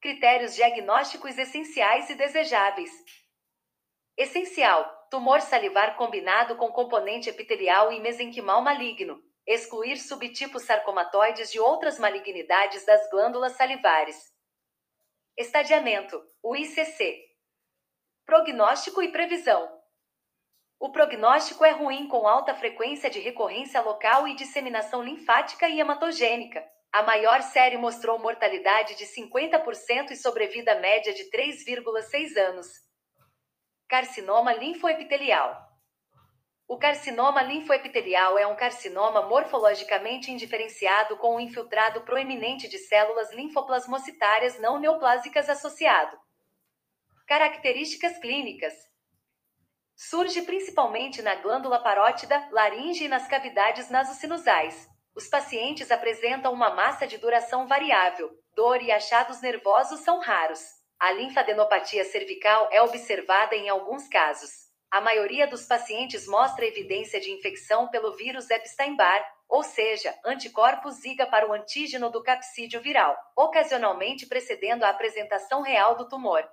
[0.00, 2.90] Critérios diagnósticos essenciais e desejáveis.
[4.16, 9.22] Essencial: tumor salivar combinado com componente epitelial e mesenquimal maligno.
[9.46, 14.16] Excluir subtipos sarcomatoides de outras malignidades das glândulas salivares.
[15.36, 17.24] Estadiamento: o ICC.
[18.24, 19.75] Prognóstico e previsão.
[20.78, 26.62] O prognóstico é ruim com alta frequência de recorrência local e disseminação linfática e hematogênica.
[26.92, 32.68] A maior série mostrou mortalidade de 50% e sobrevida média de 3,6 anos.
[33.88, 35.66] Carcinoma linfoepitelial.
[36.68, 44.58] O carcinoma linfoepitelial é um carcinoma morfologicamente indiferenciado com um infiltrado proeminente de células linfoplasmocitárias
[44.58, 46.18] não neoplásicas associado.
[47.26, 48.74] Características clínicas:
[49.96, 54.86] Surge principalmente na glândula parótida, laringe e nas cavidades nasocinusais.
[55.14, 60.60] Os pacientes apresentam uma massa de duração variável, dor e achados nervosos são raros.
[61.00, 64.50] A linfadenopatia cervical é observada em alguns casos.
[64.90, 71.26] A maioria dos pacientes mostra evidência de infecção pelo vírus Epstein-Barr, ou seja, anticorpos Zika
[71.26, 76.46] para o antígeno do capsídeo viral, ocasionalmente precedendo a apresentação real do tumor.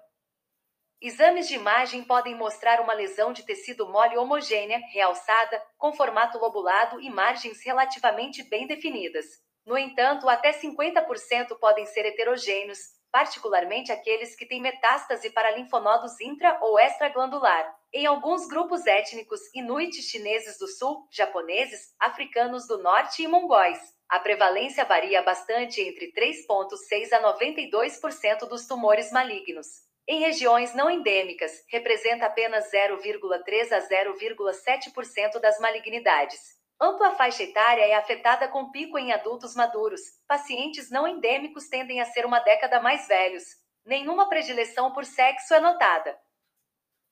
[1.05, 7.01] Exames de imagem podem mostrar uma lesão de tecido mole homogênea, realçada, com formato lobulado
[7.01, 9.25] e margens relativamente bem definidas.
[9.65, 12.79] No entanto, até 50% podem ser heterogêneos,
[13.11, 17.69] particularmente aqueles que têm metástase para linfonodos intra ou extraglandular.
[17.91, 23.77] Em alguns grupos étnicos, inuites chineses do sul, japoneses, africanos do norte e mongóis,
[24.07, 29.91] a prevalência varia bastante entre 3,6 a 92% dos tumores malignos.
[30.07, 36.39] Em regiões não endêmicas, representa apenas 0,3 a 0,7% das malignidades.
[36.79, 40.01] Ampla faixa etária é afetada com pico em adultos maduros.
[40.27, 43.43] Pacientes não endêmicos tendem a ser uma década mais velhos.
[43.85, 46.19] Nenhuma predileção por sexo é notada.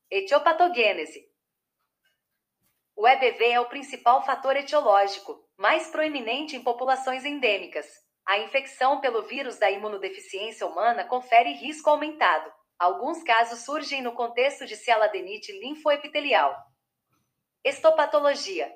[0.09, 1.25] Etiopatogênese.
[2.93, 7.87] O EBV é o principal fator etiológico, mais proeminente em populações endêmicas.
[8.25, 12.51] A infecção pelo vírus da imunodeficiência humana confere risco aumentado.
[12.81, 16.51] Alguns casos surgem no contexto de cialadenite linfoepitelial.
[17.63, 18.75] Estopatologia.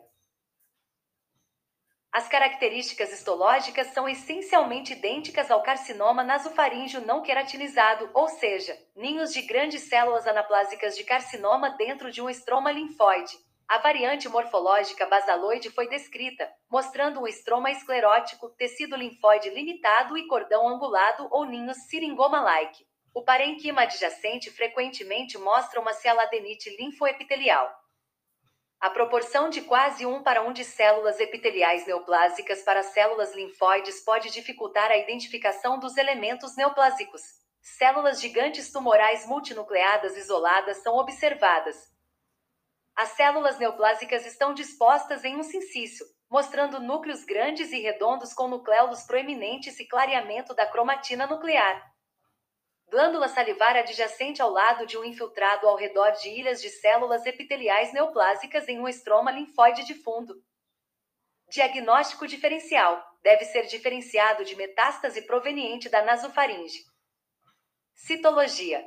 [2.12, 9.42] As características histológicas são essencialmente idênticas ao carcinoma nasofaríngeo não queratinizado, ou seja, ninhos de
[9.42, 13.36] grandes células anaplásicas de carcinoma dentro de um estroma linfóide.
[13.68, 20.70] A variante morfológica basaloide foi descrita, mostrando um estroma esclerótico, tecido linfóide limitado e cordão
[20.70, 22.86] angulado ou ninhos seringoma-like.
[23.16, 27.74] O parênquima adjacente frequentemente mostra uma cialadenite linfoepitelial.
[28.78, 34.30] A proporção de quase 1 para 1 de células epiteliais neoplásicas para células linfóides pode
[34.32, 37.22] dificultar a identificação dos elementos neoplásicos.
[37.62, 41.90] Células gigantes tumorais multinucleadas isoladas são observadas.
[42.94, 49.04] As células neoplásicas estão dispostas em um sincício, mostrando núcleos grandes e redondos com nucleolos
[49.04, 51.95] proeminentes e clareamento da cromatina nuclear.
[52.96, 57.92] Glândula salivar adjacente ao lado de um infiltrado ao redor de ilhas de células epiteliais
[57.92, 60.42] neoplásicas em um estroma linfóide de fundo.
[61.50, 66.86] Diagnóstico diferencial: deve ser diferenciado de metástase proveniente da nasofaringe.
[67.94, 68.82] Citologia: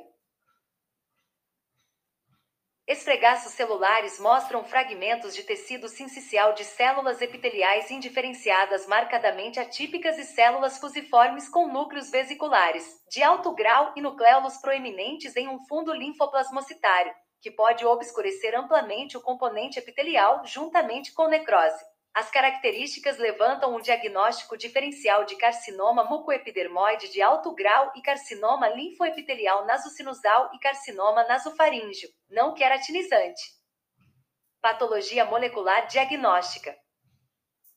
[2.89, 10.79] Esfregaços celulares mostram fragmentos de tecido sincicial de células epiteliais indiferenciadas marcadamente atípicas e células
[10.79, 17.51] fusiformes com núcleos vesiculares, de alto grau e nucleolos proeminentes em um fundo linfoplasmocitário, que
[17.51, 21.85] pode obscurecer amplamente o componente epitelial juntamente com necrose.
[22.13, 29.65] As características levantam um diagnóstico diferencial de carcinoma mucoepidermoide de alto grau e carcinoma linfoepitelial
[29.65, 33.41] nasocinusal e carcinoma nasofaríngeo, não queratinizante.
[34.61, 36.75] Patologia molecular diagnóstica.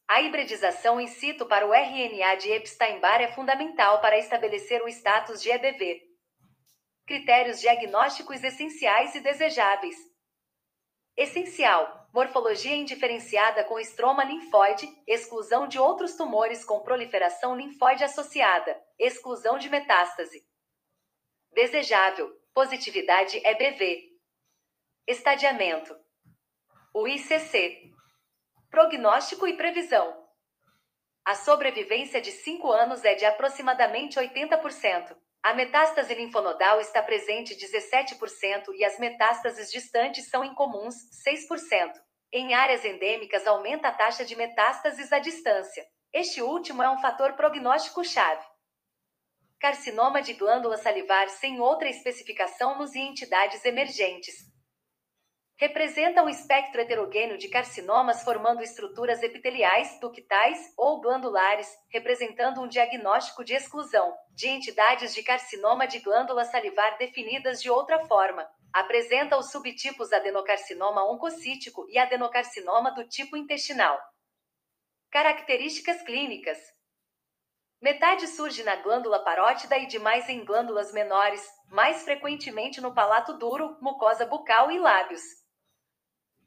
[0.09, 5.40] A hibridização in situ para o RNA de Epstein-Barr é fundamental para estabelecer o status
[5.40, 6.02] de EBV.
[7.06, 9.96] Critérios diagnósticos essenciais e desejáveis.
[11.16, 19.56] Essencial: Morfologia indiferenciada com estroma linfóide, exclusão de outros tumores com proliferação linfóide associada, exclusão
[19.56, 20.47] de metástase.
[21.52, 24.10] Desejável, positividade EBV.
[25.06, 25.97] Estadiamento.
[26.93, 27.90] O ICC.
[28.70, 30.22] Prognóstico e previsão.
[31.24, 35.16] A sobrevivência de 5 anos é de aproximadamente 80%.
[35.43, 40.94] A metástase linfonodal está presente 17% e as metástases distantes são incomuns,
[41.27, 41.93] 6%.
[42.32, 45.85] Em áreas endêmicas aumenta a taxa de metástases à distância.
[46.12, 48.47] Este último é um fator prognóstico-chave.
[49.59, 54.51] Carcinoma de glândula salivar sem outra especificação nos entidades emergentes
[55.62, 63.44] representa um espectro heterogêneo de carcinomas formando estruturas epiteliais, ductais ou glandulares, representando um diagnóstico
[63.44, 68.44] de exclusão de entidades de carcinoma de glândula salivar definidas de outra forma.
[68.72, 73.97] Apresenta os subtipos adenocarcinoma oncocítico e adenocarcinoma do tipo intestinal.
[75.12, 76.59] Características clínicas:
[77.80, 83.78] Metade surge na glândula parótida e demais em glândulas menores, mais frequentemente no palato duro,
[83.80, 85.41] mucosa bucal e lábios.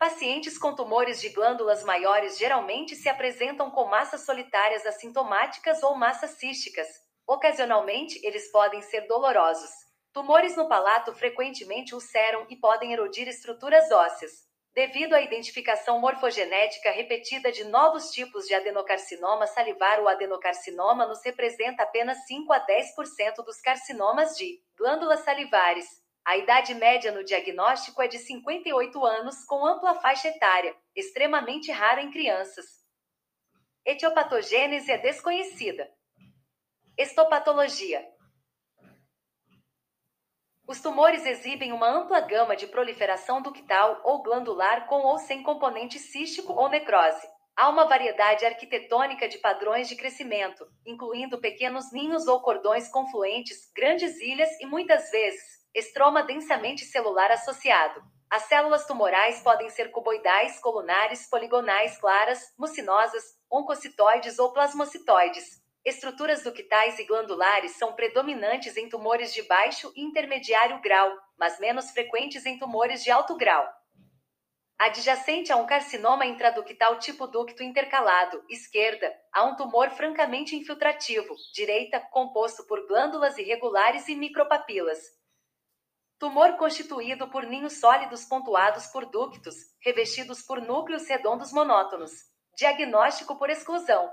[0.06, 6.30] Pacientes com tumores de glândulas maiores geralmente se apresentam com massas solitárias assintomáticas ou massas
[6.38, 6.88] císticas.
[7.26, 9.72] Ocasionalmente, eles podem ser dolorosos.
[10.14, 14.32] Tumores no palato frequentemente ulceram e podem erodir estruturas ósseas.
[14.76, 21.82] Devido à identificação morfogenética repetida de novos tipos de adenocarcinoma salivar, o adenocarcinoma nos representa
[21.82, 26.05] apenas 5 a 10% dos carcinomas de glândulas salivares.
[26.26, 32.02] A idade média no diagnóstico é de 58 anos, com ampla faixa etária, extremamente rara
[32.02, 32.66] em crianças.
[33.86, 35.88] Etiopatogênese é desconhecida.
[36.98, 38.04] Estopatologia.
[40.68, 46.00] Os tumores exibem uma ampla gama de proliferação ductal ou glandular com ou sem componente
[46.00, 47.28] cístico ou necrose.
[47.56, 54.20] Há uma variedade arquitetônica de padrões de crescimento, incluindo pequenos ninhos ou cordões confluentes, grandes
[54.20, 58.02] ilhas e muitas vezes estroma densamente celular associado.
[58.30, 65.62] As células tumorais podem ser cuboidais, colunares, poligonais claras, mucinosas, oncocitoides ou plasmocitoides.
[65.84, 71.92] Estruturas ductais e glandulares são predominantes em tumores de baixo e intermediário grau, mas menos
[71.92, 73.68] frequentes em tumores de alto grau.
[74.80, 82.00] Adjacente a um carcinoma intraductal tipo ducto intercalado, esquerda, há um tumor francamente infiltrativo, direita,
[82.12, 85.00] composto por glândulas irregulares e micropapilas.
[86.18, 92.12] Tumor constituído por ninhos sólidos pontuados por ductos, revestidos por núcleos redondos monótonos.
[92.58, 94.10] Diagnóstico por exclusão.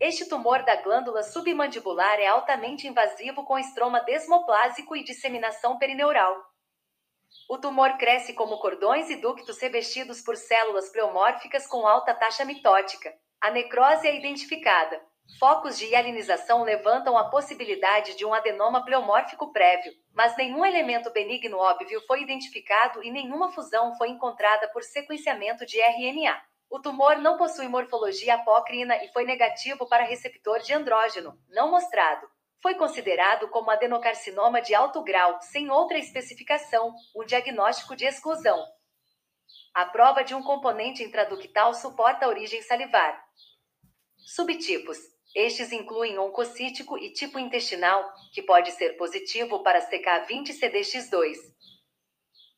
[0.00, 6.34] Este tumor da glândula submandibular é altamente invasivo com estroma desmoplásico e disseminação perineural.
[7.48, 13.12] O tumor cresce como cordões e ductos revestidos por células pleomórficas com alta taxa mitótica.
[13.40, 15.00] A necrose é identificada.
[15.38, 21.58] Focos de hialinização levantam a possibilidade de um adenoma pleomórfico prévio, mas nenhum elemento benigno
[21.58, 26.40] óbvio foi identificado e nenhuma fusão foi encontrada por sequenciamento de RNA.
[26.70, 32.26] O tumor não possui morfologia apócrina e foi negativo para receptor de andrógeno, não mostrado.
[32.62, 38.64] Foi considerado como adenocarcinoma de alto grau, sem outra especificação, um diagnóstico de exclusão.
[39.74, 43.22] A prova de um componente intraductal suporta a origem salivar.
[44.16, 51.36] Subtipos estes incluem oncocítico e tipo intestinal, que pode ser positivo para CK20-CDX2.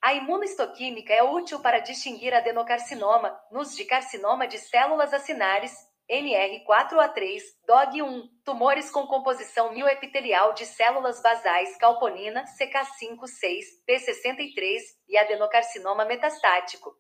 [0.00, 5.72] A imunohistoquímica é útil para distinguir adenocarcinoma, nos de carcinoma de células acinares,
[6.08, 14.78] NR4A3, DOG1, tumores com composição mioepitelial de células basais calponina, CK5-6, P63
[15.08, 16.96] e adenocarcinoma metastático.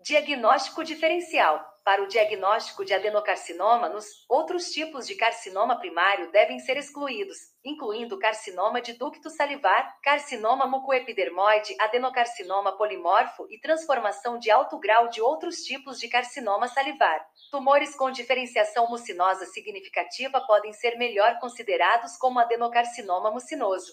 [0.00, 6.78] Diagnóstico diferencial para o diagnóstico de adenocarcinoma nos outros tipos de carcinoma primário devem ser
[6.78, 15.08] excluídos, incluindo carcinoma de ducto salivar, carcinoma mucoepidermoide, adenocarcinoma polimorfo e transformação de alto grau
[15.08, 17.24] de outros tipos de carcinoma salivar.
[17.50, 23.92] Tumores com diferenciação mucinosa significativa podem ser melhor considerados como adenocarcinoma mucinoso.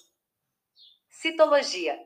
[1.10, 2.00] Citologia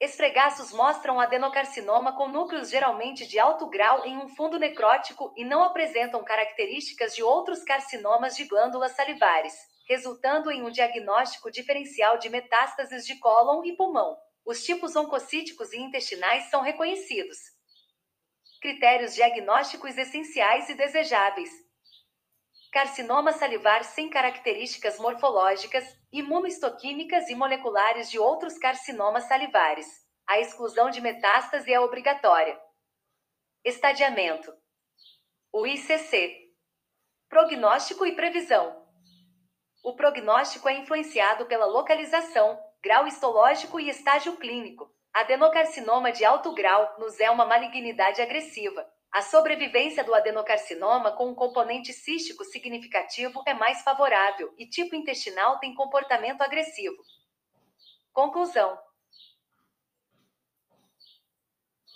[0.00, 5.62] Esfregaços mostram adenocarcinoma com núcleos geralmente de alto grau em um fundo necrótico e não
[5.62, 9.54] apresentam características de outros carcinomas de glândulas salivares,
[9.88, 14.16] resultando em um diagnóstico diferencial de metástases de cólon e pulmão.
[14.44, 17.38] Os tipos oncocíticos e intestinais são reconhecidos.
[18.60, 21.50] Critérios diagnósticos essenciais e desejáveis:
[22.74, 29.86] carcinoma salivar sem características morfológicas, imunohistoquímicas e moleculares de outros carcinomas salivares.
[30.26, 32.60] A exclusão de metástase é obrigatória.
[33.64, 34.52] Estadiamento.
[35.52, 36.52] O ICC.
[37.28, 38.84] Prognóstico e previsão.
[39.84, 44.92] O prognóstico é influenciado pela localização, grau histológico e estágio clínico.
[45.12, 48.84] Adenocarcinoma de alto grau nos é uma malignidade agressiva.
[49.14, 55.60] A sobrevivência do adenocarcinoma com um componente cístico significativo é mais favorável e tipo intestinal
[55.60, 57.00] tem comportamento agressivo.
[58.12, 58.76] Conclusão: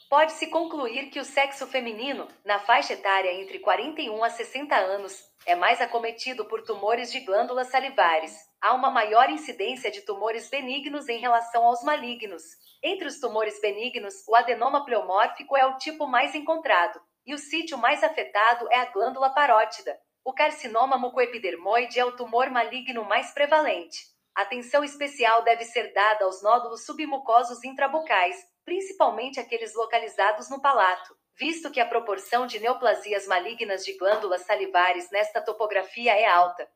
[0.09, 5.57] Pode-se concluir que o sexo feminino, na faixa etária entre 41 a 60 anos, é
[5.57, 8.33] mais acometido por tumores de glândulas salivares.
[8.61, 12.45] Há uma maior incidência de tumores benignos em relação aos malignos.
[12.81, 17.77] Entre os tumores benignos, o adenoma pleomórfico é o tipo mais encontrado, e o sítio
[17.77, 20.01] mais afetado é a glândula parótida.
[20.25, 23.99] O carcinoma mucoepidermoide é o tumor maligno mais prevalente.
[24.35, 28.35] Atenção especial deve ser dada aos nódulos submucosos intrabucais,
[28.65, 35.11] principalmente aqueles localizados no palato, visto que a proporção de neoplasias malignas de glândulas salivares
[35.11, 36.67] nesta topografia é alta.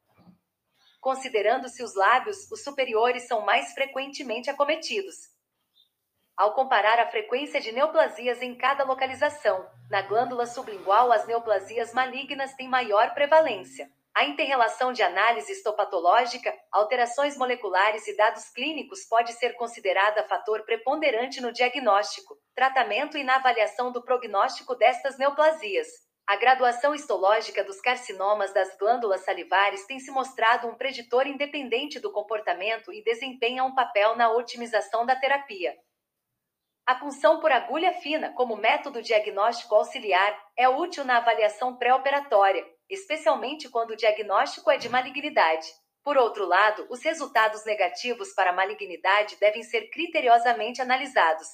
[1.00, 5.31] Considerando-se os lábios, os superiores são mais frequentemente acometidos.
[6.36, 12.54] Ao comparar a frequência de neoplasias em cada localização, na glândula sublingual as neoplasias malignas
[12.54, 13.90] têm maior prevalência.
[14.14, 21.40] A interrelação de análise histopatológica, alterações moleculares e dados clínicos pode ser considerada fator preponderante
[21.40, 25.88] no diagnóstico, tratamento e na avaliação do prognóstico destas neoplasias.
[26.26, 32.10] A graduação histológica dos carcinomas das glândulas salivares tem se mostrado um preditor independente do
[32.10, 35.74] comportamento e desempenha um papel na otimização da terapia.
[36.84, 43.68] A punção por agulha fina, como método diagnóstico auxiliar, é útil na avaliação pré-operatória, especialmente
[43.68, 45.68] quando o diagnóstico é de malignidade.
[46.02, 51.46] Por outro lado, os resultados negativos para malignidade devem ser criteriosamente analisados.